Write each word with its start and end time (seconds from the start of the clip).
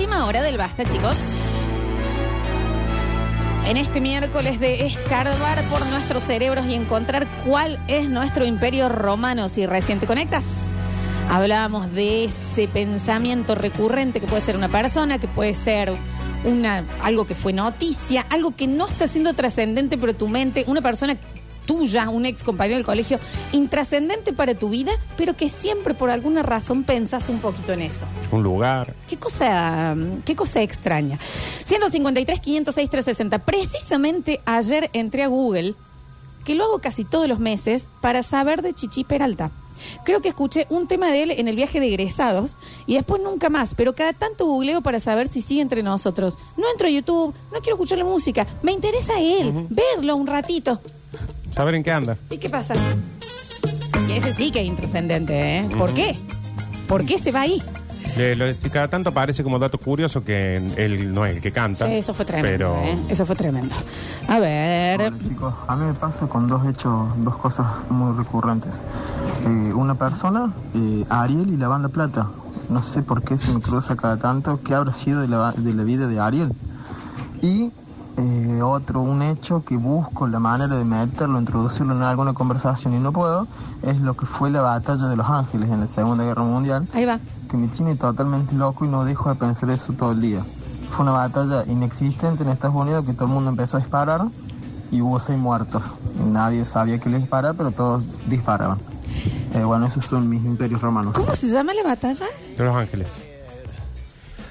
Última 0.00 0.24
hora 0.24 0.40
del 0.40 0.56
basta, 0.56 0.82
chicos. 0.86 1.14
En 3.66 3.76
este 3.76 4.00
miércoles 4.00 4.58
de 4.58 4.86
escarbar 4.86 5.62
por 5.64 5.84
nuestros 5.88 6.22
cerebros 6.22 6.64
y 6.68 6.74
encontrar 6.74 7.26
cuál 7.44 7.78
es 7.86 8.08
nuestro 8.08 8.46
imperio 8.46 8.88
romano, 8.88 9.50
si 9.50 9.66
recién 9.66 10.00
te 10.00 10.06
conectas. 10.06 10.46
Hablábamos 11.28 11.92
de 11.92 12.24
ese 12.24 12.66
pensamiento 12.66 13.54
recurrente 13.54 14.22
que 14.22 14.26
puede 14.26 14.40
ser 14.40 14.56
una 14.56 14.68
persona, 14.68 15.18
que 15.18 15.28
puede 15.28 15.52
ser 15.52 15.92
una, 16.44 16.82
algo 17.02 17.26
que 17.26 17.34
fue 17.34 17.52
noticia, 17.52 18.24
algo 18.30 18.56
que 18.56 18.66
no 18.66 18.86
está 18.86 19.06
siendo 19.06 19.34
trascendente 19.34 19.98
pero 19.98 20.14
tu 20.14 20.30
mente, 20.30 20.64
una 20.66 20.80
persona 20.80 21.18
tuya, 21.66 22.08
un 22.08 22.26
ex 22.26 22.42
compañero 22.42 22.76
del 22.76 22.86
colegio, 22.86 23.18
intrascendente 23.52 24.32
para 24.32 24.54
tu 24.54 24.70
vida, 24.70 24.92
pero 25.16 25.36
que 25.36 25.48
siempre 25.48 25.94
por 25.94 26.10
alguna 26.10 26.42
razón 26.42 26.84
pensás 26.84 27.28
un 27.28 27.38
poquito 27.40 27.72
en 27.72 27.82
eso. 27.82 28.06
Un 28.32 28.42
lugar. 28.42 28.94
Qué 29.08 29.16
cosa, 29.16 29.96
qué 30.24 30.36
cosa 30.36 30.62
extraña. 30.62 31.18
153, 31.64 32.40
506, 32.40 32.90
360. 32.90 33.38
Precisamente 33.40 34.40
ayer 34.44 34.90
entré 34.92 35.22
a 35.22 35.28
Google, 35.28 35.74
que 36.44 36.54
lo 36.54 36.64
hago 36.64 36.78
casi 36.78 37.04
todos 37.04 37.28
los 37.28 37.38
meses, 37.38 37.88
para 38.00 38.22
saber 38.22 38.62
de 38.62 38.72
Chichi 38.72 39.04
Peralta. 39.04 39.50
Creo 40.04 40.20
que 40.20 40.28
escuché 40.28 40.66
un 40.70 40.86
tema 40.86 41.10
de 41.10 41.22
él 41.22 41.30
en 41.30 41.48
el 41.48 41.56
viaje 41.56 41.80
de 41.80 41.86
egresados 41.86 42.56
y 42.86 42.94
después 42.94 43.22
nunca 43.22 43.48
más, 43.48 43.74
pero 43.74 43.94
cada 43.94 44.12
tanto 44.12 44.46
googleo 44.46 44.82
para 44.82 45.00
saber 45.00 45.28
si 45.28 45.40
sigue 45.40 45.62
entre 45.62 45.82
nosotros. 45.82 46.38
No 46.56 46.64
entro 46.70 46.86
a 46.86 46.90
YouTube, 46.90 47.34
no 47.52 47.60
quiero 47.60 47.76
escuchar 47.76 47.98
la 47.98 48.04
música, 48.04 48.46
me 48.62 48.72
interesa 48.72 49.20
él, 49.20 49.66
verlo 49.70 50.16
un 50.16 50.26
ratito. 50.26 50.80
Saber 51.50 51.74
en 51.74 51.82
qué 51.82 51.92
anda. 51.92 52.16
¿Y 52.30 52.38
qué 52.38 52.48
pasa? 52.48 52.74
Y 54.08 54.12
ese 54.12 54.32
sí 54.32 54.50
que 54.50 54.60
es 54.60 54.66
intrascendente, 54.66 55.58
¿eh? 55.58 55.68
¿Por 55.76 55.92
qué? 55.94 56.16
¿Por 56.88 57.04
qué 57.04 57.18
se 57.18 57.32
va 57.32 57.42
ahí? 57.42 57.62
Eh, 58.16 58.34
lo 58.36 58.52
si 58.52 58.68
cada 58.70 58.88
tanto 58.88 59.12
parece 59.12 59.44
como 59.44 59.58
dato 59.58 59.78
curioso 59.78 60.24
que 60.24 60.56
él 60.56 61.14
no 61.14 61.24
es 61.24 61.36
el 61.36 61.42
que 61.42 61.52
canta. 61.52 61.86
Sí, 61.86 61.94
eso 61.94 62.12
fue 62.12 62.24
tremendo. 62.24 62.50
Pero 62.50 62.76
¿eh? 62.82 63.02
Eso 63.08 63.24
fue 63.24 63.36
tremendo. 63.36 63.74
A 64.28 64.38
ver. 64.40 65.00
Hola, 65.00 65.12
chicos, 65.22 65.54
a 65.68 65.76
mí 65.76 65.86
me 65.86 65.94
pasa 65.94 66.26
con 66.26 66.48
dos 66.48 66.66
hechos, 66.66 67.08
dos 67.18 67.36
cosas 67.36 67.66
muy 67.88 68.16
recurrentes. 68.16 68.82
Eh, 69.46 69.72
una 69.72 69.94
persona, 69.94 70.52
eh, 70.74 71.04
Ariel 71.08 71.52
y 71.52 71.56
la 71.56 71.68
banda 71.68 71.88
Plata. 71.88 72.28
No 72.68 72.82
sé 72.82 73.02
por 73.02 73.22
qué 73.22 73.38
se 73.38 73.52
me 73.52 73.60
cruza 73.60 73.96
cada 73.96 74.16
tanto. 74.16 74.60
¿Qué 74.62 74.74
habrá 74.74 74.92
sido 74.92 75.20
de 75.20 75.28
la, 75.28 75.52
de 75.52 75.72
la 75.72 75.84
vida 75.84 76.06
de 76.08 76.18
Ariel? 76.18 76.52
Y 77.42 77.70
eh, 78.20 78.62
otro, 78.62 79.00
un 79.00 79.22
hecho 79.22 79.64
que 79.64 79.76
busco 79.76 80.26
la 80.26 80.38
manera 80.38 80.76
de 80.76 80.84
meterlo, 80.84 81.38
introducirlo 81.38 81.94
en 81.94 82.02
alguna 82.02 82.34
conversación 82.34 82.94
y 82.94 82.98
no 82.98 83.12
puedo, 83.12 83.46
es 83.82 83.98
lo 84.00 84.14
que 84.14 84.26
fue 84.26 84.50
la 84.50 84.60
batalla 84.60 85.06
de 85.06 85.16
los 85.16 85.26
ángeles 85.26 85.70
en 85.70 85.80
la 85.80 85.86
Segunda 85.86 86.24
Guerra 86.24 86.42
Mundial 86.42 86.86
Ahí 86.92 87.04
va. 87.06 87.18
que 87.48 87.56
me 87.56 87.68
tiene 87.68 87.94
totalmente 87.96 88.54
loco 88.54 88.84
y 88.84 88.88
no 88.88 89.04
dejo 89.04 89.28
de 89.30 89.36
pensar 89.36 89.70
eso 89.70 89.92
todo 89.94 90.12
el 90.12 90.20
día. 90.20 90.42
Fue 90.90 91.02
una 91.04 91.12
batalla 91.12 91.64
inexistente 91.66 92.42
en 92.42 92.50
Estados 92.50 92.76
Unidos 92.76 93.04
que 93.06 93.14
todo 93.14 93.24
el 93.26 93.32
mundo 93.32 93.50
empezó 93.50 93.76
a 93.76 93.80
disparar 93.80 94.26
y 94.90 95.00
hubo 95.00 95.18
seis 95.20 95.38
muertos. 95.38 95.84
Nadie 96.18 96.64
sabía 96.64 96.98
que 96.98 97.08
les 97.08 97.20
disparaba, 97.20 97.54
pero 97.54 97.70
todos 97.70 98.02
disparaban. 98.28 98.78
Eh, 99.54 99.62
bueno, 99.64 99.86
esos 99.86 100.04
son 100.04 100.28
mis 100.28 100.44
imperios 100.44 100.80
romanos. 100.82 101.16
¿Cómo 101.16 101.34
se 101.34 101.48
llama 101.48 101.72
la 101.74 101.82
batalla? 101.84 102.26
de 102.58 102.64
Los 102.64 102.76
Ángeles. 102.76 103.08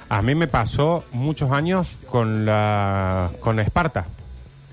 A 0.09 0.21
mí 0.21 0.33
me 0.35 0.47
pasó 0.47 1.05
muchos 1.11 1.52
años 1.52 1.88
con 2.09 2.45
la 2.45 3.29
con 3.39 3.59
Esparta, 3.59 4.05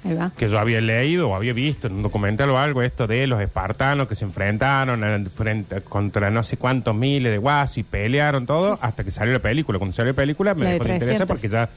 Ahí 0.04 0.14
va. 0.14 0.32
que 0.36 0.48
yo 0.48 0.58
había 0.58 0.80
leído 0.80 1.28
o 1.30 1.34
había 1.34 1.52
visto 1.52 1.88
en 1.88 1.94
un 1.94 2.02
documental 2.02 2.48
o 2.50 2.58
algo 2.58 2.80
esto 2.82 3.06
de 3.06 3.26
los 3.26 3.40
espartanos 3.42 4.08
que 4.08 4.14
se 4.14 4.24
enfrentaron 4.24 5.28
frente- 5.36 5.82
contra 5.82 6.30
no 6.30 6.42
sé 6.42 6.56
cuántos 6.56 6.94
miles 6.94 7.30
de 7.32 7.38
guasos 7.38 7.78
y 7.78 7.82
pelearon 7.82 8.46
todo 8.46 8.78
hasta 8.80 9.04
que 9.04 9.10
salió 9.10 9.34
la 9.34 9.40
película. 9.40 9.78
Cuando 9.78 9.94
salió 9.94 10.12
la 10.12 10.16
película 10.16 10.54
me 10.54 10.64
dejó 10.72 10.84
de 10.84 10.94
interesar 10.94 11.26
300. 11.26 11.28
porque 11.28 11.48
ya 11.48 11.68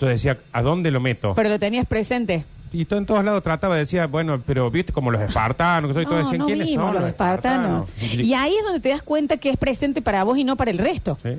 yo 0.00 0.06
decía, 0.08 0.38
¿a 0.52 0.62
dónde 0.62 0.90
lo 0.90 1.00
meto? 1.00 1.34
Pero 1.34 1.48
lo 1.50 1.58
tenías 1.58 1.86
presente. 1.86 2.44
Y 2.72 2.84
todo 2.84 3.00
en 3.00 3.06
todos 3.06 3.24
lados 3.24 3.42
trataba, 3.42 3.76
decía, 3.76 4.06
bueno, 4.06 4.40
pero 4.46 4.70
viste 4.70 4.92
como 4.92 5.10
los 5.10 5.20
espartanos, 5.20 5.88
que 5.88 5.94
soy, 5.94 6.04
todos 6.04 6.18
No, 6.18 6.24
decían, 6.24 6.38
no 6.38 6.46
¿quiénes 6.46 6.66
vimos 6.68 6.86
son 6.86 6.94
los 6.94 7.04
espartanos. 7.04 7.88
Y 8.00 8.32
ahí 8.34 8.54
es 8.56 8.64
donde 8.64 8.78
te 8.78 8.90
das 8.90 9.02
cuenta 9.02 9.38
que 9.38 9.50
es 9.50 9.56
presente 9.56 10.02
para 10.02 10.22
vos 10.22 10.38
y 10.38 10.44
no 10.44 10.56
para 10.56 10.70
el 10.70 10.78
resto. 10.78 11.18
Sí. 11.22 11.30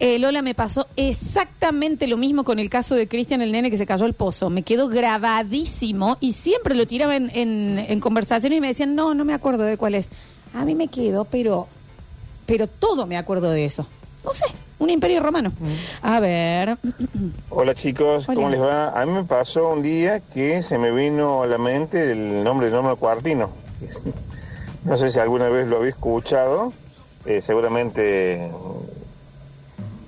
Eh, 0.00 0.18
Lola, 0.18 0.42
me 0.42 0.54
pasó 0.54 0.88
exactamente 0.96 2.08
lo 2.08 2.16
mismo 2.16 2.42
con 2.42 2.58
el 2.58 2.68
caso 2.68 2.96
de 2.96 3.06
Cristian 3.06 3.42
el 3.42 3.52
nene 3.52 3.70
que 3.70 3.78
se 3.78 3.86
cayó 3.86 4.04
al 4.04 4.14
pozo. 4.14 4.50
Me 4.50 4.62
quedó 4.64 4.88
grabadísimo 4.88 6.16
y 6.20 6.32
siempre 6.32 6.74
lo 6.74 6.86
tiraba 6.86 7.14
en, 7.14 7.30
en, 7.32 7.78
en 7.78 8.00
conversaciones 8.00 8.58
y 8.58 8.60
me 8.60 8.66
decían, 8.66 8.96
no, 8.96 9.14
no 9.14 9.24
me 9.24 9.34
acuerdo 9.34 9.62
de 9.62 9.76
cuál 9.76 9.94
es. 9.94 10.10
A 10.54 10.64
mí 10.64 10.74
me 10.74 10.88
quedó, 10.88 11.24
pero, 11.26 11.68
pero 12.44 12.66
todo 12.66 13.06
me 13.06 13.16
acuerdo 13.16 13.50
de 13.50 13.64
eso. 13.64 13.86
No 14.24 14.34
sé, 14.34 14.46
un 14.82 14.90
imperio 14.90 15.20
romano. 15.20 15.52
A 16.02 16.18
ver, 16.20 16.76
Hola 17.50 17.74
chicos, 17.74 18.24
Hola. 18.28 18.34
¿cómo 18.34 18.50
les 18.50 18.60
va? 18.60 19.00
A 19.00 19.06
mí 19.06 19.12
me 19.12 19.24
pasó 19.24 19.70
un 19.70 19.82
día 19.82 20.20
que 20.20 20.60
se 20.60 20.76
me 20.76 20.90
vino 20.90 21.42
a 21.42 21.46
la 21.46 21.58
mente 21.58 22.10
el 22.10 22.42
nombre 22.42 22.66
de 22.66 22.72
Norma 22.72 22.96
Cuartino. 22.96 23.50
No 24.84 24.96
sé 24.96 25.12
si 25.12 25.20
alguna 25.20 25.48
vez 25.48 25.68
lo 25.68 25.76
había 25.76 25.90
escuchado, 25.90 26.72
eh, 27.24 27.40
seguramente 27.40 28.50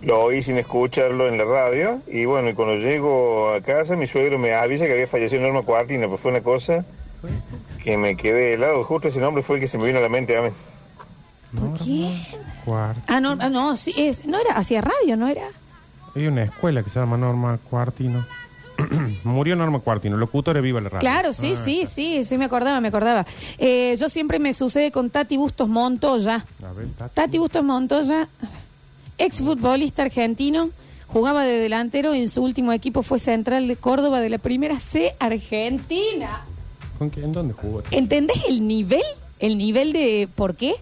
lo 0.02 0.20
oí 0.20 0.42
sin 0.42 0.58
escucharlo 0.58 1.28
en 1.28 1.38
la 1.38 1.44
radio. 1.44 2.00
Y 2.08 2.24
bueno, 2.24 2.48
y 2.48 2.54
cuando 2.54 2.74
llego 2.74 3.50
a 3.50 3.60
casa, 3.60 3.94
mi 3.94 4.08
suegro 4.08 4.36
me 4.36 4.52
avisa 4.52 4.86
que 4.86 4.92
había 4.94 5.06
fallecido 5.06 5.42
Norma 5.42 5.62
Cuartino, 5.62 6.08
pues 6.08 6.20
fue 6.20 6.32
una 6.32 6.40
cosa 6.40 6.84
que 7.84 7.96
me 7.96 8.16
quedé 8.16 8.54
helado. 8.54 8.82
Justo 8.82 9.06
ese 9.06 9.20
nombre 9.20 9.44
fue 9.44 9.56
el 9.56 9.60
que 9.60 9.68
se 9.68 9.78
me 9.78 9.86
vino 9.86 10.00
a 10.00 10.02
la 10.02 10.08
mente 10.08 10.36
a 10.36 10.42
mí. 10.42 10.48
¿Quién? 11.82 12.12
Cuart- 12.64 13.02
Ah, 13.06 13.20
no, 13.20 13.36
ah, 13.40 13.48
no, 13.50 13.76
sí, 13.76 13.92
es, 13.96 14.26
no 14.26 14.38
era, 14.38 14.56
hacía 14.56 14.80
radio, 14.80 15.16
¿no 15.16 15.28
era? 15.28 15.48
Hay 16.14 16.26
una 16.26 16.44
escuela 16.44 16.82
que 16.82 16.90
se 16.90 16.98
llama 17.00 17.16
Norma 17.16 17.58
Cuartino. 17.70 18.24
Murió 19.24 19.54
Norma 19.56 19.78
Cuartino, 19.80 20.16
locutor 20.16 20.54
de 20.56 20.60
Viva 20.60 20.80
la 20.80 20.88
Radio. 20.88 21.00
Claro, 21.00 21.32
sí, 21.32 21.52
Ah, 21.54 21.60
sí, 21.64 21.86
sí, 21.86 22.24
sí, 22.24 22.38
me 22.38 22.46
acordaba, 22.46 22.80
me 22.80 22.88
acordaba. 22.88 23.24
Eh, 23.58 23.96
yo 23.98 24.08
siempre 24.08 24.38
me 24.38 24.52
sucede 24.52 24.90
con 24.90 25.10
Tati 25.10 25.36
Bustos 25.36 25.68
Montoya. 25.68 26.44
A 26.64 26.72
ver, 26.72 26.88
Tati. 26.98 27.14
Tati 27.14 27.38
Bustos 27.38 27.62
Montoya, 27.64 28.28
exfutbolista 29.18 30.02
argentino, 30.02 30.70
jugaba 31.06 31.44
de 31.44 31.58
delantero 31.58 32.14
y 32.14 32.20
en 32.22 32.28
su 32.28 32.42
último 32.42 32.72
equipo 32.72 33.02
fue 33.02 33.18
central 33.18 33.68
de 33.68 33.76
Córdoba 33.76 34.20
de 34.20 34.28
la 34.30 34.38
primera 34.38 34.78
C 34.80 35.14
Argentina. 35.20 36.42
¿Con 36.98 37.10
quién? 37.10 37.32
¿Dónde 37.32 37.54
jugó? 37.54 37.82
¿Entendés 37.90 38.42
el 38.48 38.66
nivel? 38.66 39.02
¿El 39.38 39.58
nivel 39.58 39.92
de 39.92 40.28
por 40.34 40.54
qué? 40.56 40.74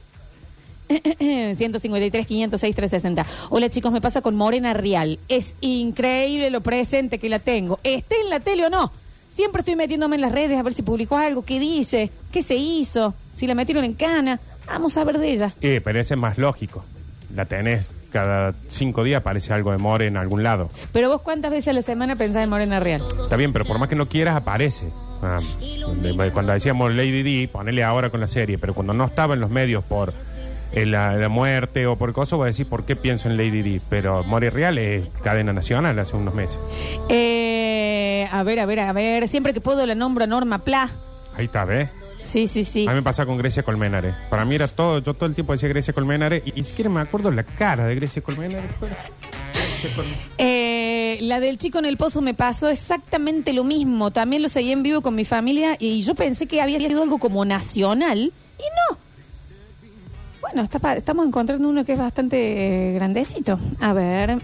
153, 1.00 2.26
506, 2.26 2.76
360. 2.76 3.26
Hola 3.50 3.68
chicos, 3.68 3.92
me 3.92 4.00
pasa 4.00 4.20
con 4.20 4.36
Morena 4.36 4.74
Real. 4.74 5.18
Es 5.28 5.56
increíble 5.60 6.50
lo 6.50 6.60
presente 6.60 7.18
que 7.18 7.28
la 7.28 7.38
tengo. 7.38 7.78
Esté 7.82 8.20
en 8.20 8.30
la 8.30 8.40
tele 8.40 8.66
o 8.66 8.70
no. 8.70 8.92
Siempre 9.28 9.60
estoy 9.60 9.76
metiéndome 9.76 10.16
en 10.16 10.22
las 10.22 10.32
redes 10.32 10.58
a 10.58 10.62
ver 10.62 10.74
si 10.74 10.82
publicó 10.82 11.16
algo, 11.16 11.42
qué 11.42 11.58
dice, 11.58 12.10
qué 12.30 12.42
se 12.42 12.56
hizo, 12.56 13.14
si 13.34 13.46
la 13.46 13.54
metieron 13.54 13.84
en 13.84 13.94
cana. 13.94 14.40
Vamos 14.66 14.96
a 14.96 15.04
ver 15.04 15.18
de 15.18 15.32
ella. 15.32 15.54
Eh, 15.60 15.82
es 15.84 16.16
más 16.16 16.36
lógico. 16.38 16.84
La 17.34 17.46
tenés 17.46 17.90
cada 18.10 18.54
cinco 18.68 19.02
días, 19.02 19.20
aparece 19.20 19.52
algo 19.54 19.72
de 19.72 19.78
More 19.78 20.06
en 20.06 20.18
algún 20.18 20.42
lado. 20.42 20.70
Pero 20.92 21.08
vos 21.08 21.22
cuántas 21.22 21.50
veces 21.50 21.68
a 21.68 21.72
la 21.72 21.82
semana 21.82 22.16
pensás 22.16 22.44
en 22.44 22.50
Morena 22.50 22.78
Real? 22.78 23.02
Está 23.22 23.36
bien, 23.36 23.52
pero 23.52 23.64
por 23.64 23.78
más 23.78 23.88
que 23.88 23.96
no 23.96 24.06
quieras, 24.06 24.36
aparece. 24.36 24.84
Ah, 25.22 25.38
cuando 26.32 26.52
decíamos 26.52 26.92
Lady 26.92 27.22
D, 27.22 27.48
ponele 27.48 27.84
ahora 27.84 28.10
con 28.10 28.20
la 28.20 28.26
serie, 28.26 28.58
pero 28.58 28.74
cuando 28.74 28.92
no 28.92 29.04
estaba 29.04 29.34
en 29.34 29.40
los 29.40 29.50
medios 29.50 29.82
por 29.84 30.12
eh, 30.72 30.86
la, 30.86 31.16
la 31.16 31.28
muerte 31.28 31.86
o 31.86 31.96
por 31.96 32.12
cosas, 32.12 32.36
voy 32.38 32.44
a 32.44 32.48
decir 32.48 32.66
por 32.66 32.84
qué 32.84 32.96
pienso 32.96 33.28
en 33.28 33.36
Lady 33.36 33.62
D. 33.62 33.80
Pero 33.90 34.24
More 34.24 34.50
Real 34.50 34.78
es 34.78 35.06
cadena 35.22 35.52
nacional 35.52 35.98
hace 35.98 36.16
unos 36.16 36.34
meses. 36.34 36.58
Eh, 37.08 38.26
a 38.30 38.42
ver, 38.42 38.58
a 38.60 38.66
ver, 38.66 38.80
a 38.80 38.92
ver. 38.92 39.28
Siempre 39.28 39.52
que 39.52 39.60
puedo 39.60 39.84
la 39.86 39.94
nombro 39.94 40.24
a 40.24 40.26
Norma 40.26 40.58
Pla. 40.58 40.90
Ahí 41.36 41.44
está, 41.46 41.64
¿ves? 41.64 41.88
Sí, 42.22 42.46
sí, 42.46 42.64
sí. 42.64 42.86
A 42.86 42.90
mí 42.90 42.96
me 42.96 43.02
pasa 43.02 43.26
con 43.26 43.36
Grecia 43.36 43.64
Colmenare. 43.64 44.14
Para 44.30 44.44
mí 44.44 44.54
era 44.54 44.68
todo, 44.68 45.00
yo 45.00 45.12
todo 45.14 45.26
el 45.26 45.34
tiempo 45.34 45.52
decía 45.54 45.68
Grecia 45.68 45.92
Colmenare 45.92 46.42
y 46.44 46.52
ni 46.52 46.62
siquiera 46.64 46.88
me 46.88 47.00
acuerdo 47.00 47.30
la 47.32 47.42
cara 47.42 47.84
de 47.86 47.96
Grecia 47.96 48.22
Colmenare. 48.22 48.62
Grecia 49.52 49.90
Col- 49.96 50.06
Eh, 50.38 51.18
la 51.22 51.40
del 51.40 51.58
chico 51.58 51.80
en 51.80 51.84
el 51.86 51.96
pozo 51.96 52.22
me 52.22 52.32
pasó 52.34 52.68
exactamente 52.68 53.52
lo 53.52 53.64
mismo. 53.64 54.12
También 54.12 54.40
lo 54.42 54.48
seguí 54.48 54.70
en 54.70 54.84
vivo 54.84 55.00
con 55.02 55.16
mi 55.16 55.24
familia 55.24 55.76
y 55.80 56.00
yo 56.02 56.14
pensé 56.14 56.46
que 56.46 56.62
había 56.62 56.78
sido 56.78 57.02
algo 57.02 57.18
como 57.18 57.44
nacional 57.44 58.32
y 58.58 58.62
no. 58.92 58.98
Bueno, 60.52 60.68
está 60.70 60.92
estamos 60.94 61.26
encontrando 61.26 61.66
uno 61.66 61.82
que 61.84 61.92
es 61.94 61.98
bastante 61.98 62.90
eh, 62.90 62.92
grandecito. 62.92 63.58
A 63.80 63.94
ver. 63.94 64.36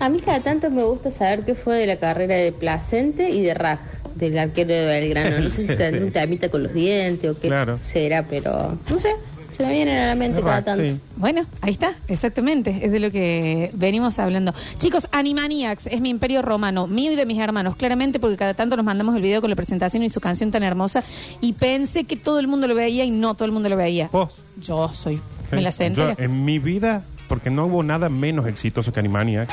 A 0.00 0.08
mí 0.08 0.18
cada 0.18 0.40
tanto 0.40 0.68
me 0.68 0.82
gusta 0.82 1.12
saber 1.12 1.44
qué 1.44 1.54
fue 1.54 1.76
de 1.76 1.86
la 1.86 1.96
carrera 1.96 2.34
de 2.34 2.50
Placente 2.50 3.30
y 3.30 3.40
de 3.40 3.54
Raj, 3.54 3.78
del 4.16 4.36
arquero 4.36 4.74
de 4.74 4.84
Belgrano. 4.84 5.38
No 5.44 5.50
sé 5.50 5.68
si 5.68 5.76
tendrá 5.76 6.04
un 6.04 6.10
temita 6.10 6.48
con 6.48 6.64
los 6.64 6.74
dientes 6.74 7.30
o 7.30 7.38
qué 7.38 7.46
Claro. 7.48 7.78
será, 7.82 8.24
pero 8.24 8.76
no 8.90 8.98
sé, 8.98 9.10
se 9.56 9.64
me 9.64 9.72
vienen 9.74 9.96
a 9.98 10.06
la 10.08 10.14
mente 10.16 10.40
cada 10.40 10.56
Raj, 10.56 10.64
tanto. 10.64 10.82
sí. 10.82 10.98
Bueno, 11.14 11.42
ahí 11.60 11.70
está, 11.70 11.94
exactamente, 12.08 12.80
es 12.82 12.90
de 12.90 12.98
lo 12.98 13.12
que 13.12 13.70
venimos 13.74 14.18
hablando. 14.18 14.52
Chicos, 14.78 15.06
Animaniacs 15.12 15.86
es 15.86 16.00
mi 16.00 16.08
imperio 16.10 16.42
romano, 16.42 16.88
mío 16.88 17.12
y 17.12 17.14
de 17.16 17.26
mis 17.26 17.38
hermanos, 17.38 17.76
claramente 17.76 18.18
porque 18.18 18.36
cada 18.36 18.54
tanto 18.54 18.74
nos 18.76 18.84
mandamos 18.84 19.14
el 19.14 19.22
video 19.22 19.40
con 19.40 19.50
la 19.50 19.56
presentación 19.56 20.02
y 20.02 20.10
su 20.10 20.20
canción 20.20 20.50
tan 20.50 20.64
hermosa 20.64 21.04
y 21.40 21.52
pensé 21.52 22.02
que 22.02 22.16
todo 22.16 22.40
el 22.40 22.48
mundo 22.48 22.66
lo 22.66 22.74
veía 22.74 23.04
y 23.04 23.12
no 23.12 23.34
todo 23.34 23.44
el 23.46 23.52
mundo 23.52 23.68
lo 23.68 23.76
veía. 23.76 24.08
Vos. 24.10 24.32
Yo 24.56 24.88
soy, 24.92 25.20
me 25.56 25.62
la 25.62 25.72
sé 25.72 25.92
Yo, 25.92 26.08
entera. 26.10 26.24
en 26.24 26.44
mi 26.44 26.58
vida, 26.58 27.02
porque 27.28 27.50
no 27.50 27.66
hubo 27.66 27.82
nada 27.82 28.08
menos 28.08 28.46
exitoso 28.46 28.92
que 28.92 29.00
Animaniacs, 29.00 29.52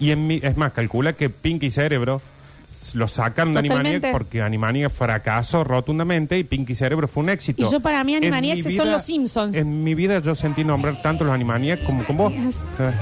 Y 0.00 0.10
en 0.12 0.26
mi, 0.26 0.40
es 0.42 0.56
más, 0.56 0.72
calcula 0.72 1.14
que 1.14 1.28
Pinky 1.30 1.70
Cerebro 1.72 2.22
s- 2.70 2.96
lo 2.96 3.08
sacan 3.08 3.48
de 3.52 3.62
Totalmente. 3.62 3.88
Animaniacs 3.88 4.12
porque 4.12 4.42
Animaniacs 4.42 4.94
fracasó 4.94 5.64
rotundamente 5.64 6.38
y 6.38 6.44
Pinky 6.44 6.74
Cerebro 6.76 7.08
fue 7.08 7.24
un 7.24 7.30
éxito. 7.30 7.62
Y 7.66 7.70
yo 7.72 7.80
para 7.80 8.04
mí 8.04 8.14
En 8.14 8.18
Animaniacs 8.24 8.64
mi 8.66 8.76
son 8.76 8.92
los 8.92 9.02
Simpsons. 9.02 9.56
En 9.56 9.82
mi 9.82 9.94
vida 9.94 10.20
yo 10.20 10.34
sentí 10.36 10.62
nombrar 10.62 11.02
tanto 11.02 11.24
los 11.24 11.32
Animaniacs 11.34 11.82
como 11.82 12.04
con 12.04 12.16
vos. 12.16 12.32
Eh. 12.32 12.92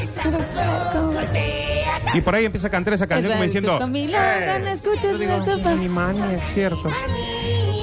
Y 2.15 2.21
por 2.23 2.35
ahí 2.35 2.45
empieza 2.47 2.69
a 2.69 2.71
cantar 2.71 2.95
esa 2.95 3.07
canción 3.07 3.33
como 3.33 3.45
diciendo... 3.45 3.79
Comilón, 3.79 4.21
no 4.63 4.69
escuchas 4.69 5.03
yo 5.03 5.19
digo, 5.19 5.37
la 5.37 5.45
sopa. 5.45 5.73
Animaniacs, 5.73 6.45
cierto. 6.55 6.91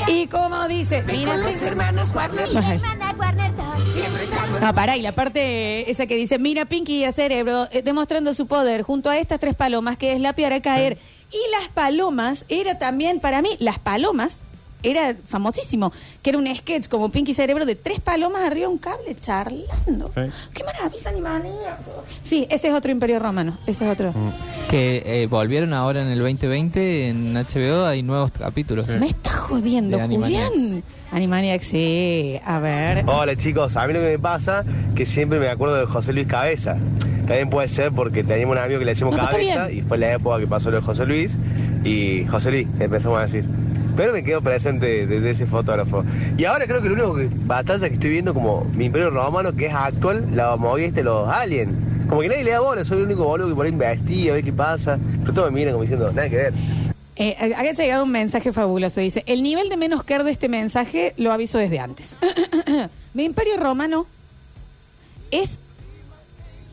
Y 0.08 0.28
como 0.28 0.68
dice, 0.68 1.04
mira, 1.04 1.38
Los 1.38 1.62
hermanos 1.62 2.12
Warner, 2.16 2.50
mi 2.50 2.58
Ajá. 2.58 2.74
hermana 2.74 3.16
Warner, 3.18 3.52
todos 3.54 3.63
siempre 3.94 4.24
estamos 4.24 4.62
No, 4.62 4.74
pará, 4.74 4.98
y 4.98 5.02
la 5.02 5.12
parte 5.12 5.90
esa 5.90 6.06
que 6.06 6.16
dice, 6.16 6.40
mira 6.40 6.66
Pinky 6.66 6.98
y 7.00 7.04
a 7.06 7.12
Cerebro 7.12 7.68
eh, 7.72 7.82
demostrando 7.82 8.34
su 8.34 8.48
poder 8.48 8.82
junto 8.82 9.10
a 9.10 9.18
estas 9.18 9.40
tres 9.40 9.56
palomas 9.56 9.98
que 9.98 10.14
es 10.14 10.20
la 10.20 10.34
piedra 10.34 10.62
caer. 10.62 10.98
Y 11.32 11.52
las 11.52 11.70
palomas 11.70 12.46
era 12.50 12.78
también, 12.78 13.20
para 13.20 13.42
mí, 13.42 13.56
las 13.60 13.80
palomas 13.80 14.38
era 14.84 15.16
famosísimo, 15.26 15.92
que 16.22 16.30
era 16.30 16.40
un 16.40 16.48
sketch 16.56 16.88
como 16.88 17.10
Pinky 17.10 17.34
Cerebro 17.34 17.66
de 17.66 17.76
tres 17.76 18.00
palomas 18.02 18.44
arriba 18.44 18.68
de 18.68 18.74
un 18.74 18.78
cable 18.78 19.16
charlando. 19.20 20.12
Sí. 20.14 20.22
¡Qué 20.54 20.64
maravilla, 20.64 21.10
animanía! 21.10 21.78
Sí, 22.24 22.46
ese 22.50 22.68
es 22.68 22.74
otro 22.74 22.92
imperio 22.92 23.20
romano, 23.20 23.58
ese 23.66 23.86
es 23.86 23.92
otro. 23.92 24.12
Mm. 24.12 24.70
Que 24.70 25.04
eh, 25.06 25.28
volvieron 25.28 25.74
ahora 25.74 26.02
en 26.02 26.10
el 26.10 26.20
2020 26.20 27.10
en 27.10 27.34
HBO, 27.34 27.86
hay 27.86 28.04
nuevos 28.04 28.32
capítulos. 28.32 28.88
Me 28.88 29.08
está 29.08 29.32
jodiendo, 29.32 29.98
De 29.98 30.04
Animaniacs. 30.04 30.52
Julián. 30.54 30.84
Animaniacs, 31.12 31.66
sí. 31.66 32.40
A 32.44 32.60
ver. 32.60 33.04
Hola 33.08 33.36
chicos, 33.36 33.78
a 33.78 33.88
mí 33.88 33.94
lo 33.94 34.00
que 34.00 34.12
me 34.12 34.20
pasa 34.20 34.66
que 34.96 35.06
siempre 35.06 35.40
me 35.40 35.48
acuerdo 35.50 35.76
de 35.76 35.86
José 35.86 36.14
Luis 36.14 36.28
Cabeza. 36.28 36.78
También 37.26 37.50
puede 37.50 37.70
ser 37.70 37.92
porque 37.92 38.24
teníamos 38.24 38.58
un 38.58 38.64
amigo 38.64 38.80
que 38.80 38.86
le 38.86 38.96
No, 38.96 39.12
está 39.12 39.28
Cabeza 39.30 39.72
y 39.72 39.82
fue 39.82 39.98
la 39.98 40.14
época 40.14 40.40
que 40.40 40.48
pasó 40.48 40.70
lo 40.72 40.78
de 40.78 40.82
José 40.84 41.06
Luis 41.06 41.38
y 41.84 42.26
José 42.26 42.52
Luis, 42.52 42.68
empezamos 42.80 43.20
a 43.20 43.22
decir. 43.22 43.46
Pero 43.96 44.14
me 44.14 44.24
quedo 44.24 44.42
presente 44.42 45.06
de, 45.06 45.30
ese 45.30 45.46
fotógrafo. 45.46 46.04
Y 46.38 46.46
ahora 46.46 46.66
creo 46.66 46.82
que 46.82 46.90
lo 46.90 47.12
único 47.12 47.16
que 47.16 47.30
batalla 47.46 47.88
que 47.88 47.96
estoy 47.96 48.10
viendo 48.10 48.34
como 48.34 48.66
mi 48.74 48.86
imperio 48.86 49.10
romano 49.10 49.54
que 49.54 49.68
es 49.68 49.74
actual, 49.74 50.26
la 50.36 50.56
movida 50.56 50.88
este 50.88 51.04
los 51.04 51.28
aliens. 51.28 51.74
Como 52.10 52.22
que 52.22 52.28
nadie 52.28 52.44
le 52.44 52.52
da 52.52 52.60
bola, 52.60 52.84
soy 52.84 52.98
el 52.98 53.04
único 53.06 53.24
boludo 53.24 53.50
que 53.50 53.56
por 53.56 53.66
ahí 53.66 53.72
investiga, 53.72 54.34
ve 54.34 54.44
qué 54.44 54.54
pasa. 54.54 54.98
Pero 55.22 55.34
todos 55.34 55.52
me 55.52 55.60
miran 55.60 55.74
como 55.74 55.84
diciendo, 55.84 56.12
nada 56.12 56.30
que 56.30 56.36
ver. 56.36 56.54
Eh, 57.16 57.36
ha 57.56 57.72
llegado 57.72 58.04
un 58.04 58.12
mensaje 58.12 58.52
fabuloso. 58.52 59.00
Dice, 59.00 59.24
el 59.28 59.44
nivel 59.44 59.70
de 59.70 59.78
menos 59.78 60.04
care 60.04 60.24
de 60.24 60.32
este 60.32 60.50
mensaje 60.50 61.14
lo 61.18 61.32
aviso 61.32 61.58
desde 61.60 61.80
antes. 61.80 62.16
Mi 63.14 63.24
imperio 63.24 63.58
romano 63.58 64.08
es 65.30 65.60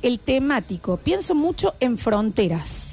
el 0.03 0.19
temático. 0.19 0.97
Pienso 0.97 1.35
mucho 1.35 1.75
en 1.81 1.99
fronteras. 1.99 2.90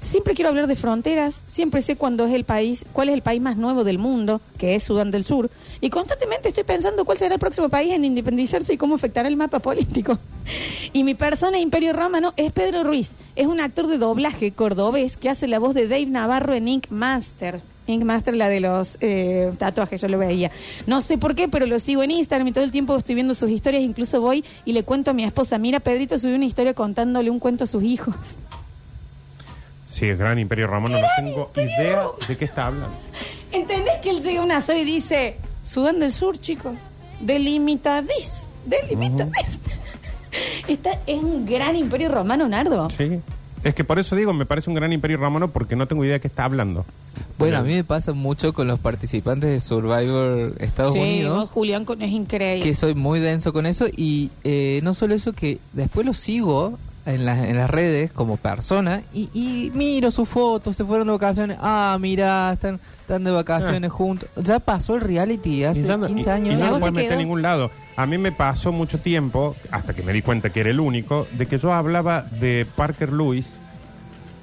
Siempre 0.00 0.34
quiero 0.34 0.50
hablar 0.50 0.68
de 0.68 0.76
fronteras, 0.76 1.42
siempre 1.48 1.82
sé 1.82 1.96
cuándo 1.96 2.24
es 2.24 2.32
el 2.32 2.44
país, 2.44 2.86
cuál 2.92 3.08
es 3.08 3.14
el 3.14 3.22
país 3.22 3.40
más 3.42 3.56
nuevo 3.56 3.82
del 3.82 3.98
mundo, 3.98 4.40
que 4.56 4.76
es 4.76 4.84
Sudán 4.84 5.10
del 5.10 5.24
Sur, 5.24 5.50
y 5.80 5.90
constantemente 5.90 6.48
estoy 6.48 6.62
pensando 6.62 7.04
cuál 7.04 7.18
será 7.18 7.34
el 7.34 7.40
próximo 7.40 7.68
país 7.68 7.92
en 7.92 8.04
independizarse 8.04 8.74
y 8.74 8.76
cómo 8.76 8.94
afectará 8.94 9.28
el 9.28 9.36
mapa 9.36 9.58
político. 9.58 10.18
Y 10.94 11.04
mi 11.04 11.14
persona 11.14 11.58
Imperio 11.58 11.92
Romano 11.92 12.32
es 12.38 12.52
Pedro 12.52 12.82
Ruiz, 12.82 13.16
es 13.36 13.46
un 13.46 13.60
actor 13.60 13.86
de 13.86 13.98
doblaje 13.98 14.52
cordobés 14.52 15.18
que 15.18 15.28
hace 15.28 15.46
la 15.46 15.58
voz 15.58 15.74
de 15.74 15.88
Dave 15.88 16.06
Navarro 16.06 16.54
en 16.54 16.68
Ink 16.68 16.86
Master. 16.88 17.60
Ink 17.86 18.04
Master, 18.04 18.34
la 18.34 18.48
de 18.48 18.60
los 18.60 18.96
eh, 19.00 19.52
tatuajes, 19.58 20.00
yo 20.00 20.08
lo 20.08 20.18
veía. 20.18 20.50
No 20.86 21.02
sé 21.02 21.18
por 21.18 21.34
qué, 21.34 21.48
pero 21.48 21.66
lo 21.66 21.78
sigo 21.78 22.02
en 22.02 22.12
Instagram 22.12 22.48
y 22.48 22.52
todo 22.52 22.64
el 22.64 22.70
tiempo 22.70 22.96
estoy 22.96 23.14
viendo 23.14 23.34
sus 23.34 23.50
historias. 23.50 23.82
Incluso 23.82 24.22
voy 24.22 24.42
y 24.64 24.72
le 24.72 24.84
cuento 24.84 25.10
a 25.10 25.14
mi 25.14 25.24
esposa, 25.24 25.58
mira, 25.58 25.80
Pedrito 25.80 26.18
subió 26.18 26.36
una 26.36 26.46
historia 26.46 26.72
contándole 26.72 27.30
un 27.30 27.38
cuento 27.38 27.64
a 27.64 27.66
sus 27.66 27.82
hijos. 27.82 28.14
Sí, 29.98 30.06
el 30.06 30.16
gran 30.16 30.38
imperio 30.38 30.66
romano. 30.66 30.98
No 31.00 31.06
tengo 31.16 31.46
Imperio 31.48 31.70
idea 31.80 31.96
Romano. 31.96 32.12
de 32.28 32.36
qué 32.36 32.44
está 32.44 32.66
hablando. 32.66 32.94
¿Entendés 33.52 33.94
que 34.02 34.10
él 34.10 34.22
llega 34.22 34.40
a 34.40 34.44
una 34.44 34.62
y 34.76 34.84
dice, 34.84 35.36
Sudán 35.64 35.98
del 36.00 36.12
Sur, 36.12 36.38
chicos, 36.38 36.74
delimitadís, 37.20 38.48
delimitadís? 38.66 39.60
Esta 40.68 40.90
es 41.06 41.22
un 41.22 41.46
gran 41.46 41.74
imperio 41.76 42.10
romano, 42.10 42.48
Nardo. 42.48 42.88
Sí. 42.90 43.18
Es 43.64 43.74
que 43.74 43.82
por 43.82 43.98
eso 43.98 44.14
digo, 44.14 44.32
me 44.32 44.46
parece 44.46 44.70
un 44.70 44.74
gran 44.76 44.92
imperio 44.92 45.16
romano 45.16 45.50
porque 45.50 45.74
no 45.74 45.88
tengo 45.88 46.04
idea 46.04 46.14
de 46.14 46.20
qué 46.20 46.28
está 46.28 46.44
hablando. 46.44 46.84
Bueno, 47.38 47.58
a 47.58 47.62
mí 47.62 47.74
me 47.74 47.82
pasa 47.82 48.12
mucho 48.12 48.52
con 48.52 48.68
los 48.68 48.78
participantes 48.78 49.50
de 49.50 49.58
Survivor 49.58 50.54
Estados 50.60 50.92
sí, 50.92 50.98
Unidos. 51.00 51.38
vos, 51.38 51.50
Julián, 51.50 51.84
con- 51.84 52.00
es 52.02 52.12
increíble. 52.12 52.62
que 52.64 52.74
soy 52.74 52.94
muy 52.94 53.18
denso 53.18 53.52
con 53.52 53.66
eso 53.66 53.86
y 53.88 54.30
eh, 54.44 54.78
no 54.84 54.94
solo 54.94 55.14
eso 55.14 55.32
que 55.32 55.58
después 55.72 56.06
lo 56.06 56.14
sigo 56.14 56.78
en, 57.08 57.24
las 57.24 57.38
en 57.44 57.56
las 57.56 57.68
redes 57.70 58.12
como 58.12 58.36
persona 58.36 59.02
y, 59.12 59.28
y 59.34 59.70
miro 59.74 60.10
sus 60.10 60.28
fotos, 60.28 60.76
se 60.76 60.84
fueron 60.84 61.06
de 61.08 61.12
vacaciones, 61.14 61.56
ah, 61.60 61.96
mira, 62.00 62.52
están, 62.52 62.78
están 63.00 63.24
de 63.24 63.30
vacaciones 63.30 63.90
juntos. 63.90 64.28
Ya 64.36 64.58
pasó 64.60 64.94
el 64.94 65.00
reality 65.00 65.64
hace 65.64 65.82
no- 65.82 66.06
15 66.06 66.28
y- 66.28 66.32
años. 66.32 66.54
Y, 66.54 66.58
¿Y 66.58 66.62
a 66.62 66.66
no 66.66 66.72
lo 66.72 66.78
puedes 66.80 66.94
meter 66.94 67.12
a 67.14 67.16
ningún 67.16 67.42
lado. 67.42 67.70
A 67.96 68.06
mí 68.06 68.18
me 68.18 68.30
pasó 68.32 68.70
mucho 68.72 69.00
tiempo, 69.00 69.56
hasta 69.70 69.94
que 69.94 70.02
me 70.02 70.12
di 70.12 70.22
cuenta 70.22 70.50
que 70.50 70.60
era 70.60 70.70
el 70.70 70.78
único, 70.80 71.26
de 71.32 71.46
que 71.46 71.58
yo 71.58 71.72
hablaba 71.72 72.22
de 72.22 72.66
Parker 72.76 73.12
Lewis 73.12 73.50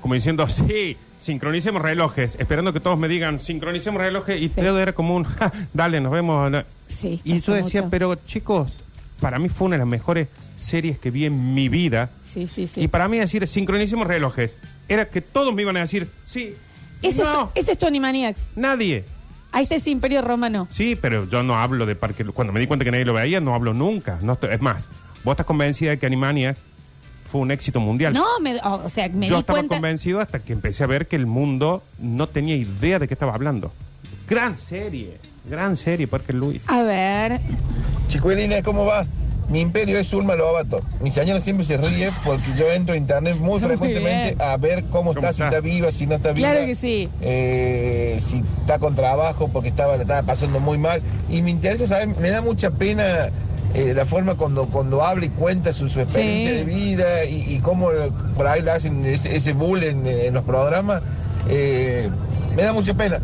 como 0.01 0.13
diciendo, 0.13 0.47
sí, 0.49 0.97
sincronicemos 1.19 1.81
relojes, 1.81 2.35
esperando 2.39 2.73
que 2.73 2.79
todos 2.79 2.97
me 2.99 3.07
digan, 3.07 3.39
sincronicemos 3.39 3.99
relojes, 3.99 4.39
y 4.41 4.49
todo 4.49 4.79
era 4.79 4.93
como 4.93 5.15
un, 5.15 5.23
"Ja, 5.23 5.51
dale, 5.73 5.99
nos 5.99 6.11
vemos. 6.11 6.51
no". 6.51 6.63
Sí, 6.87 7.21
Y 7.23 7.39
yo 7.39 7.53
decía, 7.53 7.81
mucho. 7.81 7.89
pero 7.89 8.15
chicos, 8.27 8.73
para 9.19 9.39
mí 9.39 9.49
fue 9.49 9.65
una 9.67 9.75
de 9.75 9.79
las 9.79 9.87
mejores 9.87 10.27
series 10.55 10.97
que 10.99 11.11
vi 11.11 11.25
en 11.25 11.53
mi 11.53 11.69
vida. 11.69 12.09
Sí, 12.23 12.47
sí, 12.47 12.67
sí. 12.67 12.81
Y 12.81 12.87
para 12.87 13.07
mí 13.07 13.17
decir, 13.17 13.47
sincronicemos 13.47 14.07
relojes, 14.07 14.53
era 14.87 15.05
que 15.09 15.21
todos 15.21 15.53
me 15.53 15.61
iban 15.63 15.77
a 15.77 15.81
decir, 15.81 16.09
sí, 16.25 16.53
ese, 17.01 17.21
es 17.21 17.27
no, 17.27 17.47
tu, 17.47 17.59
ese 17.59 17.71
es 17.73 17.77
tu 17.77 17.87
Animaniacs. 17.87 18.41
nadie. 18.55 19.03
Ahí 19.51 19.63
está 19.63 19.75
ese 19.75 19.89
imperio 19.89 20.21
romano. 20.21 20.67
Sí, 20.69 20.97
pero 20.97 21.29
yo 21.29 21.41
no 21.41 21.55
hablo 21.57 21.85
de 21.85 21.95
Parque. 21.95 22.25
Cuando 22.25 22.51
me 22.51 22.59
di 22.59 22.67
cuenta 22.67 22.83
que 22.83 22.91
nadie 22.91 23.05
lo 23.05 23.13
veía, 23.13 23.39
no 23.39 23.55
hablo 23.55 23.73
nunca. 23.73 24.19
No 24.21 24.33
estoy- 24.33 24.49
es 24.53 24.59
más, 24.61 24.89
vos 25.23 25.31
estás 25.31 25.45
convencida 25.45 25.91
de 25.91 25.97
que 25.99 26.05
Animania 26.05 26.57
fue 27.31 27.39
un 27.39 27.51
éxito 27.51 27.79
mundial. 27.79 28.13
No, 28.13 28.25
me, 28.41 28.57
o, 28.59 28.85
o 28.85 28.89
sea, 28.89 29.07
me 29.07 29.27
yo 29.27 29.35
di 29.35 29.39
estaba 29.41 29.59
cuenta... 29.59 29.75
convencido 29.75 30.19
hasta 30.19 30.39
que 30.39 30.51
empecé 30.51 30.83
a 30.83 30.87
ver 30.87 31.07
que 31.07 31.15
el 31.15 31.25
mundo 31.25 31.83
no 31.99 32.27
tenía 32.27 32.55
idea 32.57 32.99
de 32.99 33.07
qué 33.07 33.13
estaba 33.13 33.33
hablando. 33.33 33.71
Gran 34.27 34.57
serie, 34.57 35.19
gran 35.49 35.77
serie, 35.77 36.05
Parque 36.07 36.33
Luis. 36.33 36.61
A 36.67 36.81
ver, 36.83 37.39
Chicuelines, 38.09 38.61
¿cómo 38.63 38.85
va? 38.85 39.05
Mi 39.49 39.59
imperio 39.61 39.99
es 39.99 40.09
Zulma 40.09 40.35
Lobato. 40.35 40.81
Mi 41.01 41.11
señora 41.11 41.39
siempre 41.39 41.65
se 41.65 41.77
ríe 41.77 42.11
porque 42.25 42.47
yo 42.57 42.71
entro 42.71 42.95
a 42.95 42.97
internet 42.97 43.35
muy 43.37 43.59
Muy 43.59 43.59
frecuentemente 43.59 44.35
bien. 44.35 44.41
a 44.41 44.57
ver 44.57 44.83
cómo, 44.85 45.13
¿Cómo 45.13 45.19
está, 45.19 45.33
si 45.33 45.43
está? 45.43 45.59
viva, 45.59 45.91
si 45.91 46.07
no 46.07 46.15
está 46.15 46.31
viva. 46.31 46.49
Claro 46.51 46.65
que 46.65 46.73
sí. 46.75 47.07
Eh, 47.21 48.17
si 48.21 48.43
está 48.61 48.79
con 48.79 48.95
trabajo 48.95 49.47
porque 49.49 49.69
estaba, 49.69 49.95
la 49.97 50.01
estaba 50.01 50.23
pasando 50.23 50.59
muy 50.59 50.77
mal. 50.79 51.01
Y 51.29 51.41
me 51.43 51.51
interesa 51.51 51.85
saber, 51.85 52.07
me 52.19 52.31
da 52.31 52.41
mucha 52.41 52.71
pena 52.71 53.29
eh, 53.75 53.93
la 53.95 54.05
forma 54.05 54.33
cuando, 54.35 54.65
cuando 54.67 55.03
habla 55.03 55.25
y 55.25 55.29
cuenta 55.29 55.73
su, 55.73 55.89
su 55.89 55.99
experiencia 56.01 56.51
Sí. 56.51 56.57
de 56.57 56.63
vida 56.63 57.25
y, 57.25 57.55
y 57.55 57.59
cómo 57.59 57.89
por 58.35 58.47
ahí 58.47 58.63
le 58.63 58.71
hacen 58.71 59.05
ese, 59.05 59.35
ese 59.35 59.53
bull 59.53 59.83
en, 59.83 60.07
en 60.07 60.33
los 60.33 60.43
programas. 60.43 61.03
Eh, 61.49 62.09
me 62.55 62.63
da 62.63 62.73
mucha 62.73 62.95
pena. 62.95 63.19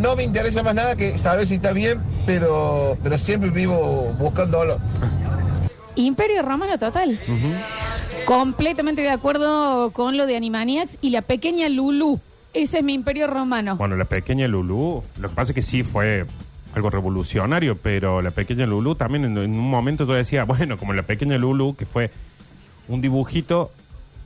No 0.00 0.14
me 0.16 0.22
interesa 0.22 0.62
más 0.62 0.74
nada 0.74 0.94
que 0.96 1.18
saber 1.18 1.46
si 1.46 1.56
está 1.56 1.72
bien, 1.72 1.98
pero, 2.26 2.96
pero 3.02 3.18
siempre 3.18 3.50
vivo 3.50 4.14
buscándolo. 4.18 4.78
Imperio 5.96 6.42
romano 6.42 6.78
total. 6.78 7.18
Completamente 8.24 9.02
de 9.02 9.10
acuerdo 9.10 9.90
con 9.90 10.16
lo 10.16 10.26
de 10.26 10.36
Animaniacs 10.36 10.98
y 11.00 11.10
la 11.10 11.22
pequeña 11.22 11.68
Lulu. 11.68 12.20
Ese 12.54 12.78
es 12.78 12.84
mi 12.84 12.94
imperio 12.94 13.26
romano. 13.26 13.76
Bueno, 13.76 13.96
la 13.96 14.04
pequeña 14.04 14.46
Lulú, 14.46 15.02
lo 15.18 15.28
que 15.28 15.34
pasa 15.34 15.50
es 15.50 15.54
que 15.56 15.62
sí 15.62 15.82
fue 15.82 16.24
algo 16.74 16.88
revolucionario, 16.88 17.76
pero 17.76 18.22
la 18.22 18.30
pequeña 18.30 18.64
Lulú 18.64 18.94
también 18.94 19.24
en, 19.24 19.36
en 19.38 19.50
un 19.50 19.70
momento 19.70 20.06
yo 20.06 20.14
decía, 20.14 20.44
bueno, 20.44 20.78
como 20.78 20.92
la 20.92 21.02
pequeña 21.02 21.36
Lulú, 21.36 21.74
que 21.74 21.84
fue 21.84 22.10
un 22.88 23.00
dibujito 23.00 23.72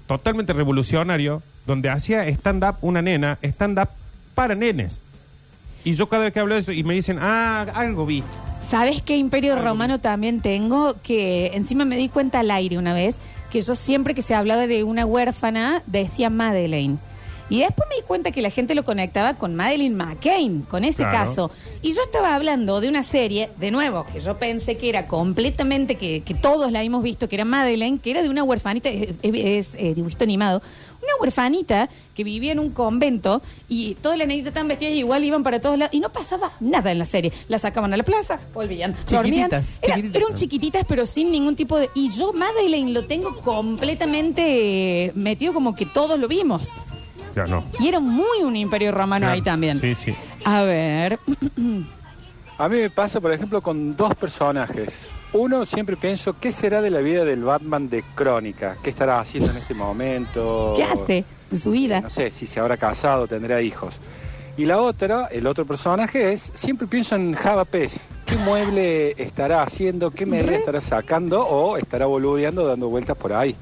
totalmente 0.07 0.53
revolucionario, 0.53 1.43
donde 1.67 1.91
hacía 1.91 2.27
stand-up 2.29 2.77
una 2.83 3.03
nena, 3.03 3.39
stand-up 3.43 3.89
para 4.35 4.55
nenes. 4.55 5.01
Y 5.85 5.95
yo 5.95 6.09
cada 6.09 6.25
vez 6.25 6.33
que 6.33 6.41
hablo 6.41 6.55
de 6.55 6.61
eso 6.61 6.73
y 6.73 6.85
me 6.85 6.95
dicen, 6.95 7.19
ah, 7.21 7.67
algo 7.75 8.05
vi. 8.05 8.23
¿Sabes 8.69 9.01
qué 9.01 9.17
imperio 9.17 9.57
romano 9.57 9.99
también 9.99 10.43
tengo? 10.43 10.95
Que 11.03 11.53
encima 11.55 11.87
me 11.87 11.97
di 11.97 12.11
cuenta 12.11 12.41
al 12.41 12.51
aire 12.51 12.77
una 12.77 12.93
vez 12.93 13.17
que 13.51 13.63
yo 13.63 13.75
siempre 13.75 14.15
que 14.15 14.21
se 14.21 14.35
hablaba 14.35 14.67
de 14.67 14.85
una 14.85 15.07
huérfana 15.07 15.83
decía 15.87 16.29
Madeleine. 16.29 16.99
Y 17.51 17.61
después 17.61 17.89
me 17.89 17.97
di 17.97 18.03
cuenta 18.03 18.31
que 18.31 18.43
la 18.43 18.51
gente 18.51 18.75
lo 18.75 18.85
conectaba 18.85 19.35
con 19.35 19.55
Madeline 19.55 19.95
McCain, 19.97 20.63
con 20.63 20.85
ese 20.85 21.03
Claro. 21.05 21.19
caso. 21.19 21.51
Y 21.81 21.93
yo 21.93 22.03
estaba 22.03 22.35
hablando 22.35 22.81
de 22.81 22.89
una 22.89 23.03
serie, 23.03 23.49
de 23.59 23.71
nuevo, 23.71 24.05
que 24.13 24.21
yo 24.21 24.39
pensé 24.39 24.77
que 24.77 24.89
era 24.91 25.07
completamente, 25.07 25.95
que, 25.95 26.21
que 26.23 26.35
todos 26.35 26.71
la 26.73 26.83
hemos 26.83 27.03
visto, 27.03 27.29
que 27.29 27.37
era 27.37 27.45
Madeleine, 27.47 27.99
que 28.01 28.11
era 28.11 28.23
de 28.23 28.29
una 28.29 28.43
huerfanita, 28.43 28.91
es, 28.91 29.09
es- 29.23 29.75
eh, 29.77 29.95
dibujito 29.95 30.25
animado, 30.25 30.61
una 31.01 31.13
huerfanita 31.21 31.89
que 32.15 32.25
vivía 32.25 32.53
en 32.53 32.59
un 32.59 32.71
convento 32.71 33.41
y 33.69 33.95
todas 33.95 34.19
las 34.19 34.27
nenitas 34.27 34.49
estaban 34.49 34.69
vestidas 34.69 34.93
igual, 34.95 35.25
iban 35.25 35.43
para 35.45 35.61
todos 35.61 35.79
lados 35.79 35.95
y 35.95 36.01
no 36.01 36.11
pasaba 36.11 36.53
nada 36.61 36.91
en 36.93 36.99
la 36.99 37.07
serie. 37.07 37.33
La 37.47 37.59
sacaban 37.59 37.95
a 37.95 37.97
la 37.97 38.03
plaza, 38.03 38.41
volvían, 38.53 38.95
dormían. 39.09 39.49
Chiquititas, 39.49 39.79
Era, 39.81 39.95
chiquititas. 39.97 40.23
eran 40.23 40.35
chiquititas, 40.37 40.85
pero 40.89 41.07
sin 41.07 41.31
ningún 41.31 41.55
tipo 41.57 41.79
de... 41.79 41.89
Y 41.95 42.11
yo 42.11 42.33
Madeleine 42.33 42.91
lo 42.93 43.07
tengo 43.07 43.37
completamente 43.41 45.07
eh, 45.07 45.13
metido 45.15 45.55
como 45.55 45.75
que 45.75 45.87
todos 45.87 46.19
lo 46.19 46.29
vimos. 46.29 46.75
Ya 47.35 47.47
no. 47.47 47.65
Y 47.79 47.89
era 47.89 48.01
muy 48.01 48.43
un 48.43 48.57
imperio 48.57 48.93
romano 48.93 49.25
Claro. 49.25 49.35
ahí 49.35 49.43
también. 49.43 49.81
Sí, 49.81 49.95
sí. 49.95 50.15
A 50.45 50.63
ver. 50.63 51.19
A 52.59 52.69
mí 52.69 52.77
me 52.81 52.91
pasa, 52.91 53.21
por 53.21 53.33
ejemplo, 53.33 53.61
con 53.63 53.97
dos 53.97 54.15
personajes. 54.17 55.11
Uno, 55.33 55.65
siempre 55.67 55.97
pienso, 55.97 56.37
¿qué 56.41 56.51
será 56.51 56.81
de 56.81 56.91
la 56.91 57.01
vida 57.01 57.25
del 57.25 57.45
Batman 57.45 57.89
de 57.89 58.03
Crónica? 58.15 58.77
¿Qué 58.83 58.91
estará 58.91 59.21
haciendo 59.21 59.51
en 59.51 59.59
este 59.59 59.75
momento? 59.75 60.73
¿Qué 60.77 60.83
hace 60.85 61.25
en 61.53 61.61
su 61.61 61.71
vida? 61.71 62.01
No 62.01 62.11
sé, 62.11 62.33
si 62.33 62.47
se 62.47 62.59
habrá 62.59 62.77
casado, 62.77 63.27
tendrá 63.29 63.61
hijos. 63.63 63.95
Y 64.57 64.65
la 64.65 64.79
otra, 64.79 65.27
el 65.31 65.47
otro 65.47 65.65
personaje 65.67 66.33
es, 66.33 66.51
siempre 66.55 66.89
pienso 66.89 67.15
en 67.15 67.33
Java 67.35 67.65
Pez. 67.65 68.09
¿Qué 68.27 68.37
mueble 68.39 69.11
estará 69.23 69.63
haciendo? 69.63 70.11
¿Qué 70.11 70.27
medida 70.27 70.57
estará 70.57 70.81
sacando? 70.81 71.47
¿O 71.47 71.77
estará 71.77 72.07
boludeando, 72.07 72.67
dando 72.67 72.89
vueltas 72.89 73.17
por 73.17 73.33
ahí? 73.35 73.55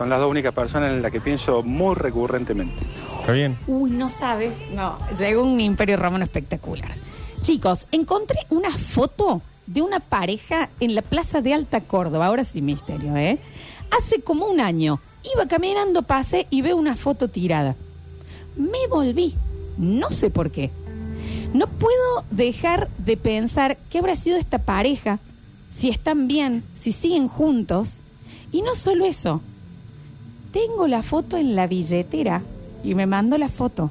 Son 0.00 0.08
las 0.08 0.18
dos 0.18 0.30
únicas 0.30 0.54
personas 0.54 0.92
en 0.92 1.02
las 1.02 1.12
que 1.12 1.20
pienso 1.20 1.62
muy 1.62 1.94
recurrentemente. 1.94 2.82
Está 3.20 3.32
bien. 3.32 3.58
Uy, 3.66 3.90
no 3.90 4.08
sabes. 4.08 4.54
No, 4.74 4.96
llegó 5.18 5.42
un 5.44 5.60
imperio 5.60 5.98
romano 5.98 6.24
espectacular. 6.24 6.94
Chicos, 7.42 7.86
encontré 7.92 8.38
una 8.48 8.78
foto 8.78 9.42
de 9.66 9.82
una 9.82 10.00
pareja 10.00 10.70
en 10.80 10.94
la 10.94 11.02
plaza 11.02 11.42
de 11.42 11.52
Alta 11.52 11.82
Córdoba. 11.82 12.24
Ahora 12.24 12.44
sí, 12.44 12.62
misterio, 12.62 13.14
¿eh? 13.14 13.38
Hace 13.90 14.22
como 14.22 14.46
un 14.46 14.62
año. 14.62 15.02
Iba 15.34 15.44
caminando, 15.44 16.00
pasé 16.00 16.46
y 16.48 16.62
veo 16.62 16.78
una 16.78 16.96
foto 16.96 17.28
tirada. 17.28 17.76
Me 18.56 18.86
volví. 18.88 19.34
No 19.76 20.08
sé 20.10 20.30
por 20.30 20.50
qué. 20.50 20.70
No 21.52 21.66
puedo 21.66 22.24
dejar 22.30 22.88
de 22.96 23.18
pensar 23.18 23.76
qué 23.90 23.98
habrá 23.98 24.16
sido 24.16 24.38
esta 24.38 24.60
pareja, 24.60 25.18
si 25.68 25.90
están 25.90 26.26
bien, 26.26 26.64
si 26.74 26.92
siguen 26.92 27.28
juntos. 27.28 28.00
Y 28.50 28.62
no 28.62 28.74
solo 28.74 29.04
eso. 29.04 29.42
Tengo 30.52 30.86
la 30.86 31.02
foto 31.02 31.36
en 31.36 31.54
la 31.54 31.66
billetera 31.66 32.42
y 32.82 32.94
me 32.94 33.06
mandó 33.06 33.38
la 33.38 33.48
foto. 33.48 33.90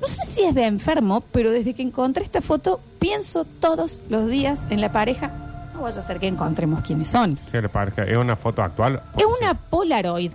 No 0.00 0.06
sé 0.06 0.22
si 0.26 0.42
es 0.42 0.54
de 0.54 0.64
enfermo, 0.64 1.22
pero 1.32 1.50
desde 1.50 1.74
que 1.74 1.82
encontré 1.82 2.24
esta 2.24 2.40
foto 2.40 2.80
pienso 2.98 3.44
todos 3.44 4.00
los 4.08 4.28
días 4.28 4.58
en 4.70 4.80
la 4.80 4.92
pareja. 4.92 5.32
No 5.74 5.82
vaya 5.82 5.98
a 5.98 6.02
ser 6.02 6.18
que 6.18 6.28
encontremos 6.28 6.82
quiénes 6.82 7.08
son. 7.08 7.38
Sí, 7.50 7.60
la 7.60 7.68
pareja. 7.68 8.04
¿Es 8.04 8.16
una 8.16 8.36
foto 8.36 8.62
actual? 8.62 9.02
Es 9.16 9.24
una 9.40 9.54
Polaroid. 9.54 10.32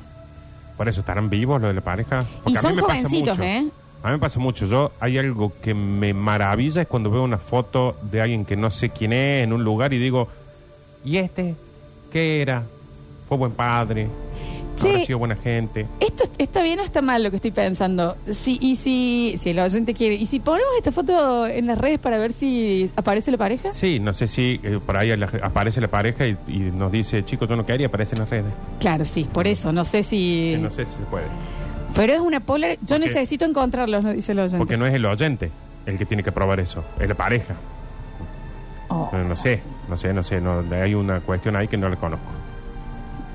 ¿Por 0.78 0.90
eso 0.90 1.02
estarán 1.02 1.30
vivos 1.30 1.62
los 1.62 1.70
de 1.70 1.76
la 1.76 1.82
pareja? 1.82 2.26
Y 2.46 2.58
a 2.58 2.62
son 2.62 2.72
mí 2.72 2.78
me 2.78 2.82
pasa 2.84 2.96
jovencitos, 2.96 3.38
mucho. 3.38 3.50
¿eh? 3.50 3.68
A 4.04 4.08
mí 4.08 4.14
me 4.14 4.20
pasa 4.20 4.40
mucho. 4.40 4.66
Yo, 4.66 4.92
hay 5.00 5.18
algo 5.18 5.54
que 5.62 5.74
me 5.74 6.14
maravilla 6.14 6.82
es 6.82 6.88
cuando 6.88 7.10
veo 7.10 7.24
una 7.24 7.38
foto 7.38 7.98
de 8.12 8.22
alguien 8.22 8.44
que 8.46 8.56
no 8.56 8.70
sé 8.70 8.90
quién 8.90 9.14
es 9.14 9.44
en 9.44 9.54
un 9.54 9.64
lugar 9.64 9.94
y 9.94 10.00
digo, 10.00 10.28
¿y 11.06 11.18
este? 11.18 11.56
¿Qué 12.12 12.42
era? 12.42 12.64
¿Fue 13.30 13.38
buen 13.38 13.54
padre? 13.54 14.10
¿Habrá 14.82 15.02
sido 15.02 15.20
buena 15.20 15.36
gente? 15.36 15.86
Esto 16.00 16.24
está 16.38 16.62
bien 16.64 16.80
o 16.80 16.84
está 16.84 17.02
mal 17.02 17.22
lo 17.24 17.30
que 17.30 17.36
estoy 17.38 17.52
pensando. 17.52 18.16
Si, 18.32 18.58
y 18.62 18.76
si, 18.76 19.36
si 19.42 19.52
el 19.52 19.60
oyente 19.60 19.94
quiere. 19.94 20.16
¿Y 20.16 20.26
si 20.26 20.40
ponemos 20.40 20.70
esta 20.78 20.92
foto 20.92 21.46
en 21.48 21.68
las 21.68 21.78
redes 21.78 22.00
para 22.00 22.18
ver 22.18 22.32
si 22.34 22.90
aparece 22.96 23.32
la 23.32 23.38
pareja? 23.38 23.72
Sí, 23.74 24.00
no 24.00 24.14
sé 24.14 24.28
si 24.28 24.60
eh, 24.64 24.80
por 24.86 24.98
ahí 24.98 25.16
la- 25.16 25.30
aparece 25.42 25.80
la 25.82 25.88
pareja 25.88 26.26
y, 26.28 26.38
y 26.48 26.58
nos 26.76 26.92
dice, 26.92 27.24
chicos, 27.24 27.48
yo 27.48 27.56
no 27.56 27.66
quería, 27.66 27.88
aparece 27.88 28.16
en 28.16 28.20
las 28.22 28.30
redes. 28.30 28.52
Claro, 28.80 29.06
sí, 29.06 29.28
por 29.32 29.48
eso. 29.48 29.72
No 29.72 29.86
sé 29.86 30.04
si. 30.04 30.52
Que 30.56 30.60
no 30.62 30.70
sé 30.72 30.86
si 30.86 30.98
se 30.98 31.04
puede. 31.04 31.26
Pero 31.96 32.14
es 32.14 32.20
una 32.20 32.40
Polaroid. 32.40 32.80
Yo 32.82 32.96
Porque- 32.96 33.00
necesito 33.14 33.46
encontrarlos, 33.46 34.04
nos 34.04 34.14
dice 34.16 34.32
el 34.32 34.40
oyente. 34.40 34.58
Porque 34.58 34.78
no 34.78 34.86
es 34.86 34.94
el 34.94 35.06
oyente 35.06 35.52
el 35.86 35.98
que 35.98 36.06
tiene 36.06 36.24
que 36.24 36.32
probar 36.32 36.60
eso, 36.60 36.84
es 37.00 37.08
la 37.08 37.16
pareja. 37.16 37.54
Oh. 38.90 39.10
No, 39.14 39.24
no 39.24 39.36
sé, 39.36 39.62
no 39.90 39.98
sé, 39.98 40.14
no 40.14 40.24
sé, 40.24 40.40
no, 40.42 40.64
hay 40.72 40.94
una 40.94 41.20
cuestión 41.20 41.56
ahí 41.56 41.68
que 41.68 41.78
no 41.78 41.90
la 41.90 41.96
conozco. 41.96 42.26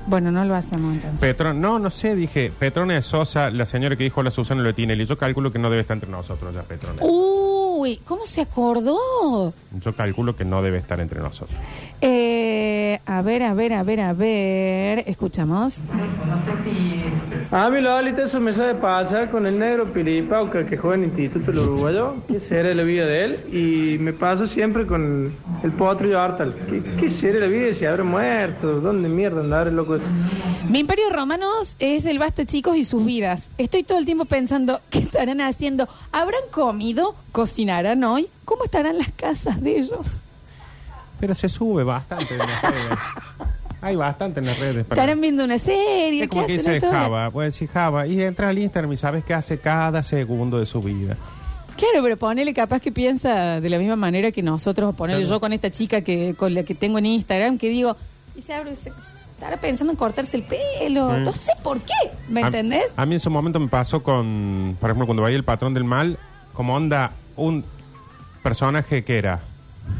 Bueno, 0.09 0.31
no 0.31 0.43
lo 0.43 0.55
hacemos 0.55 0.95
entonces. 0.95 1.19
Petron, 1.19 1.61
no, 1.61 1.77
no 1.77 1.91
sé, 1.91 2.15
dije, 2.15 2.51
Petrona 2.57 2.99
Sosa, 3.01 3.51
la 3.51 3.67
señora 3.67 3.95
que 3.95 4.03
dijo 4.03 4.23
la 4.23 4.31
Susana 4.31 4.63
Lotinelli, 4.63 5.05
yo 5.05 5.17
calculo 5.17 5.51
que 5.51 5.59
no 5.59 5.69
debe 5.69 5.81
estar 5.81 5.95
entre 5.95 6.09
nosotros 6.09 6.53
ya, 6.53 6.63
Petrona. 6.63 6.99
Uy, 7.79 8.01
¿cómo 8.05 8.25
se 8.25 8.41
acordó? 8.41 9.53
Yo 9.79 9.95
calculo 9.95 10.35
que 10.35 10.43
no 10.43 10.61
debe 10.61 10.79
estar 10.79 10.99
entre 10.99 11.21
nosotros. 11.21 11.57
Eh, 12.01 12.99
a 13.05 13.21
ver, 13.21 13.41
a 13.43 13.53
ver, 13.53 13.71
a 13.71 13.83
ver, 13.83 14.01
a 14.01 14.11
ver. 14.11 15.05
Escuchamos. 15.07 15.81
A 17.51 17.69
mí 17.69 17.79
Lolita 17.79 18.23
eso 18.23 18.41
me 18.41 18.51
sabe 18.51 18.75
pasar 18.75 19.31
con 19.31 19.45
el 19.45 19.57
negro 19.57 19.93
Pilipauca 19.93 20.65
que 20.65 20.77
juega 20.77 20.97
en 20.97 21.03
el 21.05 21.09
Instituto 21.09 21.51
del 21.51 21.59
Uruguayo, 21.61 22.15
que 22.27 22.41
será 22.41 22.73
la 22.75 22.83
vida 22.83 23.05
de 23.05 23.23
él, 23.23 23.39
y 23.51 23.97
me 23.97 24.11
paso 24.11 24.45
siempre 24.45 24.85
con 24.85 25.33
el 25.63 25.71
potro 25.71 26.09
y 26.09 26.13
Hortal. 26.13 26.53
¿Qué, 26.69 26.83
qué 26.99 27.09
será 27.09 27.39
la 27.39 27.47
vida 27.47 27.73
si 27.73 27.85
habrá 27.85 28.03
muerto? 28.03 28.81
¿Dónde 28.81 29.07
mierda 29.07 29.39
andar 29.39 29.69
el 29.69 29.77
loco? 29.77 29.97
Mi 30.69 30.79
imperio 30.79 31.09
romanos 31.11 31.75
es 31.79 32.05
el 32.05 32.19
basta 32.19 32.45
chicos 32.45 32.75
y 32.75 32.83
sus 32.83 33.05
vidas. 33.05 33.49
Estoy 33.57 33.83
todo 33.83 33.97
el 33.97 34.05
tiempo 34.05 34.25
pensando, 34.25 34.81
¿qué 34.89 34.99
estarán 34.99 35.41
haciendo? 35.41 35.87
¿Habrán 36.11 36.43
comido? 36.51 37.15
¿Cocinarán 37.31 38.03
hoy? 38.03 38.27
¿Cómo 38.45 38.63
estarán 38.65 38.97
las 38.97 39.09
casas 39.11 39.61
de 39.61 39.79
ellos? 39.79 39.99
Pero 41.19 41.35
se 41.35 41.49
sube 41.49 41.83
bastante 41.83 42.33
en 42.33 42.39
las 42.39 42.61
redes. 42.61 42.97
Hay 43.81 43.95
bastante 43.95 44.39
en 44.39 44.45
las 44.47 44.59
redes. 44.59 44.85
para- 44.85 45.01
¿Estarán 45.01 45.21
viendo 45.21 45.43
una 45.43 45.57
serie? 45.59 46.23
Es 46.23 46.29
como 46.29 46.45
¿Qué 46.45 46.53
que 46.55 46.59
hacen 46.59 46.73
dice? 46.75 46.87
Java, 46.87 47.29
puedes 47.31 47.53
decir 47.53 47.69
Java, 47.69 48.07
y 48.07 48.21
entras 48.21 48.49
al 48.49 48.57
Instagram 48.59 48.91
y 48.93 48.97
sabes 48.97 49.23
qué 49.23 49.33
hace 49.33 49.57
cada 49.59 50.03
segundo 50.03 50.59
de 50.59 50.65
su 50.65 50.81
vida. 50.81 51.15
Claro, 51.77 52.03
pero 52.03 52.17
ponele 52.17 52.53
capaz 52.53 52.81
que 52.81 52.91
piensa 52.91 53.61
de 53.61 53.69
la 53.69 53.77
misma 53.77 53.95
manera 53.95 54.31
que 54.31 54.41
nosotros, 54.43 54.89
o 54.89 54.93
ponele 54.93 55.19
Claro. 55.21 55.35
yo 55.35 55.39
con 55.39 55.53
esta 55.53 55.71
chica 55.71 56.01
que 56.01 56.35
con 56.37 56.53
la 56.53 56.63
que 56.63 56.75
tengo 56.75 56.97
en 56.97 57.05
Instagram, 57.05 57.57
que 57.57 57.69
digo, 57.69 57.95
y 58.35 58.41
se 58.41 58.53
abre, 58.53 58.75
se- 58.75 58.91
estará 59.33 59.55
pensando 59.55 59.91
en 59.93 59.97
cortarse 59.97 60.35
el 60.35 60.43
pelo, 60.43 61.17
no 61.17 61.31
sé 61.31 61.53
por 61.63 61.79
qué, 61.79 61.93
¿me 62.27 62.43
A- 62.43 62.47
entendés? 62.47 62.83
A, 62.97 63.05
mí 63.05 63.15
en 63.15 63.21
su 63.21 63.29
momento 63.29 63.61
me 63.61 63.69
pasó 63.69 64.03
con, 64.03 64.75
por 64.81 64.89
ejemplo, 64.89 65.05
cuando 65.05 65.23
veía 65.23 65.37
el 65.37 65.45
patrón 65.45 65.73
del 65.73 65.85
mal, 65.85 66.17
como 66.59 66.75
onda, 66.75 67.13
un 67.37 67.63
personaje 68.43 69.05
que 69.05 69.17
era 69.17 69.39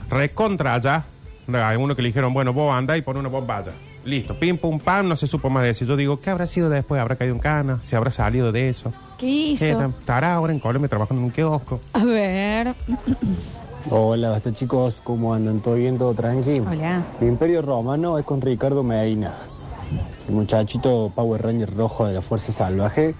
recontra 0.09 0.73
allá, 0.73 1.05
hay 1.53 1.77
uno 1.77 1.95
que 1.95 2.01
le 2.01 2.09
dijeron, 2.09 2.33
bueno, 2.33 2.51
vos 2.51 2.75
anda 2.75 2.97
y 2.97 3.01
pon 3.01 3.15
una 3.15 3.29
voz 3.29 3.47
vaya. 3.47 3.71
Listo, 4.03 4.37
pim, 4.37 4.57
pum, 4.57 4.77
pam, 4.77 5.07
no 5.07 5.15
se 5.15 5.25
supo 5.25 5.49
más 5.49 5.63
de 5.63 5.69
eso. 5.69 5.85
Yo 5.85 5.95
digo, 5.95 6.19
¿qué 6.19 6.31
habrá 6.31 6.47
sido 6.47 6.69
después? 6.69 6.99
¿Habrá 6.99 7.15
caído 7.15 7.33
en 7.33 7.39
cana? 7.39 7.79
¿Se 7.85 7.95
habrá 7.95 8.11
salido 8.11 8.51
de 8.51 8.67
eso? 8.67 8.91
¿Qué 9.17 9.25
hizo? 9.25 9.59
¿Qué 9.63 9.71
era? 9.71 9.85
¿Estará 9.85 10.33
ahora 10.33 10.51
en 10.51 10.59
Colombia 10.59 10.89
trabajando 10.89 11.21
en 11.21 11.27
un 11.27 11.31
kiosco? 11.31 11.79
A 11.93 12.03
ver, 12.03 12.75
Hola, 13.89 14.31
basta 14.31 14.51
chicos, 14.51 14.99
¿cómo 15.01 15.33
andan? 15.33 15.61
¿Todo 15.61 15.75
bien? 15.75 15.97
¿Todo 15.97 16.13
tranqui? 16.13 16.59
hola. 16.59 17.03
Mi 17.21 17.27
imperio 17.29 17.61
romano 17.61 18.17
es 18.17 18.25
con 18.25 18.41
Ricardo 18.41 18.83
Medina, 18.83 19.33
el 20.27 20.35
muchachito 20.35 21.09
Power 21.15 21.41
Ranger 21.41 21.73
rojo 21.73 22.05
de 22.05 22.15
la 22.15 22.21
Fuerza 22.21 22.51
Salvaje. 22.51 23.15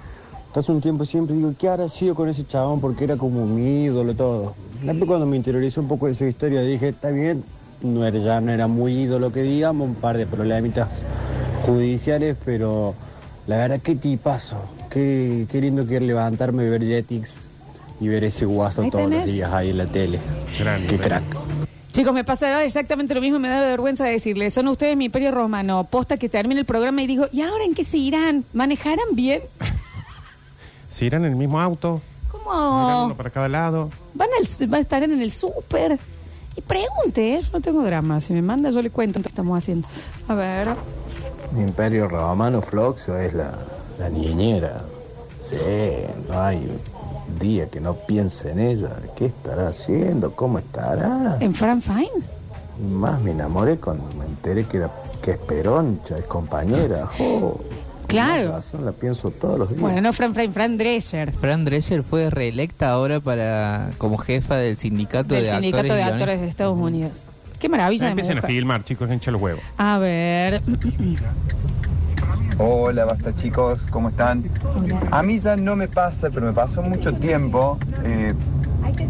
Hace 0.55 0.71
un 0.71 0.81
tiempo 0.81 1.05
siempre 1.05 1.35
digo, 1.35 1.53
¿qué 1.57 1.69
habrá 1.69 1.87
sido 1.87 2.15
con 2.15 2.27
ese 2.27 2.45
chabón? 2.45 2.81
Porque 2.81 3.03
era 3.03 3.17
como 3.17 3.45
mi 3.45 3.83
ídolo 3.83 4.15
todo. 4.15 4.55
Después 4.81 5.07
cuando 5.07 5.25
me 5.25 5.37
interiorizó 5.37 5.81
un 5.81 5.87
poco 5.87 6.07
de 6.07 6.15
su 6.15 6.25
historia 6.25 6.61
dije, 6.61 6.89
está 6.89 7.09
bien, 7.11 7.43
no 7.81 8.05
era, 8.05 8.17
ya 8.17 8.41
no 8.41 8.51
era 8.51 8.67
muy 8.67 8.93
ídolo 8.93 9.31
que 9.31 9.43
digamos, 9.43 9.87
un 9.87 9.95
par 9.95 10.17
de 10.17 10.25
problemitas 10.25 10.89
judiciales, 11.65 12.35
pero 12.43 12.95
la 13.45 13.57
verdad 13.57 13.79
qué 13.81 13.95
tipazo, 13.95 14.57
qué, 14.89 15.45
qué 15.51 15.61
lindo 15.61 15.85
que 15.85 15.99
levantarme 15.99 16.65
y 16.65 16.69
ver 16.69 16.83
Jetix 16.83 17.49
y 18.01 18.07
ver 18.07 18.23
ese 18.23 18.45
guaso 18.45 18.87
todos 18.89 19.09
los 19.09 19.25
días 19.25 19.51
ahí 19.51 19.69
en 19.69 19.77
la 19.77 19.85
tele. 19.85 20.19
Grande, 20.57 20.87
qué 20.87 20.97
crack. 20.97 21.23
Chicos, 21.91 22.13
me 22.13 22.23
pasa 22.23 22.63
exactamente 22.63 23.13
lo 23.13 23.21
mismo, 23.21 23.39
me 23.39 23.49
da 23.49 23.59
vergüenza 23.61 24.05
decirles. 24.05 24.53
Son 24.53 24.67
ustedes 24.67 24.95
mi 24.95 25.05
imperio 25.05 25.31
romano. 25.31 25.87
Posta 25.89 26.17
que 26.17 26.29
termine 26.29 26.59
el 26.59 26.65
programa 26.65 27.01
y 27.01 27.07
digo, 27.07 27.25
¿y 27.31 27.41
ahora 27.41 27.65
en 27.65 27.73
qué 27.73 27.83
se 27.83 27.97
irán? 27.97 28.45
¿Manejarán 28.53 29.07
bien? 29.13 29.41
¿Se 30.89 31.05
irán 31.05 31.25
en 31.25 31.31
el 31.31 31.37
mismo 31.37 31.59
auto? 31.59 32.01
¿Irán 32.31 32.43
¿Cómo? 32.43 33.05
uno 33.05 33.15
para 33.15 33.29
cada 33.29 33.47
lado? 33.47 33.89
¿Van, 34.13 34.29
al, 34.39 34.45
su- 34.47 34.65
van 34.67 34.75
a 34.79 34.81
estar 34.81 35.03
en 35.03 35.21
el 35.21 35.31
súper? 35.31 35.97
Y 36.55 36.61
pregunte, 36.61 37.35
¿eh? 37.35 37.41
yo 37.41 37.49
no 37.53 37.61
tengo 37.61 37.83
drama. 37.83 38.19
Si 38.21 38.33
me 38.33 38.41
manda, 38.41 38.69
yo 38.69 38.81
le 38.81 38.89
cuento 38.89 39.21
qué 39.21 39.29
estamos 39.29 39.57
haciendo. 39.57 39.87
A 40.27 40.33
ver. 40.33 40.69
Mi 41.51 41.61
imperio 41.61 42.07
romano 42.07 42.61
Floxo 42.61 43.17
es 43.17 43.33
la, 43.33 43.51
la 43.99 44.09
niñera. 44.09 44.81
Sí, 45.39 45.57
no 46.27 46.41
hay 46.41 46.69
día 47.39 47.69
que 47.69 47.79
no 47.79 47.93
piense 47.95 48.51
en 48.51 48.59
ella. 48.59 48.89
¿Qué 49.15 49.25
estará 49.27 49.69
haciendo? 49.69 50.35
¿Cómo 50.35 50.59
estará? 50.59 51.37
¿En 51.39 51.53
Fran 51.55 51.81
Fine? 51.81 52.09
Más 52.91 53.19
me 53.21 53.31
enamoré 53.31 53.77
cuando 53.77 54.03
me 54.17 54.25
enteré 54.25 54.65
que 54.65 54.77
era 54.77 54.89
que 55.21 55.31
es 55.31 55.37
Peroncha, 55.37 56.17
es 56.17 56.25
compañera. 56.25 57.09
Oh, 57.19 57.57
Claro. 58.09 58.51
Más 58.53 58.65
razón 58.65 58.85
la 58.85 58.91
pienso 58.91 59.31
todos 59.31 59.57
los 59.57 59.69
días. 59.69 59.79
Bueno, 59.81 60.01
no 60.01 60.11
Fran 60.13 60.33
Fran, 60.33 60.51
Fran 60.51 60.77
Drescher. 60.77 61.31
Fran 61.31 61.63
Drescher 61.63 62.03
fue 62.03 62.29
reelecta 62.29 62.89
ahora 62.89 63.19
para 63.19 63.91
como 63.97 64.17
jefa 64.17 64.55
del 64.57 64.75
sindicato 64.77 65.33
Del 65.35 65.45
de 65.45 65.51
sindicato 65.51 65.83
actores. 65.83 66.05
de 66.05 66.11
actores 66.11 66.41
de 66.41 66.47
Estados 66.47 66.77
Unidos. 66.77 67.25
Qué 67.59 67.69
maravilla 67.69 68.09
Empiecen 68.09 68.39
a 68.39 68.41
filmar, 68.41 68.83
chicos, 68.83 69.09
hincha 69.11 69.31
los 69.31 69.41
huevos. 69.41 69.61
A 69.77 69.97
ver. 69.99 70.61
Hola, 72.57 73.05
basta 73.05 73.33
chicos, 73.35 73.79
¿cómo 73.89 74.09
están? 74.09 74.43
A 75.11 75.23
mí 75.23 75.39
ya 75.39 75.55
no 75.55 75.75
me 75.77 75.87
pasa, 75.87 76.29
pero 76.29 76.47
me 76.47 76.53
pasó 76.53 76.81
mucho 76.81 77.13
tiempo 77.13 77.77
eh, 78.03 78.33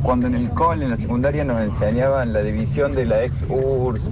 cuando 0.03 0.27
en 0.27 0.35
el 0.35 0.49
cole, 0.49 0.85
en 0.85 0.91
la 0.91 0.97
secundaria, 0.97 1.43
nos 1.43 1.59
enseñaban 1.61 2.31
la 2.31 2.41
división 2.41 2.93
de 2.93 3.05
la 3.05 3.23
ex 3.23 3.37
URSS 3.49 4.03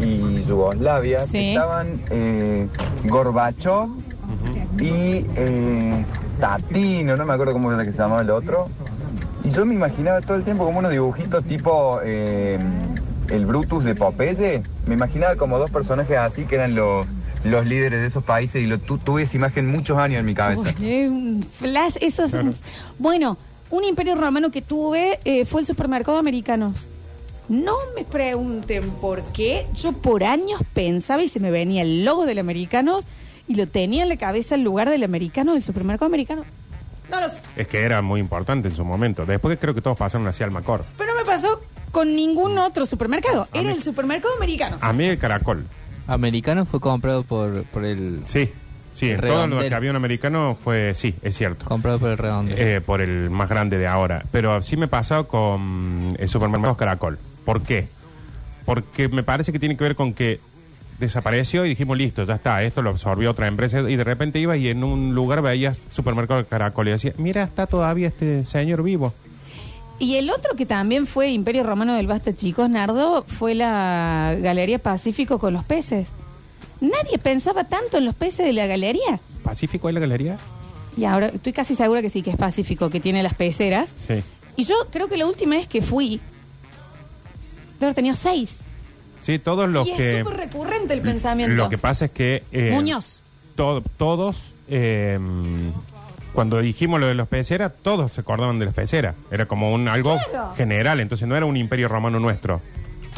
y 0.00 0.42
Yugoslavia. 0.44 1.20
Sí. 1.20 1.50
Estaban 1.50 2.00
eh, 2.10 2.66
Gorbachov 3.04 3.90
y 4.80 5.26
eh, 5.36 6.04
Tatino, 6.40 7.16
no 7.16 7.26
me 7.26 7.32
acuerdo 7.34 7.52
cómo 7.52 7.72
era 7.72 7.84
que 7.84 7.92
se 7.92 7.98
llamaba 7.98 8.22
el 8.22 8.30
otro. 8.30 8.68
Y 9.44 9.50
yo 9.50 9.64
me 9.66 9.74
imaginaba 9.74 10.20
todo 10.20 10.36
el 10.36 10.44
tiempo 10.44 10.64
como 10.64 10.78
unos 10.78 10.90
dibujitos 10.90 11.44
tipo 11.44 12.00
eh, 12.04 12.58
el 13.28 13.46
Brutus 13.46 13.84
de 13.84 13.94
Popeye. 13.94 14.62
Me 14.86 14.94
imaginaba 14.94 15.36
como 15.36 15.58
dos 15.58 15.70
personajes 15.70 16.16
así 16.18 16.44
que 16.44 16.56
eran 16.56 16.74
los, 16.74 17.06
los 17.44 17.66
líderes 17.66 18.00
de 18.00 18.06
esos 18.06 18.24
países 18.24 18.62
y 18.62 18.66
lo, 18.66 18.78
tu- 18.78 18.98
tuve 18.98 19.22
esa 19.22 19.36
imagen 19.36 19.66
muchos 19.70 19.98
años 19.98 20.20
en 20.20 20.26
mi 20.26 20.34
cabeza. 20.34 20.74
Uy, 20.80 21.06
un 21.06 21.42
flash, 21.58 21.96
eso 22.00 22.24
es. 22.24 22.34
un- 22.34 22.54
Bueno, 22.98 23.38
un 23.70 23.84
imperio 23.84 24.14
romano 24.14 24.50
que 24.50 24.62
tuve 24.62 25.18
eh, 25.24 25.44
fue 25.44 25.60
el 25.62 25.66
supermercado 25.66 26.18
americano. 26.18 26.74
No 27.48 27.72
me 27.96 28.04
pregunten 28.04 28.90
por 29.00 29.22
qué. 29.32 29.66
Yo 29.74 29.92
por 29.92 30.22
años 30.24 30.60
pensaba 30.74 31.22
y 31.22 31.28
se 31.28 31.40
me 31.40 31.50
venía 31.50 31.82
el 31.82 32.04
logo 32.04 32.26
del 32.26 32.38
americano 32.38 33.00
y 33.48 33.54
lo 33.54 33.66
tenía 33.66 34.02
en 34.04 34.08
la 34.10 34.16
cabeza 34.16 34.54
el 34.54 34.62
lugar 34.62 34.88
del 34.90 35.02
americano, 35.02 35.54
del 35.54 35.62
supermercado 35.62 36.06
americano. 36.06 36.44
No 37.10 37.20
lo 37.20 37.28
sé. 37.28 37.40
Es 37.56 37.66
que 37.66 37.80
era 37.80 38.02
muy 38.02 38.20
importante 38.20 38.68
en 38.68 38.76
su 38.76 38.84
momento. 38.84 39.24
Después 39.24 39.56
creo 39.58 39.74
que 39.74 39.80
todos 39.80 39.96
pasaron 39.96 40.26
hacia 40.28 40.44
Almacor. 40.46 40.84
Pero 40.98 41.12
no 41.14 41.18
me 41.18 41.24
pasó 41.24 41.60
con 41.90 42.14
ningún 42.14 42.58
otro 42.58 42.84
supermercado. 42.84 43.48
Era 43.52 43.62
mí- 43.62 43.70
el 43.70 43.82
supermercado 43.82 44.34
americano. 44.36 44.76
A 44.80 44.92
mí 44.92 45.06
el 45.06 45.18
caracol. 45.18 45.64
Americano 46.06 46.64
fue 46.66 46.80
comprado 46.80 47.22
por, 47.22 47.62
por 47.64 47.84
el. 47.86 48.22
Sí, 48.26 48.50
sí, 48.92 49.06
El 49.06 49.12
en 49.14 49.20
todo 49.20 49.28
lo 49.30 49.36
redondel. 49.46 49.68
que 49.70 49.74
había 49.74 49.90
un 49.90 49.96
americano 49.96 50.56
fue, 50.62 50.94
sí, 50.94 51.14
es 51.22 51.34
cierto. 51.36 51.64
Comprado 51.64 51.98
por 51.98 52.10
el 52.10 52.18
redondo. 52.18 52.54
Eh, 52.56 52.82
por 52.84 53.00
el 53.00 53.30
más 53.30 53.48
grande 53.48 53.78
de 53.78 53.86
ahora. 53.86 54.24
Pero 54.30 54.60
sí 54.62 54.76
me 54.76 54.84
ha 54.84 54.88
pasado 54.90 55.28
con 55.28 56.14
el 56.18 56.28
supermercado 56.28 56.76
Caracol. 56.76 57.18
¿Por 57.46 57.62
qué? 57.62 57.88
Porque 58.66 59.08
me 59.08 59.22
parece 59.22 59.50
que 59.52 59.58
tiene 59.58 59.76
que 59.78 59.84
ver 59.84 59.96
con 59.96 60.12
que 60.12 60.40
desapareció 60.98 61.64
y 61.64 61.70
dijimos, 61.70 61.96
listo, 61.96 62.24
ya 62.24 62.34
está, 62.34 62.62
esto 62.62 62.82
lo 62.82 62.90
absorbió 62.90 63.30
otra 63.30 63.46
empresa 63.46 63.80
y 63.88 63.96
de 63.96 64.04
repente 64.04 64.38
iba 64.38 64.56
y 64.56 64.68
en 64.68 64.82
un 64.84 65.14
lugar 65.14 65.42
veías 65.42 65.78
supermercado 65.90 66.44
Caracol 66.46 66.88
y 66.88 66.90
decía, 66.92 67.12
mira, 67.18 67.44
está 67.44 67.66
todavía 67.66 68.08
este 68.08 68.44
señor 68.44 68.82
vivo. 68.82 69.14
Y 70.00 70.16
el 70.16 70.30
otro 70.30 70.54
que 70.54 70.64
también 70.66 71.06
fue 71.06 71.30
Imperio 71.30 71.64
Romano 71.64 71.94
del 71.94 72.06
Basta 72.06 72.34
Chicos, 72.34 72.70
Nardo, 72.70 73.24
fue 73.26 73.54
la 73.54 74.36
Galería 74.40 74.78
Pacífico 74.78 75.38
con 75.38 75.52
los 75.52 75.64
peces. 75.64 76.08
Nadie 76.80 77.18
pensaba 77.18 77.64
tanto 77.64 77.98
en 77.98 78.04
los 78.04 78.14
peces 78.14 78.46
de 78.46 78.52
la 78.52 78.66
galería. 78.66 79.18
¿Pacífico 79.42 79.88
es 79.88 79.94
la 79.94 80.00
galería? 80.00 80.38
Y 80.96 81.04
ahora 81.04 81.26
estoy 81.28 81.52
casi 81.52 81.74
segura 81.74 82.02
que 82.02 82.10
sí, 82.10 82.22
que 82.22 82.30
es 82.30 82.36
Pacífico, 82.36 82.90
que 82.90 83.00
tiene 83.00 83.22
las 83.22 83.34
peceras. 83.34 83.90
Sí. 84.06 84.22
Y 84.56 84.64
yo 84.64 84.74
creo 84.92 85.08
que 85.08 85.16
la 85.16 85.26
última 85.26 85.56
vez 85.56 85.66
que 85.66 85.82
fui, 85.82 86.20
yo 87.80 87.94
tenía 87.94 88.14
seis. 88.14 88.58
Sí, 89.20 89.38
todos 89.38 89.68
los 89.68 89.86
y 89.86 89.90
es 89.92 89.96
que... 89.96 90.20
súper 90.22 90.36
recurrente 90.36 90.94
el 90.94 91.00
pensamiento. 91.02 91.54
Lo 91.54 91.68
que 91.68 91.78
pasa 91.78 92.06
es 92.06 92.10
que... 92.12 92.42
eh, 92.52 92.70
Muñoz. 92.72 93.22
to- 93.56 93.82
todos, 93.96 94.36
eh, 94.68 95.18
cuando 96.32 96.58
dijimos 96.60 97.00
lo 97.00 97.06
de 97.06 97.14
los 97.14 97.28
peceras, 97.28 97.72
todos 97.82 98.12
se 98.12 98.20
acordaban 98.20 98.58
de 98.58 98.66
los 98.66 98.74
peceras. 98.74 99.14
Era 99.30 99.46
como 99.46 99.72
un 99.72 99.88
algo 99.88 100.18
Claro. 100.30 100.54
general, 100.56 101.00
entonces 101.00 101.26
no 101.26 101.36
era 101.36 101.46
un 101.46 101.56
imperio 101.56 101.88
romano 101.88 102.20
nuestro. 102.20 102.60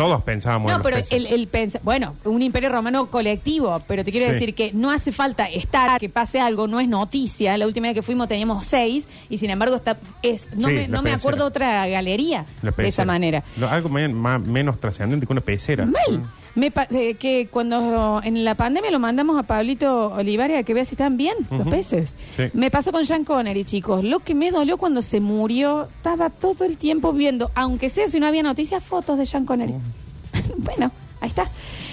Todos 0.01 0.23
pensábamos 0.23 0.71
en 0.71 0.79
No, 0.79 0.83
los 0.83 0.85
pero 1.07 1.07
el, 1.11 1.27
el 1.27 1.51
pens- 1.51 1.79
bueno, 1.83 2.15
un 2.25 2.43
imperio 2.43 2.69
romano 2.71 3.07
colectivo, 3.07 3.83
pero 3.87 4.05
te 4.05 4.11
quiero 4.11 4.27
Sí. 4.27 4.33
decir 4.33 4.55
que 4.55 4.73
no 4.73 4.91
hace 4.91 5.13
falta 5.13 5.49
estar, 5.49 5.99
que 6.01 6.09
pase 6.09 6.41
algo, 6.41 6.67
no 6.69 6.81
es 6.81 6.89
noticia. 6.89 7.57
La 7.59 7.67
última 7.67 7.89
vez 7.89 7.95
que 7.95 8.03
fuimos 8.03 8.29
teníamos 8.29 8.67
seis 8.67 9.07
y 9.29 9.39
sin 9.39 9.51
embargo 9.51 9.77
está, 9.77 9.97
es, 10.23 10.49
no, 10.57 10.69
Sí, 10.69 10.75
me, 10.75 10.83
la 10.83 10.89
no 10.89 11.03
me 11.03 11.11
pecera. 11.11 11.17
acuerdo 11.17 11.45
otra 11.47 11.87
galería 11.89 12.47
de 12.77 12.89
esa 12.89 13.05
manera. 13.05 13.43
Lo- 13.57 13.69
algo 13.69 13.89
men- 13.89 14.15
más- 14.15 14.41
menos 14.43 14.81
trascendente 14.81 15.27
que 15.27 15.33
una 15.33 15.41
pecera. 15.43 15.85
Mal. 15.87 16.23
Me 16.57 16.71
pa- 16.73 16.89
eh, 16.91 17.15
que 17.15 17.47
cuando 17.49 18.21
en 18.25 18.45
la 18.45 18.55
pandemia 18.57 18.91
lo 18.91 18.99
mandamos 18.99 19.39
a 19.39 19.45
Pablito 19.45 20.09
Olivares 20.15 20.59
a 20.59 20.63
que 20.65 20.75
vea 20.75 20.85
si 20.85 20.95
están 20.95 21.17
bien 21.17 21.35
los 21.51 21.61
Ujú. 21.61 21.71
peces. 21.71 22.15
Sí. 22.37 22.45
Me 22.55 22.71
pasó 22.71 22.91
con 22.91 23.07
Sean 23.07 23.25
Connery, 23.25 23.65
chicos. 23.65 24.03
Lo 24.03 24.19
que 24.21 24.35
me 24.35 24.51
dolió 24.51 24.77
cuando 24.77 25.01
se 25.01 25.21
murió, 25.21 25.85
estaba 25.97 26.29
todo 26.31 26.65
el 26.65 26.77
tiempo 26.77 27.13
viendo, 27.13 27.51
aunque 27.55 27.89
sea 27.89 28.09
si 28.09 28.19
no 28.19 28.27
había 28.27 28.43
noticias, 28.43 28.83
fotos 28.83 29.17
de 29.19 29.27
Sean 29.27 29.47
Connery. 29.47 29.75
bueno, 30.59 30.91
ahí 31.21 31.29
está. 31.29 31.49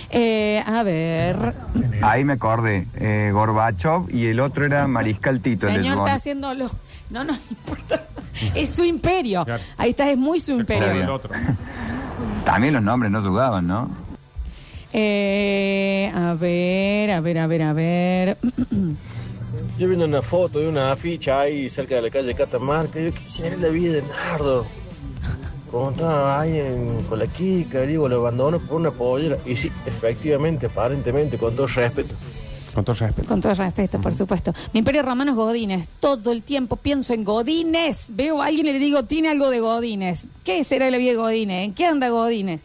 Eh, 0.09 0.63
a 0.65 0.83
ver. 0.83 1.53
Ahí 2.01 2.23
me 2.23 2.33
acordé, 2.33 2.87
eh, 2.95 3.29
Gorbachov 3.33 4.09
y 4.09 4.25
el 4.27 4.39
otro 4.39 4.65
era 4.65 4.87
Mariscal 4.87 5.39
Tito. 5.41 5.67
el 5.67 5.75
Señor 5.83 5.97
está 5.99 6.13
haciéndolo. 6.15 6.71
No 7.09 7.23
nos 7.23 7.37
importa. 7.49 8.05
Es 8.55 8.69
su 8.69 8.83
imperio. 8.83 9.43
Claro. 9.45 9.61
Ahí 9.77 9.91
está, 9.91 10.09
es 10.09 10.17
muy 10.17 10.39
su 10.39 10.51
imperio. 10.53 11.21
También 12.45 12.73
los 12.73 12.81
nombres 12.83 13.11
no 13.11 13.21
dudaban, 13.21 13.67
¿no? 13.67 14.06
Eh, 14.93 16.11
a 16.13 16.33
ver, 16.33 17.11
a 17.11 17.21
ver, 17.21 17.37
a 17.37 17.47
ver, 17.47 17.61
a 17.61 17.73
ver. 17.73 18.37
Yo 19.77 19.87
viendo 19.87 20.05
una 20.05 20.21
foto 20.21 20.59
de 20.59 20.67
una 20.67 20.91
aficha 20.91 21.39
ahí 21.41 21.69
cerca 21.69 21.95
de 21.95 22.01
la 22.03 22.09
calle 22.09 22.33
Catamarca, 22.33 22.99
yo 22.99 23.11
quisiera 23.13 23.55
la 23.57 23.67
vida 23.69 23.93
de 23.93 24.01
Nardo. 24.01 24.65
Como 25.69 25.91
estaba 25.91 26.39
ahí 26.41 26.57
en- 26.57 27.03
con 27.03 27.19
la 27.19 27.27
Kika, 27.27 27.81
digo, 27.81 28.07
lo 28.09 28.17
abandono 28.17 28.59
por 28.59 28.79
una 28.79 28.89
pollera. 28.89 29.37
Y 29.45 29.55
sí, 29.55 29.71
efectivamente, 29.85 30.65
aparentemente, 30.65 31.37
con 31.37 31.55
todo 31.55 31.67
respeto. 31.67 32.15
Con 32.73 32.85
todo 32.85 32.95
respeto. 32.95 33.27
Con 33.27 33.41
todo 33.41 33.53
respeto, 33.53 34.01
por 34.01 34.13
supuesto. 34.15 34.51
Mi 34.73 34.79
imperio 34.79 35.03
romano 35.03 35.31
es 35.31 35.37
Godines. 35.37 35.87
Todo 35.99 36.31
el 36.31 36.41
tiempo 36.41 36.75
pienso 36.77 37.13
en 37.13 37.23
Godines. 37.23 38.11
Veo 38.15 38.41
a 38.41 38.47
alguien 38.47 38.65
y 38.67 38.73
le 38.73 38.79
digo, 38.79 39.03
tiene 39.03 39.29
algo 39.29 39.49
de 39.51 39.59
Godines. 39.59 40.25
¿Qué 40.43 40.63
será 40.63 40.89
la 40.89 40.97
vida 40.97 41.11
de 41.11 41.17
Godines? 41.17 41.65
¿En 41.65 41.73
qué 41.73 41.85
anda 41.85 42.09
Godines? 42.09 42.61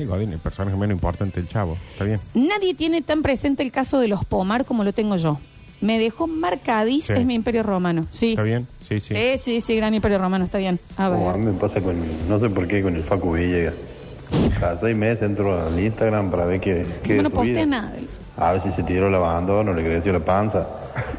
Sí, 0.00 0.06
Godín, 0.06 0.32
el 0.32 0.38
personaje 0.38 0.76
menos 0.78 0.94
importante 0.94 1.40
del 1.40 1.48
chavo. 1.48 1.76
Está 1.92 2.04
bien. 2.04 2.20
Nadie 2.34 2.74
tiene 2.74 3.02
tan 3.02 3.20
presente 3.20 3.62
el 3.62 3.70
caso 3.70 3.98
de 4.00 4.08
los 4.08 4.24
Pomar 4.24 4.64
como 4.64 4.82
lo 4.82 4.94
tengo 4.94 5.16
yo. 5.16 5.38
Me 5.82 5.98
dejó 5.98 6.26
marcadís, 6.26 7.04
Sí. 7.06 7.12
es 7.14 7.24
mi 7.26 7.34
imperio 7.34 7.62
romano. 7.62 8.06
Sí. 8.10 8.30
¿Está 8.30 8.42
bien? 8.42 8.66
Sí, 8.88 8.98
sí. 9.00 9.14
Sí, 9.14 9.38
sí, 9.38 9.60
sí, 9.60 9.76
gran 9.76 9.92
imperio 9.94 10.16
romano, 10.18 10.44
está 10.46 10.56
bien. 10.58 10.78
A 10.96 11.10
Oh, 11.10 11.28
a 11.28 11.32
ver. 11.32 11.40
mí 11.40 11.52
me 11.52 11.58
pasa 11.58 11.80
con, 11.82 11.96
no 12.28 12.40
sé 12.40 12.48
por 12.48 12.66
qué, 12.66 12.82
con 12.82 12.96
el 12.96 13.02
Facu 13.02 13.32
Villegas. 13.32 13.74
Cada 14.58 14.78
seis 14.80 14.96
meses 14.96 15.22
entro 15.22 15.60
al 15.66 15.78
Instagram 15.78 16.30
para 16.30 16.46
ver 16.46 16.60
qué, 16.60 16.86
qué 17.02 17.08
Si 17.08 17.14
no 17.16 17.24
su 17.28 17.34
postea 17.34 17.66
nada. 17.66 17.92
A 18.40 18.52
ver 18.52 18.62
si 18.62 18.72
se 18.72 18.82
tiró 18.82 19.08
el 19.08 19.14
abandono, 19.14 19.72
le 19.74 19.84
creció 19.84 20.12
la 20.14 20.20
panza. 20.20 20.66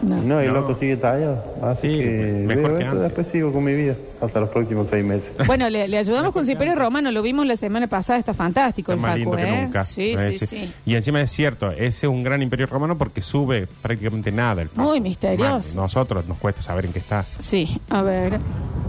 No, 0.01 0.41
y 0.43 0.47
el 0.47 0.53
loco 0.53 0.75
sigue 0.75 0.97
tallado. 0.97 1.43
Así 1.61 1.87
que 1.99 2.43
mejor 2.45 2.71
veo 2.71 2.77
que 2.79 2.85
antes. 2.85 3.01
después 3.03 3.27
sigo 3.31 3.53
con 3.53 3.63
mi 3.63 3.73
vida 3.75 3.95
hasta 4.19 4.39
los 4.39 4.49
próximos 4.49 4.87
seis 4.89 5.05
meses. 5.05 5.29
Bueno, 5.45 5.69
le, 5.69 5.87
le 5.87 5.97
ayudamos 5.97 6.31
con 6.31 6.45
su 6.45 6.51
imperio 6.51 6.75
romano, 6.75 7.11
lo 7.11 7.21
vimos 7.21 7.45
la 7.45 7.55
semana 7.55 7.85
pasada, 7.87 8.17
está 8.19 8.33
fantástico 8.33 8.91
Está 8.93 9.13
el 9.13 9.23
Facu, 9.23 9.35
¿eh? 9.37 9.61
nunca. 9.63 9.83
Sí, 9.83 10.13
Eh, 10.17 10.35
sí, 10.37 10.45
sí. 10.47 10.73
Y 10.85 10.95
encima 10.95 11.21
es 11.21 11.31
cierto, 11.31 11.71
ese 11.71 11.87
es 11.87 12.03
un 12.11 12.23
gran 12.23 12.41
imperio 12.41 12.65
romano 12.65 12.97
porque 12.97 13.21
sube 13.21 13.67
prácticamente 13.81 14.31
nada 14.31 14.63
el 14.63 14.69
Facu. 14.69 14.81
Muy 14.81 14.99
misterioso. 14.99 15.79
Nosotros 15.79 16.27
nos 16.27 16.37
cuesta 16.39 16.61
saber 16.63 16.87
en 16.87 16.93
qué 16.93 16.99
está. 16.99 17.25
Sí, 17.39 17.79
a 17.91 18.01
ver. 18.01 18.39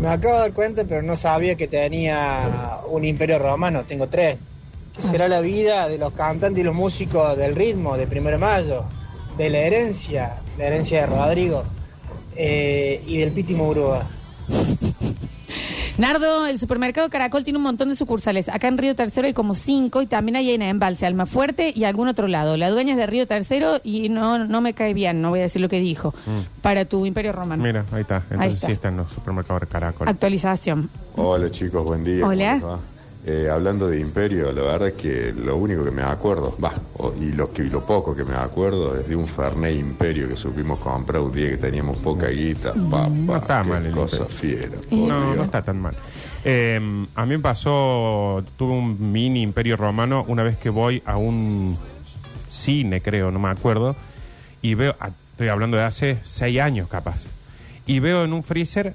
Me 0.00 0.08
acabo 0.08 0.34
de 0.34 0.40
dar 0.40 0.52
cuenta, 0.52 0.84
pero 0.84 1.02
no 1.02 1.16
sabía 1.16 1.54
que 1.54 1.68
tenía 1.68 2.78
un 2.90 3.04
imperio 3.04 3.38
romano. 3.38 3.82
Tengo 3.86 4.08
tres. 4.08 4.38
¿Qué 4.94 5.00
será 5.00 5.26
la 5.28 5.40
vida 5.40 5.88
de 5.88 5.96
los 5.98 6.12
cantantes 6.12 6.60
y 6.60 6.64
los 6.64 6.74
músicos 6.74 7.36
del 7.36 7.56
ritmo 7.56 7.96
de 7.96 8.06
Primero 8.06 8.36
de 8.36 8.44
Mayo? 8.44 8.84
De 9.38 9.48
la 9.48 9.58
herencia, 9.58 10.36
la 10.58 10.66
herencia 10.66 11.00
de 11.00 11.06
Rodrigo 11.06 11.64
eh, 12.36 13.02
y 13.06 13.18
del 13.18 13.32
Piti 13.32 13.54
Murúa. 13.54 14.04
Nardo, 15.98 16.46
el 16.46 16.58
supermercado 16.58 17.08
Caracol 17.10 17.44
tiene 17.44 17.58
un 17.58 17.62
montón 17.62 17.88
de 17.88 17.96
sucursales. 17.96 18.48
Acá 18.48 18.68
en 18.68 18.76
Río 18.76 18.94
Tercero 18.94 19.26
hay 19.26 19.32
como 19.32 19.54
cinco 19.54 20.02
y 20.02 20.06
también 20.06 20.36
hay 20.36 20.50
en 20.50 20.60
Embalse, 20.60 21.06
Almafuerte 21.06 21.72
y 21.74 21.84
algún 21.84 22.08
otro 22.08 22.28
lado. 22.28 22.56
La 22.56 22.70
dueña 22.70 22.92
es 22.92 22.96
de 22.96 23.06
Río 23.06 23.26
Tercero 23.26 23.80
y 23.84 24.08
no, 24.08 24.44
no 24.46 24.60
me 24.60 24.74
cae 24.74 24.94
bien, 24.94 25.22
no 25.22 25.30
voy 25.30 25.40
a 25.40 25.42
decir 25.42 25.62
lo 25.62 25.68
que 25.68 25.80
dijo. 25.80 26.14
Para 26.60 26.84
tu 26.84 27.06
imperio 27.06 27.32
romano. 27.32 27.62
Mira, 27.62 27.84
ahí 27.92 28.02
está. 28.02 28.24
Entonces 28.30 28.54
está. 28.54 28.66
sí 28.66 28.72
está 28.72 28.88
en 28.88 28.96
los 28.98 29.12
supermercados 29.12 29.60
de 29.62 29.66
Caracol. 29.68 30.08
Actualización. 30.08 30.90
Hola 31.16 31.50
chicos, 31.50 31.84
buen 31.84 32.04
día. 32.04 32.26
Hola. 32.26 32.78
Eh, 33.24 33.48
hablando 33.48 33.86
de 33.86 34.00
imperio, 34.00 34.50
la 34.50 34.62
verdad 34.62 34.88
es 34.88 34.94
que 34.94 35.32
lo 35.32 35.56
único 35.56 35.84
que 35.84 35.92
me 35.92 36.02
acuerdo, 36.02 36.56
va, 36.62 36.72
y 37.20 37.30
lo, 37.32 37.52
que, 37.52 37.62
y 37.62 37.70
lo 37.70 37.86
poco 37.86 38.16
que 38.16 38.24
me 38.24 38.34
acuerdo 38.34 38.98
es 38.98 39.06
de 39.06 39.14
un 39.14 39.28
Fernet 39.28 39.78
Imperio 39.78 40.26
que 40.28 40.34
supimos 40.34 40.80
comprar 40.80 41.22
un 41.22 41.30
día 41.30 41.50
que 41.50 41.56
teníamos 41.56 41.98
poca 41.98 42.28
guita. 42.28 42.74
Papá, 42.74 43.08
No 43.08 43.36
está 43.36 43.62
qué 43.62 43.68
mal 43.68 43.86
el 43.86 43.92
cosa 43.92 44.24
fiera. 44.24 44.76
No, 44.90 45.36
no 45.36 45.44
está 45.44 45.62
tan 45.62 45.80
mal. 45.80 45.94
Eh, 46.44 47.06
a 47.14 47.24
mí 47.24 47.36
me 47.36 47.38
pasó, 47.38 48.42
tuve 48.56 48.72
un 48.72 49.12
mini 49.12 49.42
imperio 49.42 49.76
romano 49.76 50.24
una 50.26 50.42
vez 50.42 50.58
que 50.58 50.70
voy 50.70 51.00
a 51.06 51.16
un 51.16 51.78
cine, 52.48 53.00
creo, 53.00 53.30
no 53.30 53.38
me 53.38 53.50
acuerdo, 53.50 53.94
y 54.62 54.74
veo, 54.74 54.96
estoy 55.30 55.46
hablando 55.46 55.76
de 55.76 55.84
hace 55.84 56.18
seis 56.24 56.58
años 56.60 56.88
capaz, 56.88 57.26
y 57.86 58.00
veo 58.00 58.24
en 58.24 58.32
un 58.32 58.42
freezer 58.42 58.94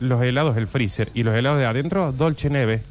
los 0.00 0.22
helados 0.22 0.54
del 0.54 0.66
freezer 0.66 1.10
y 1.14 1.22
los 1.22 1.34
helados 1.34 1.58
de 1.58 1.66
adentro, 1.66 2.12
Dolce 2.12 2.50
Neve. 2.50 2.82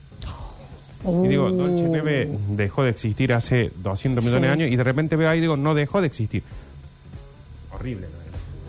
Y 1.04 1.28
digo, 1.28 1.52
Dolce 1.52 1.88
Neve 1.88 2.30
dejó 2.50 2.84
de 2.84 2.90
existir 2.90 3.34
hace 3.34 3.72
200 3.78 4.24
millones 4.24 4.48
de 4.50 4.54
años 4.54 4.72
y 4.72 4.76
de 4.76 4.84
repente 4.84 5.16
veo 5.16 5.30
ahí 5.30 5.38
y 5.38 5.42
digo, 5.42 5.56
no 5.58 5.76
dejó 5.76 6.02
de 6.02 6.08
existir. 6.08 6.42
Horrible. 7.72 8.08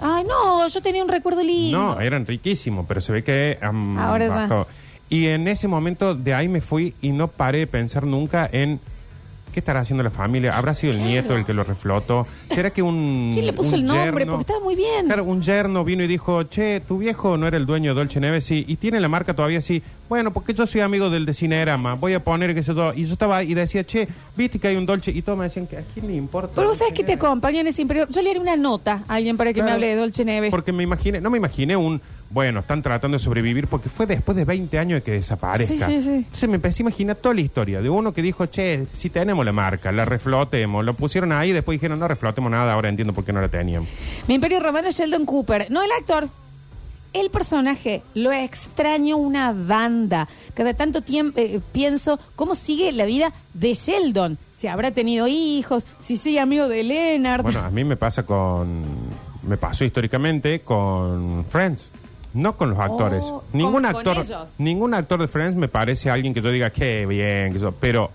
Ay, 0.01 0.25
no, 0.25 0.69
yo 0.69 0.81
tenía 0.83 1.03
un 1.03 1.09
recuerdo 1.09 1.43
lindo. 1.43 1.79
No, 1.79 2.01
eran 2.01 2.27
riquísimos, 2.27 2.85
pero 2.87 3.01
se 3.01 3.12
ve 3.12 3.25
que 3.25 3.59
han 3.61 3.99
Ahora 3.99 4.27
ya. 4.29 4.35
bajado. 4.35 4.69
Y 5.09 5.27
en 5.29 5.49
ese 5.49 5.69
momento 5.69 6.15
de 6.15 6.35
ahí 6.35 6.49
me 6.49 6.61
fui 6.61 6.95
y 7.01 7.11
no 7.11 7.29
paré 7.29 7.61
de 7.61 7.67
pensar 7.67 8.05
nunca 8.05 8.49
en 8.53 8.81
qué 9.57 9.61
estará 9.61 9.81
haciendo 9.81 10.03
la 10.03 10.11
familia. 10.11 10.55
¿Habrá 10.55 10.75
sido 10.75 10.90
el 10.92 10.99
Claro. 10.99 11.11
nieto 11.11 11.35
el 11.35 11.47
que 11.47 11.55
lo 11.55 11.64
reflotó? 11.64 12.27
¿Será 12.51 12.69
que 12.69 12.83
un 12.83 13.31
¿Quién 13.33 13.47
le 13.47 13.55
puso 13.55 13.71
un 13.71 13.75
el 13.77 13.85
nombre? 13.87 14.25
yerno- 14.27 14.33
Porque 14.33 14.42
estaba 14.42 14.61
muy 14.62 14.75
bien. 14.77 15.07
Claro, 15.07 15.25
un 15.25 15.40
yerno 15.40 15.83
vino 15.83 16.05
y 16.05 16.07
dijo, 16.07 16.42
che, 16.42 16.81
tu 16.81 16.99
viejo 16.99 17.38
no 17.38 17.47
era 17.47 17.57
el 17.57 17.64
dueño 17.64 17.92
de 17.95 18.01
Dolce 18.01 18.21
Neve, 18.21 18.42
sí, 18.42 18.66
y 18.69 18.77
tiene 18.77 19.01
la 19.01 19.09
marca 19.09 19.33
todavía 19.33 19.61
así. 19.61 19.83
Bueno, 20.11 20.31
porque 20.31 20.53
yo 20.53 20.66
soy 20.66 20.83
amigo 20.83 21.09
del 21.09 21.25
de 21.25 21.33
Cinerama, 21.33 21.95
voy 21.95 22.12
a 22.12 22.23
poner 22.23 22.53
que 22.53 22.61
eso 22.61 22.75
todo. 22.75 22.92
Y 22.92 23.07
yo 23.07 23.14
estaba 23.14 23.38
ahí 23.38 23.53
y 23.53 23.55
decía, 23.55 23.83
che, 23.83 24.07
viste 24.37 24.59
que 24.59 24.69
hay 24.69 24.77
un 24.77 24.85
Dolce, 24.85 25.11
y 25.11 25.23
todos 25.23 25.38
me 25.38 25.45
decían 25.45 25.66
que 25.66 25.79
a 25.79 25.83
quién 25.95 26.07
le 26.07 26.14
importa. 26.16 26.53
Pero 26.55 26.69
vos 26.69 26.77
sabés 26.77 26.92
que 26.92 27.03
te 27.03 27.14
acompaño 27.14 27.61
en 27.61 27.69
ese 27.69 27.81
imperio. 27.81 28.07
Yo 28.11 28.21
le 28.21 28.31
haré 28.31 28.38
una 28.40 28.57
nota 28.57 29.05
a 29.09 29.14
alguien 29.14 29.38
para 29.38 29.55
que 29.55 29.61
me 29.62 29.69
Claro. 29.69 29.77
hable 29.77 29.87
de 29.87 29.97
Dolce 29.97 30.23
Neve. 30.27 30.51
Porque 30.51 30.71
me 30.71 30.83
imaginé, 30.83 31.21
no 31.23 31.31
me 31.31 31.38
imaginé 31.38 31.77
un, 31.77 32.01
bueno, 32.31 32.61
están 32.61 32.83
tratando 32.83 33.17
de 33.17 33.23
sobrevivir 33.23 33.69
porque 33.69 33.89
fue 33.89 34.07
después 34.07 34.37
de 34.37 34.45
20 34.45 34.79
años 34.79 34.99
de 34.99 35.03
que 35.03 35.12
desaparezca. 35.12 35.87
Sí, 35.87 35.95
sí, 35.95 36.03
sí. 36.03 36.11
Entonces 36.11 36.49
me 36.49 36.57
empecé 36.57 36.83
a 36.83 36.85
imaginar 36.85 37.17
toda 37.17 37.35
la 37.35 37.41
historia 37.41 37.81
de 37.81 37.89
uno 37.89 38.12
que 38.12 38.23
dijo, 38.23 38.47
che, 38.47 38.87
si 38.95 39.11
tenemos 39.11 39.45
la 39.45 39.53
marca, 39.53 39.93
la 39.93 40.05
reflotemos, 40.05 40.85
lo 40.85 40.95
pusieron 40.95 41.33
ahí, 41.33 41.53
después 41.53 41.77
dijeron, 41.77 41.99
no 41.99 42.09
reflotemos 42.09 42.51
nada, 42.51 42.73
ahora 42.73 42.89
entiendo 42.89 43.12
por 43.12 43.25
qué 43.25 43.33
no 43.33 43.41
la 43.41 43.49
teníamos. 43.49 43.89
Mi 44.27 44.35
imperio 44.35 44.61
romano 44.61 44.89
es 44.89 44.97
Sheldon 44.97 45.25
Cooper. 45.25 45.71
No 45.71 45.83
el 45.83 45.91
actor. 45.93 46.29
El 47.12 47.31
personaje. 47.31 48.03
Lo 48.15 48.33
extraño 48.33 49.17
una 49.17 49.53
banda. 49.53 50.29
Cada 50.53 50.75
tanto 50.75 51.01
tiempo 51.01 51.41
eh, 51.41 51.61
pienso 51.73 52.19
cómo 52.35 52.55
sigue 52.55 52.93
la 52.93 53.07
vida 53.07 53.33
de 53.55 53.73
Sheldon. 53.73 54.37
Si 54.51 54.67
habrá 54.67 54.91
tenido 54.91 55.27
hijos, 55.27 55.87
si 55.99 56.17
sigue 56.19 56.41
amigo 56.41 56.69
de 56.69 56.83
Leonard. 56.83 57.43
Bueno, 57.43 57.61
a 57.61 57.71
mí 57.71 57.85
me 57.85 57.97
pasa 57.97 58.25
con, 58.25 58.85
me 59.47 59.57
pasó 59.57 59.85
históricamente 59.85 60.61
con 60.61 61.47
Friends. 61.49 61.89
No 62.37 62.57
con 62.57 62.70
los 62.70 62.79
actores. 62.79 63.25
Oh, 63.25 63.42
ningún 63.53 63.83
con- 63.83 63.92
con 63.92 63.96
actor, 63.96 64.16
ellos. 64.18 64.49
ningún 64.59 64.94
actor 64.94 65.20
de 65.20 65.29
Friends 65.29 65.57
me 65.57 65.68
parece 65.68 66.11
alguien 66.11 66.35
que 66.35 66.40
yo 66.42 66.51
diga 66.51 66.70
qué 66.70 67.07
bien, 67.07 67.53
que 67.53 67.59
eso. 67.59 67.72
pero 67.81 68.11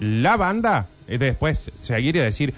la 0.00 0.36
banda 0.36 0.86
es 1.06 1.20
de 1.20 1.26
después 1.26 1.70
seguir 1.80 2.16
y 2.16 2.20
decir 2.20 2.54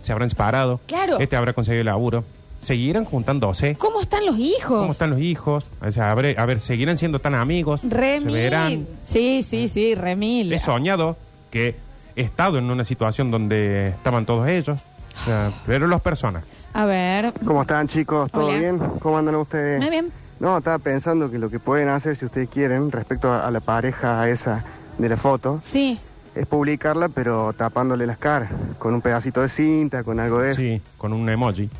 se 0.00 0.12
habrán 0.12 0.28
separado, 0.30 0.80
Claro. 0.86 1.18
este 1.20 1.36
habrá 1.36 1.52
conseguido 1.52 1.84
laburo, 1.84 2.24
seguirán 2.60 3.04
juntándose. 3.04 3.76
¿Cómo 3.76 4.00
están 4.00 4.24
los 4.26 4.38
hijos? 4.38 4.78
¿Cómo 4.80 4.92
están 4.92 5.10
los 5.10 5.20
hijos? 5.20 5.66
O 5.80 5.92
sea, 5.92 6.10
a 6.10 6.14
ver, 6.14 6.38
a 6.40 6.46
ver, 6.46 6.60
seguirán 6.60 6.96
siendo 6.98 7.18
tan 7.20 7.34
amigos. 7.34 7.80
Se 7.82 7.88
Remil. 7.90 8.32
verán. 8.34 8.86
Sí, 9.04 9.42
sí, 9.42 9.68
sí, 9.68 9.94
remil. 9.94 10.52
He 10.52 10.58
soñado 10.58 11.16
que 11.50 11.76
he 12.16 12.22
estado 12.22 12.58
en 12.58 12.70
una 12.70 12.84
situación 12.84 13.30
donde 13.30 13.88
estaban 13.88 14.26
todos 14.26 14.48
ellos, 14.48 14.78
o 15.22 15.24
sea, 15.24 15.52
pero 15.66 15.86
los 15.86 16.00
personajes. 16.00 16.48
A 16.74 16.84
ver. 16.86 17.32
¿Cómo 17.44 17.60
están 17.62 17.86
chicos? 17.86 18.30
¿Todo 18.32 18.46
Hola. 18.46 18.58
bien? 18.58 18.78
¿Cómo 19.00 19.18
andan 19.18 19.34
ustedes? 19.36 19.80
Muy 19.80 19.90
bien. 19.90 20.10
No, 20.42 20.58
estaba 20.58 20.78
pensando 20.80 21.30
que 21.30 21.38
lo 21.38 21.48
que 21.50 21.60
pueden 21.60 21.88
hacer, 21.88 22.16
si 22.16 22.24
ustedes 22.24 22.48
quieren, 22.48 22.90
respecto 22.90 23.30
a, 23.32 23.46
a 23.46 23.50
la 23.52 23.60
pareja 23.60 24.28
esa 24.28 24.64
de 24.98 25.08
la 25.08 25.16
foto, 25.16 25.60
Sí. 25.62 26.00
es 26.34 26.46
publicarla, 26.48 27.08
pero 27.08 27.52
tapándole 27.52 28.06
las 28.08 28.18
caras, 28.18 28.50
con 28.80 28.92
un 28.92 29.00
pedacito 29.00 29.40
de 29.40 29.48
cinta, 29.48 30.02
con 30.02 30.18
algo 30.18 30.40
de 30.40 30.50
eso. 30.50 30.60
Sí, 30.60 30.82
con 30.98 31.12
un 31.12 31.28
emoji. 31.30 31.70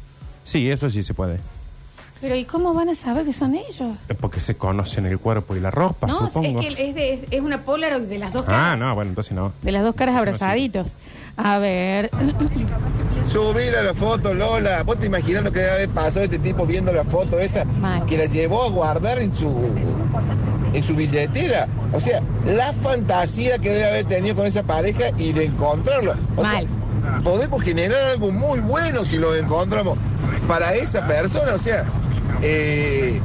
Sí, 0.45 0.71
eso 0.71 0.89
sí 0.91 1.03
se 1.03 1.13
puede. 1.13 1.41
Pero 2.21 2.37
¿y 2.37 2.45
cómo 2.45 2.73
van 2.73 2.89
a 2.89 2.95
saber 2.95 3.25
que 3.25 3.33
son 3.33 3.57
ellos? 3.57 3.97
Es 4.09 4.17
porque 4.17 4.41
se 4.41 4.55
conocen 4.57 5.07
el 5.07 5.19
cuerpo 5.19 5.57
y 5.57 5.61
la 5.61 5.73
ropa, 5.73 6.07
no, 6.07 6.29
supongo. 6.29 6.61
es 6.61 6.77
que 6.77 6.89
es, 6.91 6.95
de- 6.95 7.27
es- 7.33 7.43
una 7.43 7.59
Polaroid 7.59 8.03
de 8.05 8.19
las 8.21 8.33
dos 8.33 8.43
Ah, 8.43 8.53
caras. 8.53 8.79
no, 8.79 8.95
bueno, 8.95 9.09
entonces 9.09 9.33
no. 9.33 9.53
De 9.63 9.73
las 9.73 9.83
dos 9.83 9.97
caras 9.97 10.15
abrazaditos. 10.15 10.93
A 11.37 11.59
ver. 11.59 12.11
Subir 13.33 13.75
a 13.77 13.83
la 13.83 13.95
foto, 13.95 14.35
Lola. 14.35 14.83
¿Vos 14.83 14.99
te 14.99 15.07
imaginas 15.07 15.43
lo 15.43 15.51
que 15.51 15.61
debe 15.61 15.71
haber 15.73 15.89
pasado 15.89 16.27
este 16.27 16.39
tipo 16.39 16.67
viendo 16.67 16.93
la 16.93 17.03
foto 17.03 17.39
esa? 17.39 17.65
Que 18.07 18.19
la 18.19 18.27
llevó 18.27 18.65
a 18.65 18.69
guardar 18.69 19.19
en 19.21 19.35
su 19.35 19.71
en 20.75 20.83
su 20.83 20.95
billetera. 20.95 21.67
O 21.95 22.01
sea, 22.01 22.23
la 22.45 22.75
fantasía 22.75 23.59
que 23.59 23.71
debe 23.71 23.89
haber 23.89 24.05
tenido 24.05 24.37
con 24.37 24.45
esa 24.45 24.63
pareja 24.63 25.05
y 25.17 25.33
de 25.33 25.47
encontrarlo. 25.47 26.15
O 26.37 26.43
sea, 26.43 26.63
podemos 27.25 27.63
generar 27.63 28.03
algo 28.03 28.31
muy 28.31 28.61
bueno 28.61 29.03
si 29.05 29.17
lo 29.17 29.35
encontramos 29.35 29.97
para 30.47 30.75
esa 30.75 31.07
persona. 31.07 31.55
O 31.55 31.59
sea, 31.59 31.87
eh, 32.43 33.19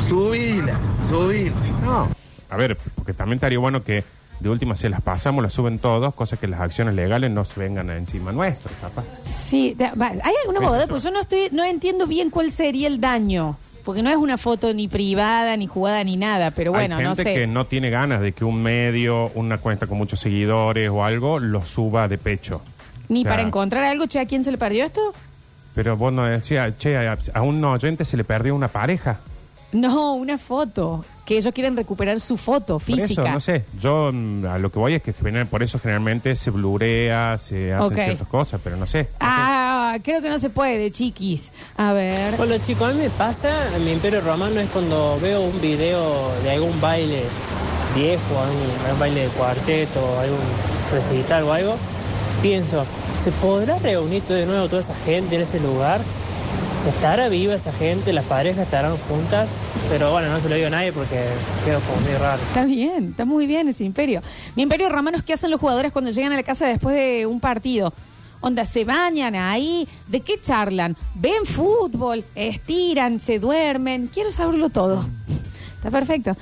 subila, 0.00 0.78
subila. 1.00 1.54
No. 1.82 2.08
A 2.50 2.56
ver, 2.58 2.76
porque 2.94 3.14
también 3.14 3.36
estaría 3.36 3.58
bueno 3.58 3.82
que 3.82 4.04
de 4.44 4.50
última 4.50 4.76
se 4.76 4.88
las 4.88 5.00
pasamos, 5.00 5.42
las 5.42 5.52
suben 5.54 5.78
todos, 5.80 6.14
cosa 6.14 6.36
que 6.36 6.46
las 6.46 6.60
acciones 6.60 6.94
legales 6.94 7.30
no 7.30 7.44
se 7.44 7.58
vengan 7.58 7.90
encima 7.90 8.30
nuestro, 8.30 8.70
capaz. 8.80 9.04
Sí, 9.48 9.74
va, 9.78 10.08
¿hay 10.08 10.34
alguna 10.42 10.60
Eso 10.66 10.80
sí. 10.82 10.86
Pues 10.88 11.02
yo 11.02 11.10
no 11.10 11.20
estoy, 11.20 11.48
no 11.50 11.64
entiendo 11.64 12.06
bien 12.06 12.30
cuál 12.30 12.52
sería 12.52 12.86
el 12.86 13.00
daño. 13.00 13.56
Porque 13.84 14.02
no 14.02 14.08
es 14.10 14.16
una 14.16 14.38
foto 14.38 14.72
ni 14.72 14.88
privada, 14.88 15.56
ni 15.56 15.66
jugada, 15.66 16.02
ni 16.04 16.16
nada. 16.16 16.50
Pero 16.52 16.72
bueno, 16.72 16.96
Hay 16.96 17.04
no 17.04 17.14
gente 17.16 17.22
sé. 17.24 17.34
que 17.34 17.46
no 17.46 17.66
tiene 17.66 17.90
ganas 17.90 18.20
de 18.22 18.32
que 18.32 18.44
un 18.44 18.62
medio, 18.62 19.30
una 19.34 19.58
cuenta 19.58 19.86
con 19.86 19.98
muchos 19.98 20.20
seguidores 20.20 20.88
o 20.88 21.04
algo, 21.04 21.38
lo 21.38 21.60
suba 21.66 22.06
de 22.08 22.16
pecho. 22.16 22.62
Ni 23.08 23.20
O 23.20 23.22
sea, 23.24 23.32
para 23.32 23.42
encontrar 23.42 23.84
algo, 23.84 24.06
che, 24.06 24.20
¿a 24.20 24.26
quién 24.26 24.42
se 24.44 24.50
le 24.50 24.56
perdió 24.58 24.84
esto? 24.86 25.12
Pero 25.74 25.96
vos 25.98 26.12
no 26.14 26.24
decías, 26.24 26.78
che, 26.78 26.96
a, 26.96 27.18
a 27.34 27.42
un 27.42 27.62
oyente 27.64 28.04
se 28.06 28.16
le 28.16 28.24
perdió 28.24 28.54
una 28.54 28.68
pareja. 28.68 29.18
No, 29.74 30.14
una 30.14 30.38
foto. 30.38 31.04
Que 31.26 31.36
ellos 31.38 31.52
quieren 31.54 31.74
recuperar 31.76 32.20
su 32.20 32.36
foto 32.36 32.74
Por 32.74 32.82
física. 32.82 33.22
eso, 33.22 33.32
no 33.32 33.40
sé. 33.40 33.64
Yo 33.80 34.10
mm, 34.12 34.44
a 34.46 34.58
lo 34.58 34.70
que 34.70 34.78
voy 34.78 34.94
es 34.94 35.02
que 35.02 35.12
general- 35.12 35.46
por 35.48 35.62
eso 35.62 35.78
generalmente 35.80 36.36
se 36.36 36.50
blurea, 36.50 37.36
se 37.38 37.72
hacen 37.72 37.86
Ok. 37.86 37.94
ciertas 37.94 38.28
cosas, 38.28 38.60
pero 38.62 38.76
no 38.76 38.86
sé. 38.86 39.08
Ah, 39.20 39.96
creo 40.04 40.22
que 40.22 40.28
no 40.30 40.38
se 40.38 40.50
puede, 40.50 40.90
chiquis. 40.92 41.50
A 41.76 41.92
ver. 41.92 42.34
Hola 42.38 42.58
chicos, 42.60 42.90
a 42.90 42.92
mí 42.94 43.00
me 43.02 43.10
pasa, 43.10 43.50
en 43.76 43.84
mi 43.84 43.92
imperio 43.92 44.20
romano 44.20 44.60
es 44.60 44.68
cuando 44.70 45.18
veo 45.20 45.40
un 45.42 45.60
video 45.60 46.30
de 46.44 46.50
algún 46.52 46.80
baile 46.80 47.22
viejo, 47.96 48.38
algún, 48.38 48.84
algún 48.86 49.00
baile 49.00 49.22
de 49.22 49.28
cuarteto, 49.30 50.20
algún 50.20 50.38
recital 50.92 51.42
o 51.44 51.52
algo, 51.52 51.74
pienso, 52.42 52.84
¿se 53.24 53.32
podrá 53.32 53.78
reunir 53.78 54.22
todo 54.22 54.36
de 54.36 54.46
nuevo 54.46 54.68
toda 54.68 54.82
esa 54.82 54.94
gente 55.06 55.34
en 55.36 55.40
ese 55.42 55.58
lugar? 55.60 56.00
¿Estará 56.88 57.28
viva 57.28 57.54
esa 57.54 57.72
gente? 57.72 58.12
¿Las 58.12 58.26
parejas 58.26 58.64
estarán 58.64 58.96
juntas? 59.08 59.48
Pero 59.88 60.12
bueno, 60.12 60.28
no 60.28 60.38
se 60.38 60.50
lo 60.50 60.54
digo 60.54 60.66
a 60.66 60.70
nadie 60.70 60.92
porque 60.92 61.18
quedo 61.64 61.80
como 61.80 62.00
muy 62.00 62.12
raro. 62.14 62.42
Está 62.42 62.66
bien, 62.66 63.08
está 63.10 63.24
muy 63.24 63.46
bien 63.46 63.68
ese 63.68 63.84
imperio. 63.84 64.22
Mi 64.54 64.64
imperio 64.64 64.90
romano 64.90 65.16
es 65.16 65.22
qué 65.22 65.32
hacen 65.32 65.50
los 65.50 65.60
jugadores 65.60 65.92
cuando 65.92 66.10
llegan 66.10 66.32
a 66.32 66.36
la 66.36 66.42
casa 66.42 66.66
después 66.66 66.94
de 66.94 67.26
un 67.26 67.40
partido. 67.40 67.94
Onda, 68.40 68.66
se 68.66 68.84
bañan 68.84 69.34
ahí, 69.34 69.88
¿de 70.08 70.20
qué 70.20 70.38
charlan? 70.38 70.94
¿Ven 71.14 71.46
fútbol? 71.46 72.22
¿Estiran? 72.34 73.18
¿Se 73.18 73.38
duermen? 73.38 74.10
Quiero 74.12 74.30
saberlo 74.30 74.68
todo. 74.68 75.06
Está 75.84 75.98
perfecto. 75.98 76.34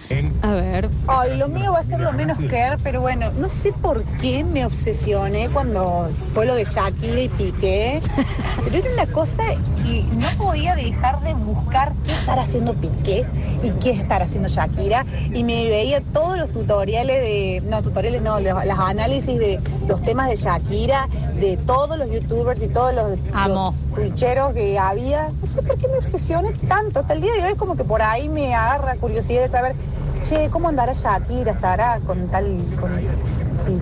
A 0.43 0.53
ver. 0.53 0.89
Ay, 1.09 1.37
lo 1.37 1.49
mío 1.49 1.73
va 1.73 1.81
a 1.81 1.83
ser 1.83 1.99
lo 1.99 2.13
menos 2.13 2.39
care, 2.49 2.77
pero 2.81 3.01
bueno, 3.01 3.33
no 3.33 3.49
sé 3.49 3.73
por 3.73 4.05
qué 4.21 4.45
me 4.45 4.65
obsesioné 4.65 5.49
cuando 5.49 6.09
fue 6.33 6.47
lo 6.47 6.55
de 6.55 6.65
Shakira 6.65 7.21
y 7.23 7.29
Piqué, 7.29 8.01
pero 8.65 8.77
era 8.77 8.93
una 8.93 9.13
cosa 9.13 9.43
y 9.85 10.07
no 10.13 10.29
podía 10.39 10.77
dejar 10.77 11.21
de 11.23 11.35
buscar 11.35 11.93
qué 12.07 12.13
estar 12.13 12.39
haciendo 12.39 12.75
Piqué 12.75 13.27
y 13.65 13.71
qué 13.83 13.91
estar 13.91 14.23
haciendo 14.23 14.49
Shakira 14.49 15.05
y 15.35 15.43
me 15.43 15.69
veía 15.69 16.01
todos 16.13 16.39
los 16.39 16.53
tutoriales 16.53 17.21
de, 17.21 17.63
no, 17.69 17.83
tutoriales 17.83 18.23
no, 18.23 18.39
los, 18.39 18.65
las 18.65 18.79
análisis 18.79 19.41
de 19.41 19.59
los 19.89 20.01
temas 20.03 20.29
de 20.29 20.37
Shakira, 20.37 21.09
de 21.43 21.57
todos 21.57 21.99
los 21.99 22.09
youtubers 22.09 22.63
y 22.63 22.69
todos 22.69 22.95
los, 22.95 23.19
los 23.49 23.75
twitcheros 23.95 24.55
que 24.55 24.79
había. 24.79 25.31
No 25.41 25.47
sé 25.47 25.61
por 25.61 25.77
qué 25.77 25.89
me 25.89 25.99
obsesioné 25.99 26.53
tanto, 26.69 27.01
hasta 27.01 27.15
el 27.15 27.21
día 27.21 27.33
de 27.35 27.43
hoy 27.43 27.53
es 27.53 27.59
como 27.59 27.77
que 27.77 27.85
por 27.85 28.01
ahí 28.01 28.29
me 28.29 28.55
agarra 28.55 28.95
curiosidad 28.97 29.43
de 29.43 29.49
saber, 29.49 29.75
che, 30.23 30.49
¿cómo 30.51 30.69
andará 30.69 30.93
Shakira? 30.93 31.53
¿Estará 31.53 31.99
con 32.07 32.29
tal, 32.29 32.59
con? 32.81 32.91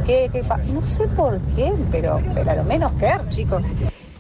¿Qué 0.07 0.31
pa-? 0.49 0.59
no 0.73 0.85
sé 0.85 1.07
por 1.09 1.39
qué, 1.55 1.73
pero, 1.91 2.21
pero 2.35 2.51
a 2.51 2.55
lo 2.55 2.65
menos 2.65 2.93
que, 2.93 3.13
chicos. 3.29 3.63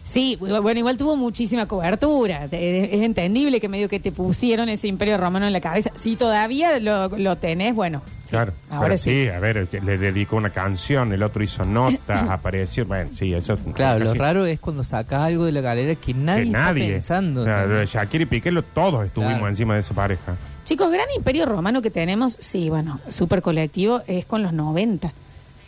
Sí, 0.05 0.37
bueno, 0.40 0.79
igual 0.79 0.96
tuvo 0.96 1.16
muchísima 1.16 1.66
cobertura. 1.66 2.46
Es 2.50 3.03
entendible 3.03 3.61
que 3.61 3.68
medio 3.68 3.88
que 3.88 4.00
te 4.00 4.11
pusieron 4.11 4.68
ese 4.68 4.88
imperio 4.88 5.16
romano 5.16 5.46
en 5.46 5.53
la 5.53 5.61
cabeza. 5.61 5.92
Si 5.94 6.16
todavía 6.16 6.79
lo, 6.81 7.09
lo 7.09 7.37
tenés, 7.37 7.74
bueno. 7.74 8.03
Claro. 8.31 8.53
ahora 8.71 8.88
Pero 8.88 8.99
sí. 8.99 9.11
sí. 9.25 9.29
a 9.29 9.38
ver, 9.40 9.69
le 9.85 9.99
dedicó 9.99 10.37
una 10.37 10.51
canción, 10.51 11.12
el 11.12 11.23
otro 11.23 11.43
hizo 11.43 11.64
notas, 11.64 12.23
apareció. 12.31 12.87
Bueno, 12.87 13.11
sí, 13.16 13.35
eso. 13.35 13.57
Claro, 13.75 14.05
lo 14.05 14.14
raro 14.14 14.47
es 14.47 14.61
cuando 14.61 14.83
sacas 14.85 15.23
algo 15.23 15.45
de 15.45 15.53
la 15.53 15.61
galera 15.61 15.95
que 15.97 16.14
nadie, 16.14 16.45
que 16.45 16.49
está 16.51 16.73
pensando. 16.75 17.43
O 17.43 17.45
sea, 17.45 17.55
¿entendés? 17.62 17.75
lo 17.75 17.81
de 17.81 17.87
Shakira 17.87 18.23
y 18.23 18.27
Piqué, 18.27 18.51
lo- 18.53 18.62
todos 18.62 19.05
estuvimos 19.07 19.35
Claro. 19.35 19.49
encima 19.49 19.75
de 19.75 19.81
esa 19.81 19.95
pareja. 19.95 20.35
Chicos, 20.64 20.90
gran 20.93 21.07
imperio 21.16 21.47
romano 21.47 21.83
que 21.83 21.90
tenemos, 21.90 22.37
sí, 22.38 22.69
bueno, 22.71 23.01
súper 23.09 23.43
colectivo, 23.43 24.03
es 24.07 24.25
con 24.25 24.43
los 24.43 24.53
90. 24.53 25.12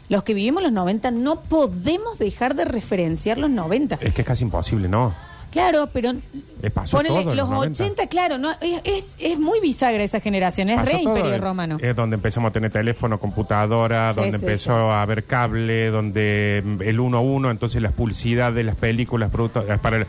Los 0.09 0.23
que 0.25 0.35
vivimos 0.35 0.63
los 0.63 0.73
90 0.73 1.11
no 1.11 1.41
podemos 1.41 2.19
dejar 2.19 2.55
de 2.55 2.65
referenciar 2.67 3.39
los 3.39 3.51
90. 3.51 3.99
Es 4.01 4.15
que 4.15 4.21
es 4.23 4.27
casi 4.27 4.45
imposible, 4.45 4.89
¿no? 4.89 5.15
Claro, 5.53 5.89
pero 5.93 6.13
Le 6.61 6.71
pasó 6.71 6.97
ponele, 6.97 7.11
todo 7.21 7.21
en 7.33 7.37
los 7.37 7.49
los 7.49 7.49
90. 7.51 7.85
80, 7.85 8.07
claro, 8.09 8.39
no 8.39 8.51
es, 8.61 8.81
es, 8.85 9.15
es 9.19 9.39
muy 9.39 9.61
bisagra 9.61 10.03
esa 10.03 10.19
generación, 10.19 10.71
es 10.71 10.77
Pasó 10.77 10.91
re 10.91 11.03
todo, 11.05 11.17
imperio 11.17 11.39
romano. 11.39 11.77
Es 11.81 11.95
donde 11.95 12.17
empezamos 12.17 12.49
a 12.51 12.53
tener 12.53 12.73
teléfono, 12.73 13.21
computadora, 13.21 14.13
Sí, 14.15 14.21
donde 14.21 14.39
sí, 14.39 14.45
empezó 14.45 14.73
a 14.91 15.03
haber 15.03 15.25
cable, 15.25 15.87
donde 15.91 16.63
mm, 16.65 16.83
el 16.83 16.99
uno 17.01 17.19
a 17.19 17.21
uno, 17.21 17.51
entonces 17.51 17.81
las 17.83 17.93
publicidad 17.93 18.53
de 18.53 18.65
las 18.65 18.75
películas 18.77 19.31
productos, 19.31 19.65
eh, 19.69 19.79
para 19.81 19.99
el- 19.99 20.07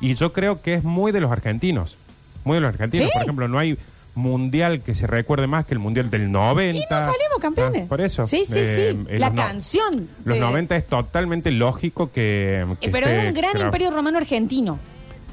y 0.00 0.14
yo 0.14 0.32
creo 0.32 0.60
que 0.62 0.74
es 0.74 0.82
muy 0.84 1.12
de 1.12 1.20
los 1.20 1.30
argentinos, 1.30 1.96
muy 2.44 2.54
de 2.56 2.60
los 2.62 2.68
argentinos. 2.68 3.06
¿Sí? 3.08 3.12
Por 3.12 3.22
ejemplo, 3.22 3.48
no 3.48 3.58
hay 3.58 3.78
mundial 4.16 4.80
que 4.82 4.94
se 4.94 5.06
recuerde 5.06 5.46
más 5.46 5.66
que 5.66 5.74
el 5.74 5.78
mundial 5.78 6.10
del 6.10 6.32
90. 6.32 6.76
Y 6.76 6.80
no 6.90 7.00
salimos 7.00 7.38
campeones. 7.40 7.82
Ah, 7.84 7.88
por 7.88 8.00
eso. 8.00 8.24
Sí, 8.26 8.44
sí, 8.44 8.54
Eh, 8.58 8.96
sí. 9.04 9.06
eh, 9.10 9.18
La 9.18 9.30
no- 9.30 9.36
canción. 9.36 10.08
Los 10.24 10.34
de- 10.34 10.40
90 10.40 10.74
es 10.76 10.86
totalmente 10.86 11.50
lógico 11.52 12.10
que... 12.10 12.66
que 12.80 12.86
Eh, 12.86 12.90
pero 12.90 13.06
esté 13.06 13.20
es 13.22 13.28
un 13.28 13.34
gran 13.34 13.58
imperio 13.58 13.90
romano 13.90 14.18
argentino. 14.18 14.78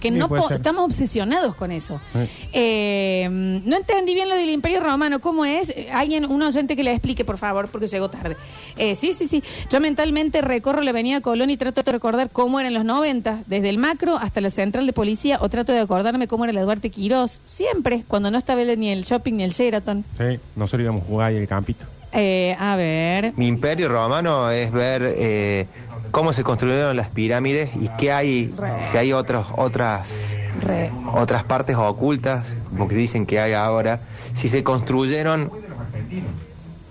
Que 0.04 0.10
Sí, 0.10 0.16
no 0.18 0.28
puede 0.28 0.42
po- 0.42 0.48
ser. 0.50 0.56
estamos 0.58 0.84
obsesionados 0.84 1.56
con 1.56 1.72
eso. 1.72 2.02
Sí. 2.12 2.20
Eh, 2.52 3.28
no 3.32 3.78
entendí 3.78 4.14
bien 4.14 4.28
lo 4.28 4.36
del 4.36 4.50
Imperio 4.50 4.82
Romano, 4.82 5.22
¿cómo 5.22 5.46
es? 5.46 5.70
Eh, 5.70 5.88
Alguien, 5.94 6.26
un 6.30 6.42
oyente 6.42 6.76
que 6.76 6.84
le 6.84 6.92
explique, 6.92 7.24
por 7.24 7.38
favor, 7.38 7.70
porque 7.70 7.88
llegó 7.88 8.10
tarde. 8.10 8.36
Eh, 8.78 8.96
sí, 8.96 9.14
sí, 9.14 9.28
sí. 9.30 9.42
Yo 9.70 9.80
mentalmente 9.80 10.42
recorro 10.42 10.82
la 10.82 10.90
avenida 10.90 11.22
Colón 11.22 11.50
y 11.52 11.56
trato 11.58 11.84
de 11.84 11.92
recordar 11.94 12.30
cómo 12.32 12.60
eran 12.60 12.74
los 12.74 12.84
90, 12.84 13.44
desde 13.48 13.70
el 13.70 13.78
macro 13.78 14.18
hasta 14.18 14.42
la 14.42 14.50
central 14.50 14.86
de 14.86 14.92
policía, 14.92 15.38
o 15.42 15.48
trato 15.48 15.72
de 15.72 15.80
acordarme 15.80 16.28
cómo 16.28 16.44
era 16.44 16.52
la 16.52 16.64
Duarte 16.64 16.90
Quirós, 16.90 17.40
siempre, 17.46 18.04
cuando 18.08 18.30
no 18.30 18.38
estaba 18.38 18.62
ni 18.64 18.90
el 18.90 19.04
shopping 19.04 19.34
ni 19.36 19.44
el 19.44 19.52
Sheraton. 19.52 20.04
Sí, 20.18 20.38
nosotros 20.58 20.82
íbamos 20.84 21.04
a 21.04 21.06
jugar 21.06 21.28
ahí 21.30 21.38
el 21.38 21.48
campito. 21.48 21.86
Eh, 22.14 22.56
a 22.60 22.76
ver. 22.76 23.34
Mi 23.38 23.48
imperio 23.48 23.90
romano 23.90 24.52
es 24.52 24.72
ver 24.72 25.16
eh, 25.18 25.66
cómo 26.12 26.32
se 26.32 26.44
construyeron 26.44 26.96
las 26.96 27.10
pirámides 27.10 27.72
y 27.76 27.90
qué 27.98 28.12
hay, 28.12 28.54
si 28.84 28.98
hay 28.98 29.14
otros, 29.14 29.48
otras, 29.58 30.38
Re. 30.62 30.92
otras 31.14 31.44
partes 31.44 31.76
ocultas, 31.76 32.56
como 32.70 32.88
que 32.88 32.96
dicen 32.96 33.26
que 33.26 33.40
hay 33.40 33.54
ahora, 33.54 34.02
si 34.34 34.48
se 34.48 34.64
construyeron 34.64 35.52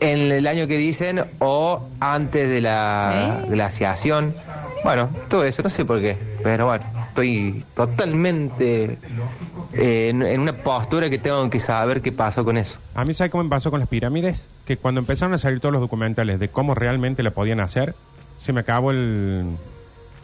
en 0.00 0.32
el 0.32 0.46
año 0.46 0.66
que 0.66 0.76
dicen 0.76 1.24
o 1.38 1.86
antes 2.00 2.48
de 2.48 2.60
la 2.60 3.44
glaciación. 3.48 4.34
Bueno, 4.82 5.08
todo 5.28 5.44
eso, 5.44 5.62
no 5.62 5.68
sé 5.68 5.84
por 5.84 6.00
qué, 6.00 6.16
pero 6.42 6.66
bueno, 6.66 6.84
estoy 7.12 7.62
totalmente 7.74 8.98
eh, 9.74 10.08
en, 10.08 10.22
en 10.22 10.40
una 10.40 10.54
postura 10.54 11.10
que 11.10 11.18
tengo 11.18 11.48
que 11.50 11.60
saber 11.60 12.00
qué 12.00 12.10
pasó 12.10 12.44
con 12.44 12.56
eso. 12.56 12.78
A 12.94 13.04
mí, 13.04 13.12
¿sabe 13.14 13.28
cómo 13.30 13.44
me 13.44 13.50
pasó 13.50 13.70
con 13.70 13.80
las 13.80 13.88
pirámides? 13.88 14.46
Que 14.64 14.76
cuando 14.78 15.00
empezaron 15.00 15.34
a 15.34 15.38
salir 15.38 15.60
todos 15.60 15.72
los 15.72 15.82
documentales 15.82 16.40
de 16.40 16.48
cómo 16.48 16.74
realmente 16.74 17.22
la 17.22 17.30
podían 17.30 17.60
hacer, 17.60 17.94
se 18.40 18.52
me 18.52 18.60
acabó 18.60 18.90
el, 18.92 19.44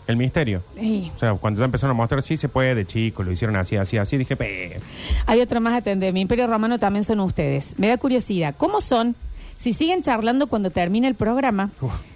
el 0.07 0.16
misterio. 0.16 0.62
Sí. 0.79 1.12
O 1.14 1.18
sea, 1.18 1.35
cuando 1.35 1.61
ya 1.61 1.66
empezaron 1.66 1.94
a 1.94 1.96
mostrar, 1.96 2.22
sí 2.22 2.37
se 2.38 2.48
puede, 2.48 2.74
de 2.74 2.87
chico, 2.87 3.22
lo 3.22 3.31
hicieron 3.33 3.57
así, 3.57 3.77
así, 3.77 3.98
así, 3.98 4.16
dije, 4.16 4.35
"Pe". 4.37 4.81
Hay 5.27 5.40
otro 5.42 5.61
más 5.61 5.74
atender. 5.74 6.12
Mi 6.14 6.22
imperio 6.22 6.46
romano 6.46 6.79
también 6.79 7.05
son 7.05 7.20
ustedes. 7.20 7.74
Me 7.79 7.88
da 7.88 7.98
curiosidad. 7.98 8.55
¿Cómo 8.57 8.81
son? 8.81 9.14
Si 9.59 9.74
siguen 9.74 10.03
charlando 10.03 10.46
cuando 10.46 10.70
termine 10.70 11.09
el 11.09 11.16
programa, 11.16 11.70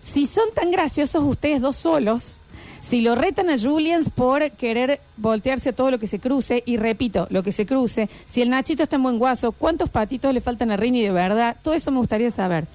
si 0.05 0.27
son 0.27 0.45
tan 0.55 0.71
graciosos 0.71 1.23
ustedes 1.25 1.61
dos 1.61 1.77
solos, 1.77 2.39
si 2.83 3.01
lo 3.01 3.15
retan 3.15 3.49
a 3.49 3.57
Julians 3.57 4.11
por 4.11 4.51
querer 4.51 5.01
voltearse 5.17 5.71
a 5.71 5.73
todo 5.73 5.91
lo 5.91 5.99
que 5.99 6.09
se 6.09 6.19
cruce, 6.19 6.63
y 6.67 6.77
repito, 6.77 7.29
lo 7.31 7.43
que 7.43 7.53
se 7.53 7.65
cruce, 7.65 8.11
si 8.27 8.43
el 8.43 8.51
Nachito 8.51 8.83
está 8.83 8.97
en 8.97 9.05
buen 9.05 9.19
guaso, 9.19 9.53
¿cuántos 9.53 9.89
patitos 9.89 10.35
le 10.35 10.41
faltan 10.41 10.71
a 10.71 10.77
Rini 10.77 11.01
de 11.01 11.13
verdad? 11.13 11.57
Todo 11.63 11.75
eso 11.75 11.91
me 11.93 11.99
gustaría 11.99 12.31
saber. 12.31 12.67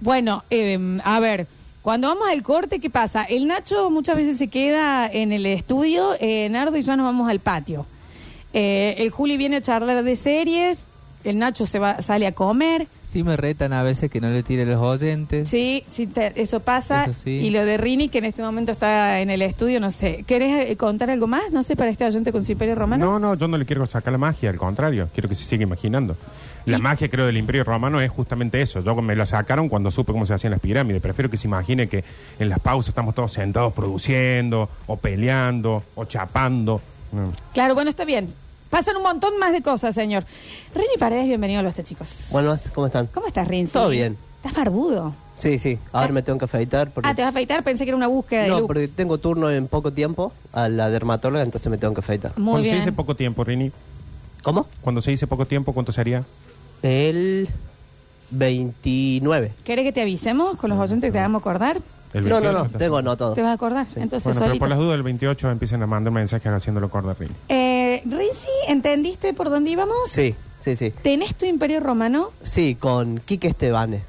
Bueno, 0.00 0.44
eh, 0.50 0.98
a 1.04 1.20
ver, 1.20 1.46
cuando 1.82 2.08
vamos 2.08 2.28
al 2.28 2.42
corte, 2.42 2.80
¿qué 2.80 2.90
pasa? 2.90 3.22
El 3.22 3.46
Nacho 3.46 3.90
muchas 3.90 4.16
veces 4.16 4.36
se 4.36 4.48
queda 4.48 5.06
en 5.06 5.32
el 5.32 5.46
estudio, 5.46 6.14
eh, 6.20 6.48
Nardo 6.50 6.76
y 6.76 6.82
yo 6.82 6.96
nos 6.96 7.06
vamos 7.06 7.30
al 7.30 7.38
patio. 7.38 7.86
Eh, 8.52 8.96
el 8.98 9.10
Juli 9.10 9.36
viene 9.36 9.56
a 9.56 9.62
charlar 9.62 10.02
de 10.02 10.16
series, 10.16 10.84
el 11.22 11.38
Nacho 11.38 11.64
se 11.64 11.78
va, 11.78 12.02
sale 12.02 12.26
a 12.26 12.32
comer. 12.32 12.88
Sí 13.10 13.24
me 13.24 13.36
retan 13.36 13.72
a 13.72 13.82
veces 13.82 14.08
que 14.08 14.20
no 14.20 14.30
le 14.30 14.44
tire 14.44 14.64
los 14.64 14.76
oyentes. 14.80 15.48
Sí, 15.48 15.82
sí 15.92 16.06
te- 16.06 16.40
eso 16.40 16.60
pasa. 16.60 17.02
Eso 17.06 17.12
sí. 17.12 17.30
Y 17.30 17.50
lo 17.50 17.64
de 17.64 17.76
Rini, 17.76 18.08
que 18.08 18.18
en 18.18 18.24
este 18.24 18.40
momento 18.40 18.70
está 18.70 19.20
en 19.20 19.30
el 19.30 19.42
estudio, 19.42 19.80
no 19.80 19.90
sé. 19.90 20.22
¿Querés 20.28 20.70
eh, 20.70 20.76
contar 20.76 21.10
algo 21.10 21.26
más? 21.26 21.50
No 21.50 21.64
sé, 21.64 21.74
para 21.74 21.90
este 21.90 22.04
oyente 22.04 22.30
con 22.30 22.44
su 22.44 22.52
imperio 22.52 22.76
romano. 22.76 23.04
No, 23.04 23.18
no, 23.18 23.34
yo 23.34 23.48
no 23.48 23.58
le 23.58 23.66
quiero 23.66 23.84
sacar 23.86 24.12
la 24.12 24.18
magia, 24.18 24.48
al 24.50 24.58
contrario, 24.58 25.08
quiero 25.12 25.28
que 25.28 25.34
se 25.34 25.42
siga 25.42 25.64
imaginando. 25.64 26.16
La 26.66 26.78
magia, 26.78 27.08
creo, 27.08 27.26
del 27.26 27.38
Imperio 27.38 27.64
Romano 27.64 28.00
es 28.00 28.10
justamente 28.12 28.60
eso. 28.62 28.78
Yo 28.80 28.94
me 29.02 29.16
la 29.16 29.26
sacaron 29.26 29.68
cuando 29.68 29.90
supe 29.90 30.12
cómo 30.12 30.24
se 30.24 30.34
hacían 30.34 30.52
las 30.52 30.60
pirámides. 30.60 31.02
Prefiero 31.02 31.28
que 31.28 31.36
se 31.36 31.48
imagine 31.48 31.88
que 31.88 32.04
en 32.38 32.48
las 32.48 32.60
pausas 32.60 32.90
estamos 32.90 33.14
todos 33.16 33.32
sentados 33.32 33.72
produciendo, 33.72 34.68
o 34.86 34.96
peleando, 34.96 35.82
o 35.96 36.04
chapando. 36.04 36.80
Mm. 37.10 37.30
Claro, 37.54 37.74
bueno, 37.74 37.90
está 37.90 38.04
bien. 38.04 38.32
Pasan 38.70 38.96
un 38.96 39.02
montón 39.02 39.36
más 39.38 39.52
de 39.52 39.62
cosas, 39.62 39.94
señor. 39.94 40.24
Rini 40.74 40.96
Paredes, 40.98 41.26
bienvenido 41.26 41.60
a 41.60 41.62
los 41.64 41.74
chicos. 41.82 42.28
Bueno, 42.30 42.56
¿cómo 42.74 42.86
están? 42.86 43.06
¿Cómo 43.08 43.26
estás, 43.26 43.48
Rin? 43.48 43.66
Todo 43.68 43.88
bien. 43.88 44.16
¿Estás 44.36 44.54
barbudo? 44.54 45.12
Sí, 45.36 45.58
sí. 45.58 45.78
Ahora 45.92 46.12
me 46.12 46.22
tengo 46.22 46.38
que 46.38 46.44
afeitar 46.44 46.90
porque... 46.90 47.08
Ah, 47.08 47.14
¿te 47.14 47.22
vas 47.22 47.28
a 47.28 47.30
afeitar? 47.30 47.64
Pensé 47.64 47.84
que 47.84 47.90
era 47.90 47.96
una 47.96 48.06
búsqueda 48.06 48.42
de 48.42 48.48
No, 48.48 48.58
look. 48.60 48.68
porque 48.68 48.88
tengo 48.88 49.18
turno 49.18 49.50
en 49.50 49.66
poco 49.66 49.92
tiempo 49.92 50.32
a 50.52 50.68
la 50.68 50.88
dermatóloga, 50.88 51.42
entonces 51.42 51.68
me 51.70 51.78
tengo 51.78 51.94
que 51.94 52.00
afeitar. 52.00 52.32
Muy 52.38 52.44
Cuando 52.52 52.62
bien. 52.62 52.74
se 52.74 52.76
dice 52.80 52.92
poco 52.92 53.16
tiempo, 53.16 53.42
Rini. 53.42 53.72
¿Cómo? 54.42 54.66
Cuando 54.82 55.00
se 55.02 55.10
dice 55.10 55.26
poco 55.26 55.46
tiempo, 55.46 55.72
¿cuánto 55.72 55.92
sería? 55.92 56.22
El 56.82 57.48
29. 58.30 59.52
¿Querés 59.64 59.84
que 59.84 59.92
te 59.92 60.02
avisemos 60.02 60.56
con 60.56 60.70
los 60.70 60.78
oyentes 60.78 61.08
que 61.08 61.12
te 61.12 61.18
hagamos 61.18 61.40
acordar? 61.40 61.78
El 62.12 62.24
No, 62.28 62.40
no, 62.40 62.52
28 62.52 62.72
no, 62.72 62.78
tengo 62.78 62.96
anotado. 62.98 63.34
¿Te 63.34 63.42
vas 63.42 63.50
a 63.50 63.54
acordar? 63.54 63.86
Entonces, 63.96 64.24
Bueno, 64.24 64.38
pero 64.40 64.46
solito. 64.46 64.58
por 64.60 64.68
las 64.68 64.78
dudas, 64.78 64.94
el 64.96 65.02
28 65.02 65.50
empiecen 65.50 65.82
a 65.82 65.86
mandar 65.86 66.12
mensajes 66.12 66.52
haciéndolo 66.52 66.86
acordar, 66.86 67.16
Rini. 67.18 67.32
Eh, 67.48 67.79
Rinzi, 68.04 68.48
¿entendiste 68.68 69.34
por 69.34 69.50
dónde 69.50 69.70
íbamos? 69.70 69.96
Sí, 70.08 70.34
sí, 70.64 70.76
sí. 70.76 70.92
¿Tenés 71.02 71.34
tu 71.34 71.46
imperio 71.46 71.80
romano? 71.80 72.30
Sí, 72.42 72.74
con 72.74 73.18
Quique 73.20 73.48
Estebanes. 73.48 74.02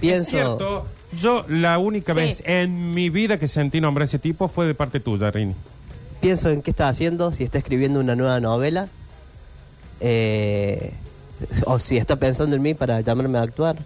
Pienso... 0.00 0.22
Es 0.22 0.28
cierto, 0.28 0.86
yo 1.12 1.44
la 1.48 1.78
única 1.78 2.14
Sí. 2.14 2.20
vez 2.20 2.42
en 2.46 2.92
mi 2.92 3.10
vida 3.10 3.38
que 3.38 3.48
sentí 3.48 3.80
nombrar 3.80 4.02
a 4.02 4.04
ese 4.04 4.18
tipo 4.18 4.48
fue 4.48 4.66
de 4.66 4.74
parte 4.74 5.00
tuya, 5.00 5.30
Rini. 5.30 5.54
pienso 6.20 6.50
en 6.50 6.62
qué 6.62 6.70
está 6.70 6.88
haciendo, 6.88 7.30
si 7.32 7.44
está 7.44 7.58
escribiendo 7.58 8.00
una 8.00 8.14
nueva 8.16 8.40
novela, 8.40 8.88
eh, 10.00 10.92
o 11.64 11.78
si 11.78 11.96
está 11.96 12.16
pensando 12.16 12.56
en 12.56 12.62
mí 12.62 12.74
para 12.74 13.00
llamarme 13.00 13.38
a 13.38 13.42
actuar, 13.42 13.76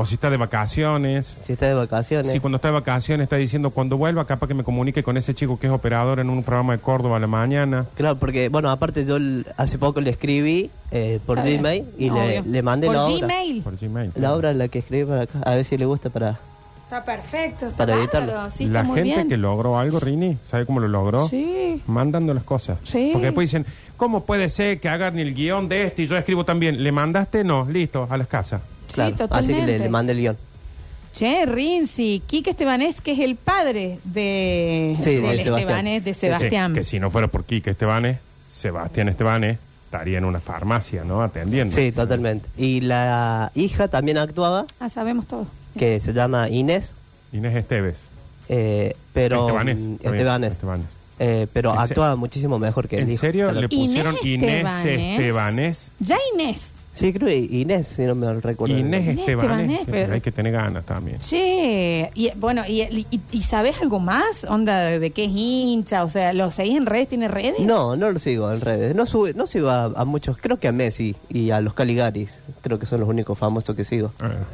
O 0.00 0.06
si 0.06 0.14
está 0.14 0.30
de 0.30 0.36
vacaciones. 0.36 1.36
si 1.44 1.54
está 1.54 1.66
de 1.66 1.74
vacaciones. 1.74 2.30
Si 2.30 2.38
cuando 2.38 2.54
está 2.54 2.68
de 2.68 2.74
vacaciones 2.74 3.24
está 3.24 3.34
diciendo 3.34 3.70
cuando 3.70 3.96
vuelva, 3.96 4.24
capaz 4.26 4.46
que 4.46 4.54
me 4.54 4.62
comunique 4.62 5.02
con 5.02 5.16
ese 5.16 5.34
chico 5.34 5.58
que 5.58 5.66
es 5.66 5.72
operador 5.72 6.20
en 6.20 6.30
un 6.30 6.44
programa 6.44 6.74
de 6.74 6.78
Córdoba 6.78 7.16
a 7.16 7.18
la 7.18 7.26
mañana. 7.26 7.86
Claro, 7.96 8.16
porque, 8.16 8.48
bueno, 8.48 8.70
aparte 8.70 9.04
yo 9.04 9.16
hace 9.56 9.76
poco 9.76 10.00
le 10.00 10.10
escribí 10.10 10.70
eh, 10.92 11.18
por 11.26 11.38
Está 11.38 11.48
bien. 11.48 11.60
Gmail 11.62 11.84
y 11.98 12.10
le, 12.10 12.38
Obvio. 12.40 12.42
le 12.46 12.62
mandé 12.62 12.86
¿Por 12.86 12.94
la 12.94 13.04
obra. 13.06 13.26
Gmail? 13.26 13.62
Por 13.62 13.76
Gmail. 13.76 14.12
La 14.14 14.34
obra 14.36 14.54
la 14.54 14.68
que 14.68 14.78
escribí 14.78 15.04
para 15.04 15.22
acá, 15.22 15.40
a 15.44 15.54
ver 15.56 15.64
si 15.64 15.76
le 15.76 15.84
gusta 15.84 16.10
para... 16.10 16.38
Está 16.84 17.04
perfecto, 17.04 17.66
está 17.66 17.76
Para 17.78 17.96
bárbaro. 17.96 18.18
editarlo. 18.28 18.50
Sí, 18.52 18.64
está 18.66 18.78
la 18.78 18.82
muy 18.84 18.98
gente 18.98 19.14
bien. 19.16 19.28
que 19.28 19.36
logró 19.36 19.78
algo, 19.80 19.98
Rini, 19.98 20.38
¿sabe 20.46 20.64
cómo 20.64 20.78
lo 20.78 20.86
logró? 20.86 21.26
Sí. 21.26 21.82
Mandando 21.88 22.32
las 22.34 22.44
cosas. 22.44 22.78
Sí. 22.84 23.10
Porque 23.12 23.26
después 23.26 23.50
dicen, 23.50 23.66
¿cómo 23.96 24.22
puede 24.24 24.48
ser 24.48 24.78
que 24.78 24.88
hagan 24.88 25.18
el 25.18 25.34
guion 25.34 25.68
de 25.68 25.82
este 25.82 26.04
y 26.04 26.06
yo 26.06 26.16
escribo 26.16 26.44
también? 26.44 26.84
¿Le 26.84 26.92
mandaste? 26.92 27.42
No, 27.42 27.66
listo, 27.68 28.06
a 28.08 28.16
las 28.16 28.28
casas. 28.28 28.62
Claro, 28.94 29.10
así 29.10 29.16
que 29.16 29.28
totalmente. 29.28 29.66
le, 29.66 29.78
le 29.78 29.88
mandé 29.88 30.12
el 30.12 30.18
guion. 30.20 30.36
Che, 31.12 31.46
Rinzi, 31.46 32.22
Quique 32.26 32.50
Estebanés, 32.50 33.00
que 33.00 33.12
es 33.12 33.18
el 33.20 33.36
padre 33.36 33.98
de, 34.04 34.96
Sí, 35.02 35.16
de 35.16 35.20
del 35.22 35.22
Sebastián. 35.42 35.58
Estebanés, 35.58 36.04
de 36.04 36.14
Sebastián. 36.14 36.72
Sí, 36.74 36.78
que 36.78 36.84
si 36.84 37.00
no 37.00 37.10
fuera 37.10 37.28
por 37.28 37.44
Quique 37.44 37.70
Estebanes, 37.70 38.18
Sebastián 38.48 39.08
Estebanes 39.08 39.58
estaría 39.86 40.18
en 40.18 40.24
una 40.24 40.38
farmacia, 40.38 41.04
¿no? 41.04 41.22
Atendiendo. 41.22 41.74
Sí, 41.74 41.92
totalmente. 41.92 42.46
Y 42.56 42.82
la 42.82 43.50
hija 43.54 43.88
también 43.88 44.18
actuaba, 44.18 44.66
Ah, 44.78 44.90
sabemos 44.90 45.26
todo. 45.26 45.46
que 45.78 45.98
se 46.00 46.12
llama 46.12 46.48
Inés, 46.50 46.94
Inés 47.32 47.56
Esteves. 47.56 47.96
eh, 48.48 48.94
pero... 49.12 49.40
Estebanés. 49.46 49.80
mm, 49.80 49.94
Estebanés. 50.02 50.52
Estebanés. 50.52 50.86
Eh, 51.20 51.46
pero 51.52 51.70
¿En 51.72 51.76
se- 51.78 51.82
actuaba 51.84 52.14
muchísimo 52.16 52.58
mejor 52.60 52.86
que 52.86 52.98
el 52.98 53.10
¿En 53.10 53.16
serio 53.16 53.50
le 53.50 53.68
pusieron 53.68 54.14
Inés 54.22 54.24
Inés 54.42 54.64
Estebanés. 54.84 55.18
Estebanés? 55.18 55.90
Ya 55.98 56.16
Inés. 56.34 56.74
Sí, 56.98 57.12
creo 57.12 57.28
que 57.28 57.36
Inés, 57.36 57.88
si 57.88 58.02
no 58.02 58.14
me 58.16 58.32
recuerdo. 58.34 58.76
Inés 58.76 59.02
Inés 59.04 59.18
Estebanés. 59.20 59.80
Estebanés, 59.80 59.80
pero- 59.88 60.14
Hay 60.14 60.20
que 60.20 60.32
tener 60.32 60.52
ganas 60.52 60.84
también. 60.84 61.18
Che, 61.20 62.10
y 62.14 62.30
bueno, 62.36 62.62
y, 62.66 62.82
y, 62.82 63.20
y 63.30 63.40
sabes 63.42 63.76
algo 63.80 64.00
más? 64.00 64.44
Onda, 64.48 64.80
de, 64.80 64.98
de 64.98 65.10
qué 65.10 65.26
es 65.26 65.30
hincha? 65.32 66.02
O 66.04 66.08
sea, 66.08 66.32
¿lo 66.32 66.50
seguís 66.50 66.76
en 66.76 66.86
redes? 66.86 67.08
¿Tiene 67.08 67.28
redes? 67.28 67.60
No, 67.60 67.94
no 67.96 68.10
lo 68.10 68.18
sigo 68.18 68.52
en 68.52 68.60
redes. 68.60 68.94
No, 68.96 69.06
sube, 69.06 69.32
no 69.34 69.46
sigo 69.46 69.68
a, 69.70 69.84
a 69.84 70.04
muchos, 70.04 70.36
creo 70.38 70.58
que 70.58 70.66
a 70.68 70.72
Messi 70.72 71.14
y 71.28 71.50
a 71.50 71.60
los 71.60 71.74
Caligaris. 71.74 72.42
Creo 72.60 72.78
que 72.78 72.86
son 72.86 73.00
los 73.00 73.08
únicos 73.08 73.38
famosos 73.38 73.74
que 73.76 73.84
sigo. 73.84 74.12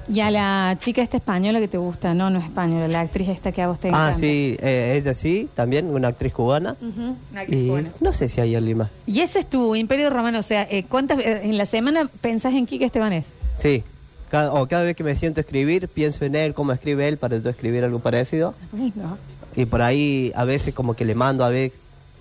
Y 0.08 0.20
a 0.20 0.30
la 0.30 0.76
chica 0.80 1.02
esta 1.02 1.16
española 1.16 1.58
que 1.60 1.68
te 1.68 1.78
gusta, 1.78 2.14
no, 2.14 2.28
no 2.30 2.38
es 2.38 2.44
española, 2.44 2.86
la 2.88 3.00
actriz 3.00 3.28
esta 3.28 3.50
que 3.52 3.62
a 3.62 3.68
vos 3.68 3.78
te 3.80 3.88
Ah, 3.88 3.90
encanta. 3.90 4.14
sí, 4.14 4.56
eh, 4.60 4.94
ella 5.00 5.14
sí, 5.14 5.48
también, 5.54 5.86
una 5.86 6.08
actriz 6.08 6.32
cubana. 6.34 6.76
Ujú, 6.80 7.16
una 7.32 7.40
actriz 7.40 7.60
Y 7.62 7.68
cubana. 7.68 7.90
no 8.00 8.12
sé 8.12 8.28
si 8.28 8.40
hay 8.40 8.54
alguien 8.54 8.78
más. 8.78 8.90
Y 9.06 9.20
ese 9.20 9.38
es 9.38 9.46
tu 9.46 9.74
imperio 9.74 10.10
romano, 10.10 10.38
o 10.38 10.42
sea, 10.42 10.62
eh, 10.70 10.84
¿cuántas 10.88 11.18
eh, 11.20 11.40
en 11.44 11.56
la 11.56 11.66
semana 11.66 12.08
pensás 12.20 12.52
en 12.54 12.66
Quique 12.66 12.84
Estebanés? 12.84 13.24
Sí. 13.58 13.82
Cada, 14.30 14.52
o 14.52 14.66
cada 14.66 14.82
vez 14.84 14.96
que 14.96 15.04
me 15.04 15.14
siento 15.16 15.40
a 15.40 15.42
escribir, 15.42 15.86
pienso 15.88 16.24
en 16.24 16.34
él, 16.34 16.54
cómo 16.54 16.72
escribe 16.72 17.06
él, 17.08 17.18
para 17.18 17.38
yo 17.38 17.50
escribir 17.50 17.84
algo 17.84 18.00
parecido. 18.00 18.54
Lindo. 18.72 19.16
Y 19.54 19.66
por 19.66 19.80
ahí 19.82 20.32
a 20.34 20.44
veces 20.44 20.74
como 20.74 20.94
que 20.94 21.04
le 21.04 21.14
mando 21.14 21.44
a 21.44 21.48
ver, 21.50 21.70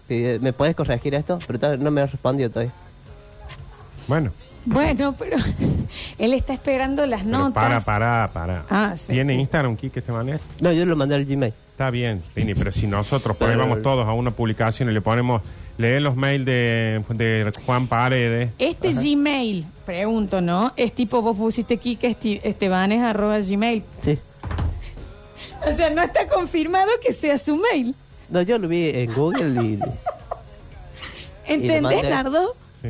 eh, 0.09 0.37
¿me 0.41 0.53
puedes 0.53 0.75
corregir 0.75 1.15
esto? 1.15 1.39
Pero 1.47 1.77
no 1.77 1.89
me 1.91 2.01
ha 2.01 2.05
respondido 2.05 2.49
todavía. 2.51 2.71
Bueno, 4.07 4.31
Bueno, 4.65 5.13
pero 5.17 5.37
él 6.17 6.33
está 6.33 6.53
esperando 6.53 7.05
las 7.05 7.23
pero 7.23 7.37
notas. 7.37 7.53
para, 7.53 7.81
para, 7.81 8.29
para. 8.33 8.65
Ah, 8.69 8.95
sí. 8.97 9.11
¿Tiene 9.13 9.35
Instagram, 9.35 9.75
Kike 9.75 9.99
Estebanés? 9.99 10.41
No, 10.61 10.71
yo 10.71 10.85
lo 10.85 10.95
mandé 10.95 11.15
al 11.15 11.25
Gmail. 11.25 11.53
Está 11.71 11.89
bien, 11.89 12.21
Rini, 12.35 12.53
pero 12.53 12.71
si 12.71 12.85
nosotros 12.87 13.35
Pero- 13.37 13.53
ponemos 13.53 13.81
todos 13.81 14.07
a 14.07 14.13
una 14.13 14.29
publicación 14.31 14.89
y 14.89 14.93
le 14.93 15.01
ponemos, 15.01 15.41
lee 15.79 15.99
los 15.99 16.15
mails 16.15 16.45
de, 16.45 17.03
de 17.09 17.51
Juan 17.65 17.87
Paredes. 17.87 18.51
Este 18.59 18.91
Gmail, 18.93 19.65
pregunto, 19.85 20.39
¿no? 20.39 20.71
Es 20.77 20.93
tipo, 20.93 21.21
vos 21.23 21.35
pusiste 21.35 21.77
Kike 21.77 22.09
Esti- 22.11 22.39
Estebanes 22.43 23.01
arroba 23.01 23.39
Gmail. 23.39 23.83
Sí. 24.01 24.17
O 25.65 25.75
sea, 25.77 25.89
no 25.89 26.01
está 26.01 26.27
confirmado 26.27 26.89
que 27.01 27.13
sea 27.13 27.37
su 27.37 27.55
mail. 27.55 27.95
No, 28.29 28.41
yo 28.41 28.57
lo 28.59 28.67
vi 28.67 28.89
en 28.89 29.13
Google 29.13 29.63
y... 29.63 29.79
¿Entendés, 31.47 31.81
mandé- 31.81 32.09
Nardo? 32.09 32.55
Sí. 32.81 32.89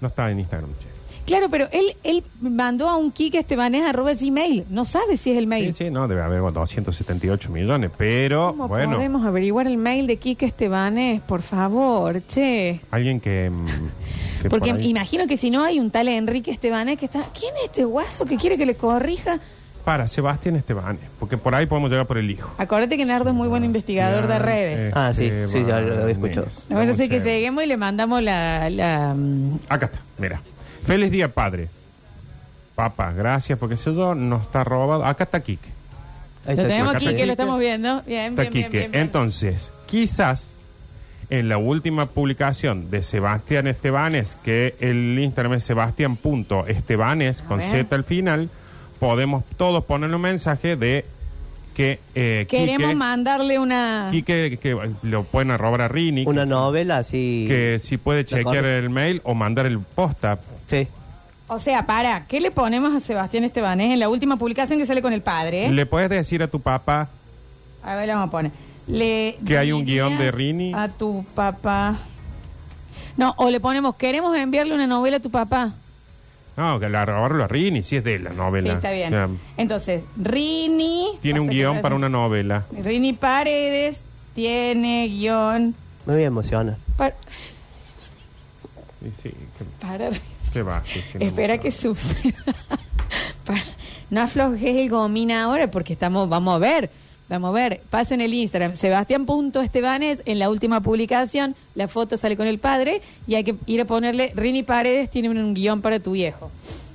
No 0.00 0.06
está 0.08 0.30
en 0.30 0.38
Instagram, 0.40 0.70
che. 0.80 0.86
Claro, 1.24 1.48
pero 1.50 1.68
él, 1.72 1.94
él 2.02 2.24
mandó 2.40 2.88
a 2.88 2.96
un 2.96 3.12
Kike 3.12 3.38
Estebanes 3.38 3.84
arroba 3.84 4.12
Gmail. 4.12 4.64
No 4.70 4.84
sabe 4.84 5.16
si 5.16 5.30
es 5.30 5.38
el 5.38 5.46
mail. 5.46 5.72
Sí, 5.72 5.84
sí, 5.84 5.90
no, 5.90 6.08
debe 6.08 6.22
haber 6.22 6.40
278 6.52 7.50
millones, 7.50 7.90
pero 7.96 8.48
¿Cómo 8.50 8.68
bueno, 8.68 8.96
podemos 8.96 9.24
averiguar 9.24 9.66
el 9.66 9.76
mail 9.76 10.06
de 10.06 10.16
Kike 10.16 10.46
Estebanes? 10.46 11.20
Por 11.22 11.42
favor, 11.42 12.20
che. 12.26 12.80
alguien 12.90 13.20
que... 13.20 13.50
mm, 13.50 13.66
que 14.42 14.48
Porque 14.50 14.70
por 14.70 14.80
ahí- 14.80 14.90
imagino 14.90 15.26
que 15.26 15.36
si 15.36 15.50
no 15.50 15.62
hay 15.62 15.78
un 15.78 15.90
tal 15.90 16.08
Enrique 16.08 16.50
Estebanes 16.50 16.98
que 16.98 17.04
está... 17.06 17.20
¿Quién 17.38 17.54
es 17.56 17.64
este 17.66 17.84
guaso 17.84 18.24
que 18.24 18.36
quiere 18.36 18.58
que 18.58 18.66
le 18.66 18.74
corrija? 18.74 19.38
Para 19.84 20.06
Sebastián 20.06 20.54
Estebanes, 20.54 21.00
porque 21.18 21.36
por 21.36 21.54
ahí 21.56 21.66
podemos 21.66 21.90
llegar 21.90 22.06
por 22.06 22.16
el 22.16 22.30
hijo. 22.30 22.52
Acuérdate 22.56 22.96
que 22.96 23.04
Nardo 23.04 23.30
es 23.30 23.34
muy 23.34 23.48
buen 23.48 23.64
investigador 23.64 24.28
de 24.28 24.38
redes. 24.38 24.92
Ah, 24.94 25.12
sí, 25.12 25.28
sí, 25.48 25.64
ya 25.66 25.80
lo 25.80 26.06
Estebanes. 26.08 26.16
escuchado. 26.16 26.46
No 26.68 26.78
a 26.78 26.96
ser 26.96 27.08
que 27.08 27.18
lleguemos 27.18 27.64
y 27.64 27.66
le 27.66 27.76
mandamos 27.76 28.22
la... 28.22 28.70
la, 28.70 29.12
mm, 29.14 29.58
Acá 29.68 29.86
está, 29.86 29.98
mira. 30.18 30.40
Feliz 30.86 31.10
día, 31.10 31.28
padre. 31.28 31.68
Papá, 32.74 33.12
gracias, 33.12 33.58
porque 33.58 33.74
eso 33.74 33.92
yo 33.92 34.14
no 34.14 34.36
está 34.36 34.64
robado. 34.64 35.04
Acá 35.04 35.24
está 35.24 35.40
Kike. 35.40 35.68
Ahí 36.46 36.56
lo 36.56 36.62
está, 36.62 36.68
tenemos 36.68 36.90
acá 36.90 36.96
aquí, 36.98 37.04
está 37.06 37.16
que 37.16 37.26
lo 37.26 37.32
Quique. 37.32 37.32
estamos 37.32 37.60
viendo. 37.60 38.02
Bien, 38.02 38.30
Está 38.32 38.42
bien, 38.42 38.52
bien, 38.52 38.64
Quique. 38.66 38.78
bien, 38.78 38.90
bien. 38.92 39.02
Entonces, 39.02 39.70
quizás 39.86 40.52
en 41.30 41.48
la 41.48 41.58
última 41.58 42.06
publicación 42.06 42.90
de 42.90 43.02
Sebastián 43.02 43.66
Estebanes, 43.66 44.36
que 44.42 44.74
el 44.80 45.18
Instagram 45.18 45.54
es 45.54 45.64
sebastián.estebanes 45.64 47.42
con 47.42 47.58
ver. 47.58 47.70
Z 47.70 47.94
al 47.96 48.04
final, 48.04 48.48
podemos 48.98 49.44
todos 49.56 49.84
poner 49.84 50.14
un 50.14 50.20
mensaje 50.20 50.76
de 50.76 51.06
que 51.74 52.00
eh, 52.14 52.46
Queremos 52.48 52.82
Quique, 52.88 52.94
mandarle 52.94 53.58
una... 53.58 54.08
Quique, 54.10 54.58
que 54.60 54.76
lo 55.02 55.24
pueden 55.24 55.56
robar 55.58 55.82
a 55.82 55.88
Rini, 55.88 56.24
Una 56.26 56.44
que, 56.44 56.50
novela 56.50 56.98
así... 56.98 57.44
que 57.48 57.78
si 57.80 57.96
puede 57.96 58.24
chequear 58.24 58.44
corre. 58.44 58.78
el 58.78 58.90
mail 58.90 59.20
o 59.24 59.34
mandar 59.34 59.66
el 59.66 59.78
posta. 59.78 60.38
Sí. 60.68 60.86
O 61.48 61.58
sea, 61.58 61.84
para, 61.86 62.24
¿qué 62.26 62.40
le 62.40 62.50
ponemos 62.50 62.94
a 62.94 63.00
Sebastián 63.00 63.44
Estebanés 63.44 63.92
en 63.92 63.98
la 63.98 64.08
última 64.08 64.36
publicación 64.36 64.78
que 64.78 64.86
sale 64.86 65.02
con 65.02 65.12
el 65.12 65.22
padre? 65.22 65.68
Le 65.70 65.86
puedes 65.86 66.08
decir 66.08 66.42
a 66.42 66.48
tu 66.48 66.60
papá 66.60 67.08
A 67.82 67.94
ver, 67.94 68.06
le 68.06 68.14
vamos 68.14 68.28
a 68.28 68.30
poner. 68.30 68.52
Le 68.86 69.36
Que 69.46 69.58
hay 69.58 69.72
un 69.72 69.84
dirías 69.84 70.08
guion 70.08 70.18
de 70.18 70.30
Rini. 70.30 70.72
A 70.74 70.88
tu 70.88 71.24
papá. 71.34 71.96
No, 73.16 73.34
o 73.36 73.50
le 73.50 73.60
ponemos, 73.60 73.94
queremos 73.96 74.36
enviarle 74.36 74.74
una 74.74 74.86
novela 74.86 75.18
a 75.18 75.20
tu 75.20 75.30
papá. 75.30 75.74
No, 76.56 76.78
que 76.78 76.88
la 76.88 77.04
robarlo 77.06 77.44
a 77.44 77.48
Rini, 77.48 77.82
si 77.82 77.96
es 77.96 78.04
de 78.04 78.18
la 78.18 78.30
novela. 78.30 78.68
Sí, 78.68 78.74
está 78.76 78.90
bien. 78.92 79.38
Entonces, 79.56 80.04
Rini. 80.22 81.18
tiene 81.22 81.40
un 81.40 81.48
guion 81.48 81.80
para 81.80 81.94
una 81.94 82.08
novela. 82.10 82.64
Rini 82.82 83.14
Paredes 83.14 84.02
tiene 84.34 85.08
guion. 85.08 85.74
Me 86.06 86.12
voy 86.14 86.22
a 86.22 86.26
emocionar. 86.26 86.76
para- 86.96 87.14
Sí, 89.02 89.12
sí, 89.22 89.28
que, 89.30 89.64
para- 89.86 90.10
que 90.52 90.62
va. 90.62 90.82
sí, 90.84 91.00
que 91.12 91.18
no- 91.18 91.24
Espera 91.24 91.58
que 91.58 91.70
suceda. 91.72 92.34
Para- 93.46 93.62
no 94.10 94.20
aflojes 94.20 94.62
el 94.76 94.88
gomina 94.90 95.42
ahora 95.44 95.68
porque 95.70 95.94
estamos, 95.94 96.28
vamos 96.28 96.54
a 96.54 96.58
ver. 96.58 96.90
Vamos 97.32 97.48
a 97.48 97.52
ver, 97.54 97.80
pasen 97.88 98.20
el 98.20 98.34
Instagram, 98.34 98.76
Sebastián.estebanes, 98.76 100.22
en 100.26 100.38
la 100.38 100.50
última 100.50 100.82
publicación, 100.82 101.56
la 101.74 101.88
foto 101.88 102.18
sale 102.18 102.36
con 102.36 102.46
el 102.46 102.58
padre 102.58 103.00
y 103.26 103.36
hay 103.36 103.42
que 103.44 103.54
ir 103.64 103.80
a 103.80 103.86
ponerle, 103.86 104.34
Rini 104.36 104.62
Paredes 104.64 105.08
tiene 105.08 105.30
un 105.30 105.54
guion 105.54 105.80
para 105.80 105.98
tu 105.98 106.12
viejo. 106.12 106.50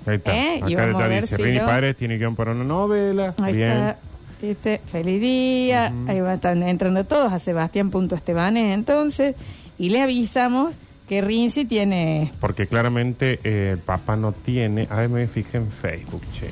Ahí 0.06 0.18
está. 0.18 0.38
¿Eh? 0.38 0.62
Y 0.68 0.74
Acá 0.76 0.86
vamos 0.86 1.02
a 1.02 1.08
ver 1.08 1.22
dice, 1.24 1.36
si 1.38 1.42
Rini 1.42 1.58
lo- 1.58 1.66
Paredes 1.66 1.98
tiene 1.98 2.18
guion 2.20 2.36
para 2.36 2.52
una 2.52 2.64
novela. 2.64 3.34
Ahí 3.42 3.56
Bien. 3.56 3.72
está, 3.72 3.98
¿viste? 4.40 4.80
feliz 4.92 5.20
día, 5.22 5.92
ahí 6.08 6.22
van 6.22 6.36
están 6.36 6.62
entrando 6.62 7.04
todos 7.04 7.34
a 7.34 7.40
Sebastián.estebanes 7.40 8.76
entonces, 8.76 9.34
y 9.80 9.90
le 9.90 10.02
avisamos 10.04 10.76
que 11.10 11.22
Rinzi 11.22 11.66
tiene... 11.66 12.32
Porque 12.40 12.68
claramente 12.68 13.40
eh, 13.44 13.72
el 13.74 13.80
papá 13.80 14.16
no 14.16 14.34
tiene. 14.34 14.88
A 14.92 14.98
ver, 14.98 15.10
me 15.10 15.28
fijé 15.28 15.58
en 15.58 15.72
Facebook, 15.72 16.22
che. 16.34 16.52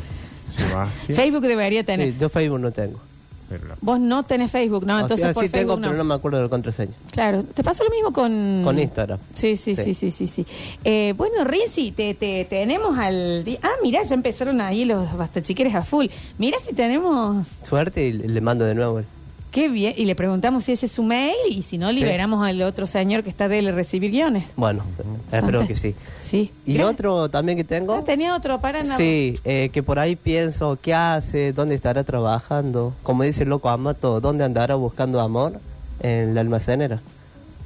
Sebastián. 0.58 1.16
Facebook 1.16 1.44
debería 1.44 1.84
tener. 1.84 2.14
Sí, 2.14 2.18
yo 2.20 2.30
Facebook 2.30 2.60
no 2.60 2.72
tengo. 2.72 3.00
Pero 3.50 3.68
la- 3.68 3.78
Vos 3.82 4.00
no 4.00 4.24
tenés 4.24 4.52
Facebook, 4.52 4.86
no, 4.86 4.96
O 4.96 5.00
entonces 5.02 5.20
sea, 5.26 5.34
por 5.34 5.44
sí 5.44 5.50
Facebook 5.50 5.76
tengo, 5.76 5.82
no. 5.82 5.88
pero 5.90 5.98
no 5.98 6.04
me 6.04 6.14
acuerdo 6.16 6.38
de 6.38 6.44
la 6.46 6.50
contraseña. 6.50 6.94
Claro, 7.12 7.44
te 7.44 7.64
pasa 7.64 7.84
lo 7.84 7.90
mismo 7.92 8.12
con... 8.12 8.62
Con 8.64 8.80
Instagram. 8.80 9.20
Sí, 9.36 9.56
sí, 9.56 9.76
sí, 9.76 9.94
sí, 9.94 10.10
sí, 10.12 10.28
sí. 10.28 10.46
Eh, 10.84 11.14
bueno, 11.16 11.44
Rinzi, 11.44 11.92
te, 11.92 12.14
te 12.16 12.46
tenemos 12.50 12.98
al... 12.98 13.44
Ah, 13.62 13.70
mirá, 13.84 14.02
ya 14.04 14.16
empezaron 14.16 14.62
ahí 14.62 14.86
los 14.86 15.16
bastachiqueres 15.16 15.76
a 15.76 15.84
full. 15.84 16.08
Mira 16.38 16.58
si 16.66 16.74
tenemos... 16.74 17.46
Suerte 17.68 18.08
y 18.08 18.14
le 18.14 18.28
le 18.30 18.42
mando 18.42 18.66
de 18.66 18.76
nuevo. 18.76 19.00
el- 19.00 19.06
Qué 19.56 19.70
bien. 19.70 19.94
Y 19.96 20.04
le 20.04 20.16
preguntamos 20.16 20.66
si 20.66 20.74
ese 20.74 20.88
es 20.88 20.92
su 20.92 21.02
mail 21.02 21.34
y 21.50 21.62
si 21.64 21.78
no, 21.78 21.90
liberamos 21.90 22.46
al 22.46 22.62
otro 22.62 22.86
señor 22.88 23.24
que 23.24 23.30
está 23.30 23.48
de 23.48 23.72
recibir 23.72 24.12
guiones. 24.12 24.44
Bueno, 24.58 24.84
espero 25.32 25.66
que 25.66 25.78
sí. 25.78 25.96
Sí. 26.22 26.52
Y 26.66 26.82
otro 26.82 27.30
también 27.30 27.58
que 27.58 27.64
tengo... 27.64 27.94
Ah, 27.94 28.04
tenía 28.04 28.36
otro 28.36 28.60
para 28.60 28.84
nada. 28.84 28.98
Sí, 28.98 29.40
eh, 29.46 29.70
que 29.72 29.82
por 29.82 29.98
ahí 29.98 30.18
pienso, 30.18 30.78
¿qué 30.82 30.94
hace? 30.94 31.54
¿Dónde 31.54 31.74
estará 31.74 32.04
trabajando? 32.04 32.94
Como 33.02 33.24
dice 33.24 33.44
el 33.44 33.50
loco 33.50 33.70
Amato, 33.70 34.20
¿dónde 34.20 34.44
andará 34.44 34.76
buscando 34.76 35.22
amor? 35.22 35.62
En 36.02 36.36
la 36.36 36.42
almacenera. 36.42 37.00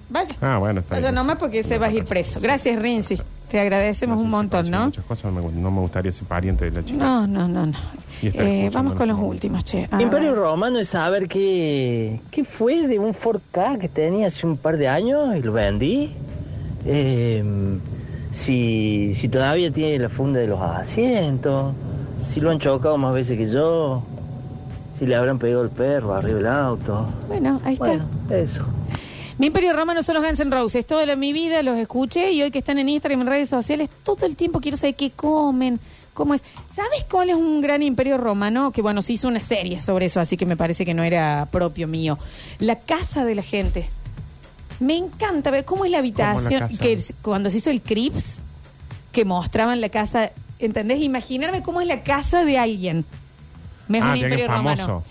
Vaya. 0.10 0.36
Ah, 0.42 0.60
bueno, 0.60 0.82
está 0.82 0.94
Vaya 0.94 1.08
bien. 1.08 1.16
nomás 1.16 1.40
porque 1.40 1.64
se 1.64 1.80
va 1.80 1.88
a 1.88 1.92
ir 1.92 2.06
preso. 2.06 2.40
Gracias, 2.40 2.80
Rinzi. 2.80 3.18
Te 3.50 3.60
agradecemos 3.60 4.22
un 4.22 4.30
montón, 4.30 4.70
¿no? 4.70 4.86
Muchas 4.86 5.06
cosas 5.06 5.34
no 5.34 5.42
me, 5.42 5.52
no 5.52 5.72
me 5.72 5.80
gustaría 5.82 6.12
ser 6.12 6.28
pariente 6.28 6.66
de 6.66 6.72
la 6.72 6.86
chica. 6.86 7.04
No, 7.04 7.26
no, 7.28 7.48
no, 7.48 7.66
no. 7.66 7.78
Y 8.22 8.28
está 8.28 8.44
Eh, 8.44 8.66
escuchando 8.66 8.72
vamos 8.78 8.94
con 8.96 9.08
los 9.10 9.20
últimos, 9.20 9.64
che. 9.64 9.88
A 9.90 10.02
Imperio 10.02 10.32
ver. 10.34 10.40
Romano 10.40 10.80
es 10.80 10.90
saber 10.90 11.28
qué, 11.28 12.22
qué 12.30 12.44
fue 12.44 12.86
de 12.88 13.00
un 13.00 13.14
Ford 13.14 13.42
K 13.52 13.78
que 13.80 13.90
tenía 13.90 14.28
hace 14.28 14.46
un 14.46 14.56
par 14.58 14.78
de 14.78 14.88
años 14.88 15.36
y 15.36 15.42
lo 15.42 15.54
vendí. 15.54 16.12
Eh, 16.86 17.44
si, 18.34 19.14
si 19.16 19.30
todavía 19.30 19.72
tiene 19.72 19.98
la 20.00 20.10
funda 20.10 20.40
de 20.40 20.48
los 20.48 20.62
asientos, 20.62 21.74
si 22.30 22.40
lo 22.42 22.52
han 22.52 22.60
chocado 22.60 22.98
más 22.98 23.14
veces 23.14 23.38
que 23.38 23.50
yo, 23.50 24.04
si 24.98 25.06
le 25.06 25.16
habrán 25.16 25.40
pegado 25.40 25.64
el 25.64 25.70
perro 25.70 26.14
arriba 26.14 26.38
del 26.38 26.48
auto. 26.48 27.08
Bueno, 27.28 27.60
ahí 27.66 27.74
está. 27.74 27.86
Bueno, 27.86 28.06
eso. 28.30 28.64
Mi 29.40 29.48
imperio 29.48 29.72
romano 29.72 30.04
son 30.04 30.16
los 30.16 30.24
Guns 30.26 30.42
N' 30.42 30.52
Roses. 30.52 30.86
Toda 30.86 31.06
la, 31.06 31.16
mi 31.16 31.32
vida 31.32 31.64
los 31.64 31.78
escuché 31.78 32.34
y 32.34 32.44
hoy 32.44 32.52
que 32.52 32.60
están 32.60 32.78
en 32.78 32.90
Instagram 32.90 33.20
y 33.20 33.22
en 33.22 33.28
redes 33.28 33.50
sociales, 33.50 33.90
todo 34.04 34.26
el 34.26 34.36
tiempo 34.36 34.60
quiero 34.60 34.76
saber 34.76 34.96
qué 34.96 35.12
comen, 35.12 35.80
cómo 36.14 36.34
es. 36.34 36.44
¿Sabes 36.70 37.06
cuál 37.10 37.30
es 37.30 37.38
un 37.38 37.62
gran 37.62 37.82
imperio 37.82 38.18
romano? 38.18 38.74
Que 38.74 38.82
bueno, 38.82 39.02
se 39.02 39.14
hizo 39.14 39.30
una 39.30 39.40
serie 39.40 39.82
sobre 39.82 40.08
eso, 40.08 40.20
así 40.20 40.36
que 40.36 40.46
me 40.46 40.58
parece 40.58 40.84
que 40.84 40.94
no 40.94 41.04
era 41.04 41.48
propio 41.50 41.88
mío. 41.88 42.20
La 42.60 42.76
casa 42.80 43.24
de 43.24 43.36
la 43.36 43.42
gente. 43.42 43.90
Me 44.82 44.98
encanta 44.98 45.52
ver 45.52 45.64
cómo 45.64 45.86
es 45.86 45.92
la 45.92 46.00
habitación. 46.00 46.68
Que 46.78 47.02
cuando 47.22 47.50
se 47.50 47.60
hizo 47.60 47.70
el 47.70 47.82
Crips, 47.82 48.40
que 49.14 49.24
mostraban 49.24 49.80
la 49.80 49.88
casa. 49.88 50.32
¿Entendés? 50.60 51.00
Imaginarme 51.00 51.64
cómo 51.64 51.80
es 51.80 51.88
la 51.88 52.04
casa 52.04 52.44
de 52.44 52.58
alguien. 52.58 53.06
Me 53.88 54.00
es 54.00 54.04
ah, 54.04 54.12
un 54.12 54.18
imperio 54.18 54.48
romano. 54.50 54.78
famoso. 54.78 55.06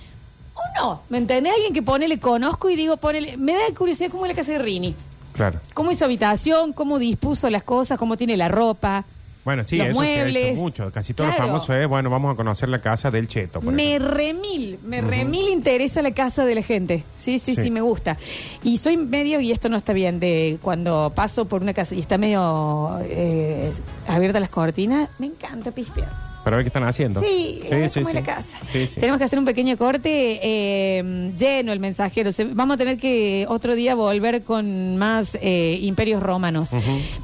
¿O 0.77 0.81
no? 0.85 1.03
¿Me 1.09 1.19
entendés? 1.19 1.53
Alguien 1.55 1.73
que 1.75 1.83
pone, 1.83 2.09
le 2.09 2.19
conozco 2.19 2.69
y 2.71 2.77
digo, 2.77 2.97
ponele. 2.97 3.37
Me 3.37 3.53
da 3.53 3.61
curiosidad 3.77 4.11
cómo 4.11 4.27
es 4.27 4.31
la 4.33 4.37
casa 4.37 4.53
de 4.53 4.59
Rini. 4.59 4.95
Claro. 5.33 5.61
¿Cómo 5.75 5.91
es 5.91 5.99
su 5.99 6.05
habitación? 6.05 6.73
¿Cómo 6.73 6.99
dispuso 6.99 7.49
las 7.51 7.63
cosas? 7.63 7.99
¿Cómo 7.99 8.17
tiene 8.17 8.37
la 8.37 8.49
ropa? 8.49 9.05
Bueno, 9.45 9.65
sí, 9.65 9.77
Los 9.79 9.89
eso 9.89 10.01
se 10.03 10.07
ha 10.07 10.15
muebles. 10.25 10.47
hecho 10.53 10.61
mucho. 10.61 10.91
Casi 10.93 11.15
todo 11.15 11.29
Claro. 11.29 11.43
lo 11.45 11.49
famoso 11.53 11.73
es, 11.75 11.89
bueno, 11.89 12.11
vamos 12.11 12.35
a 12.35 12.37
conocer 12.37 12.69
la 12.69 12.81
casa 12.83 13.11
del 13.11 13.29
Cheto. 13.29 13.61
por 13.61 13.73
Me 13.73 13.95
ejemplo. 13.97 14.15
remil, 14.15 14.79
me 14.85 15.01
remil 15.01 15.49
interesa 15.49 16.03
la 16.03 16.11
casa 16.13 16.45
de 16.45 16.55
la 16.57 16.63
gente. 16.63 17.05
Sí, 17.15 17.39
sí, 17.39 17.55
sí, 17.55 17.63
Sí. 17.63 17.71
me 17.71 17.81
gusta. 17.81 18.19
Y 18.63 18.77
soy 18.77 18.99
medio, 18.99 19.41
y 19.41 19.51
esto 19.53 19.69
no 19.71 19.77
está 19.79 19.95
bien, 19.95 20.21
de 20.21 20.59
cuando 20.61 21.13
paso 21.15 21.47
por 21.47 21.63
una 21.63 21.73
casa 21.73 21.95
y 21.95 22.01
está 22.01 22.19
medio 22.19 22.99
eh, 23.05 23.73
abierta 24.07 24.39
las 24.41 24.51
cortinas, 24.51 25.09
me 25.19 25.27
encanta 25.27 25.71
pispear. 25.71 26.28
Para 26.49 26.57
ver 26.57 26.65
qué 26.65 26.69
están 26.69 26.85
haciendo. 26.85 27.21
Sí, 27.21 27.61
a 27.67 27.75
ver 27.77 27.91
cómo 27.93 28.09
es 28.09 28.15
la 28.15 28.23
casa. 28.23 28.57
Sí, 28.73 28.87
sí. 28.87 28.95
Tenemos 29.01 29.19
que 29.19 29.25
hacer 29.25 29.39
un 29.39 29.45
pequeño 29.45 29.77
corte 29.77 30.41
eh, 30.43 31.33
lleno 31.37 31.73
el 31.73 31.79
mensajero. 31.81 32.33
Se- 32.33 32.45
vamos 32.47 32.75
a 32.75 32.79
tener 32.79 32.97
que 32.97 33.45
otro 33.49 33.75
día 33.75 33.95
volver 33.95 34.43
con 34.43 34.97
más 34.97 35.37
eh, 35.43 35.79
imperios 35.83 36.23
romanos. 36.23 36.71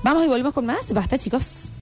Vamos 0.02 0.24
y 0.24 0.28
volvemos 0.28 0.52
con 0.52 0.66
más. 0.66 0.92
Basta, 0.92 1.16
chicos. 1.16 1.72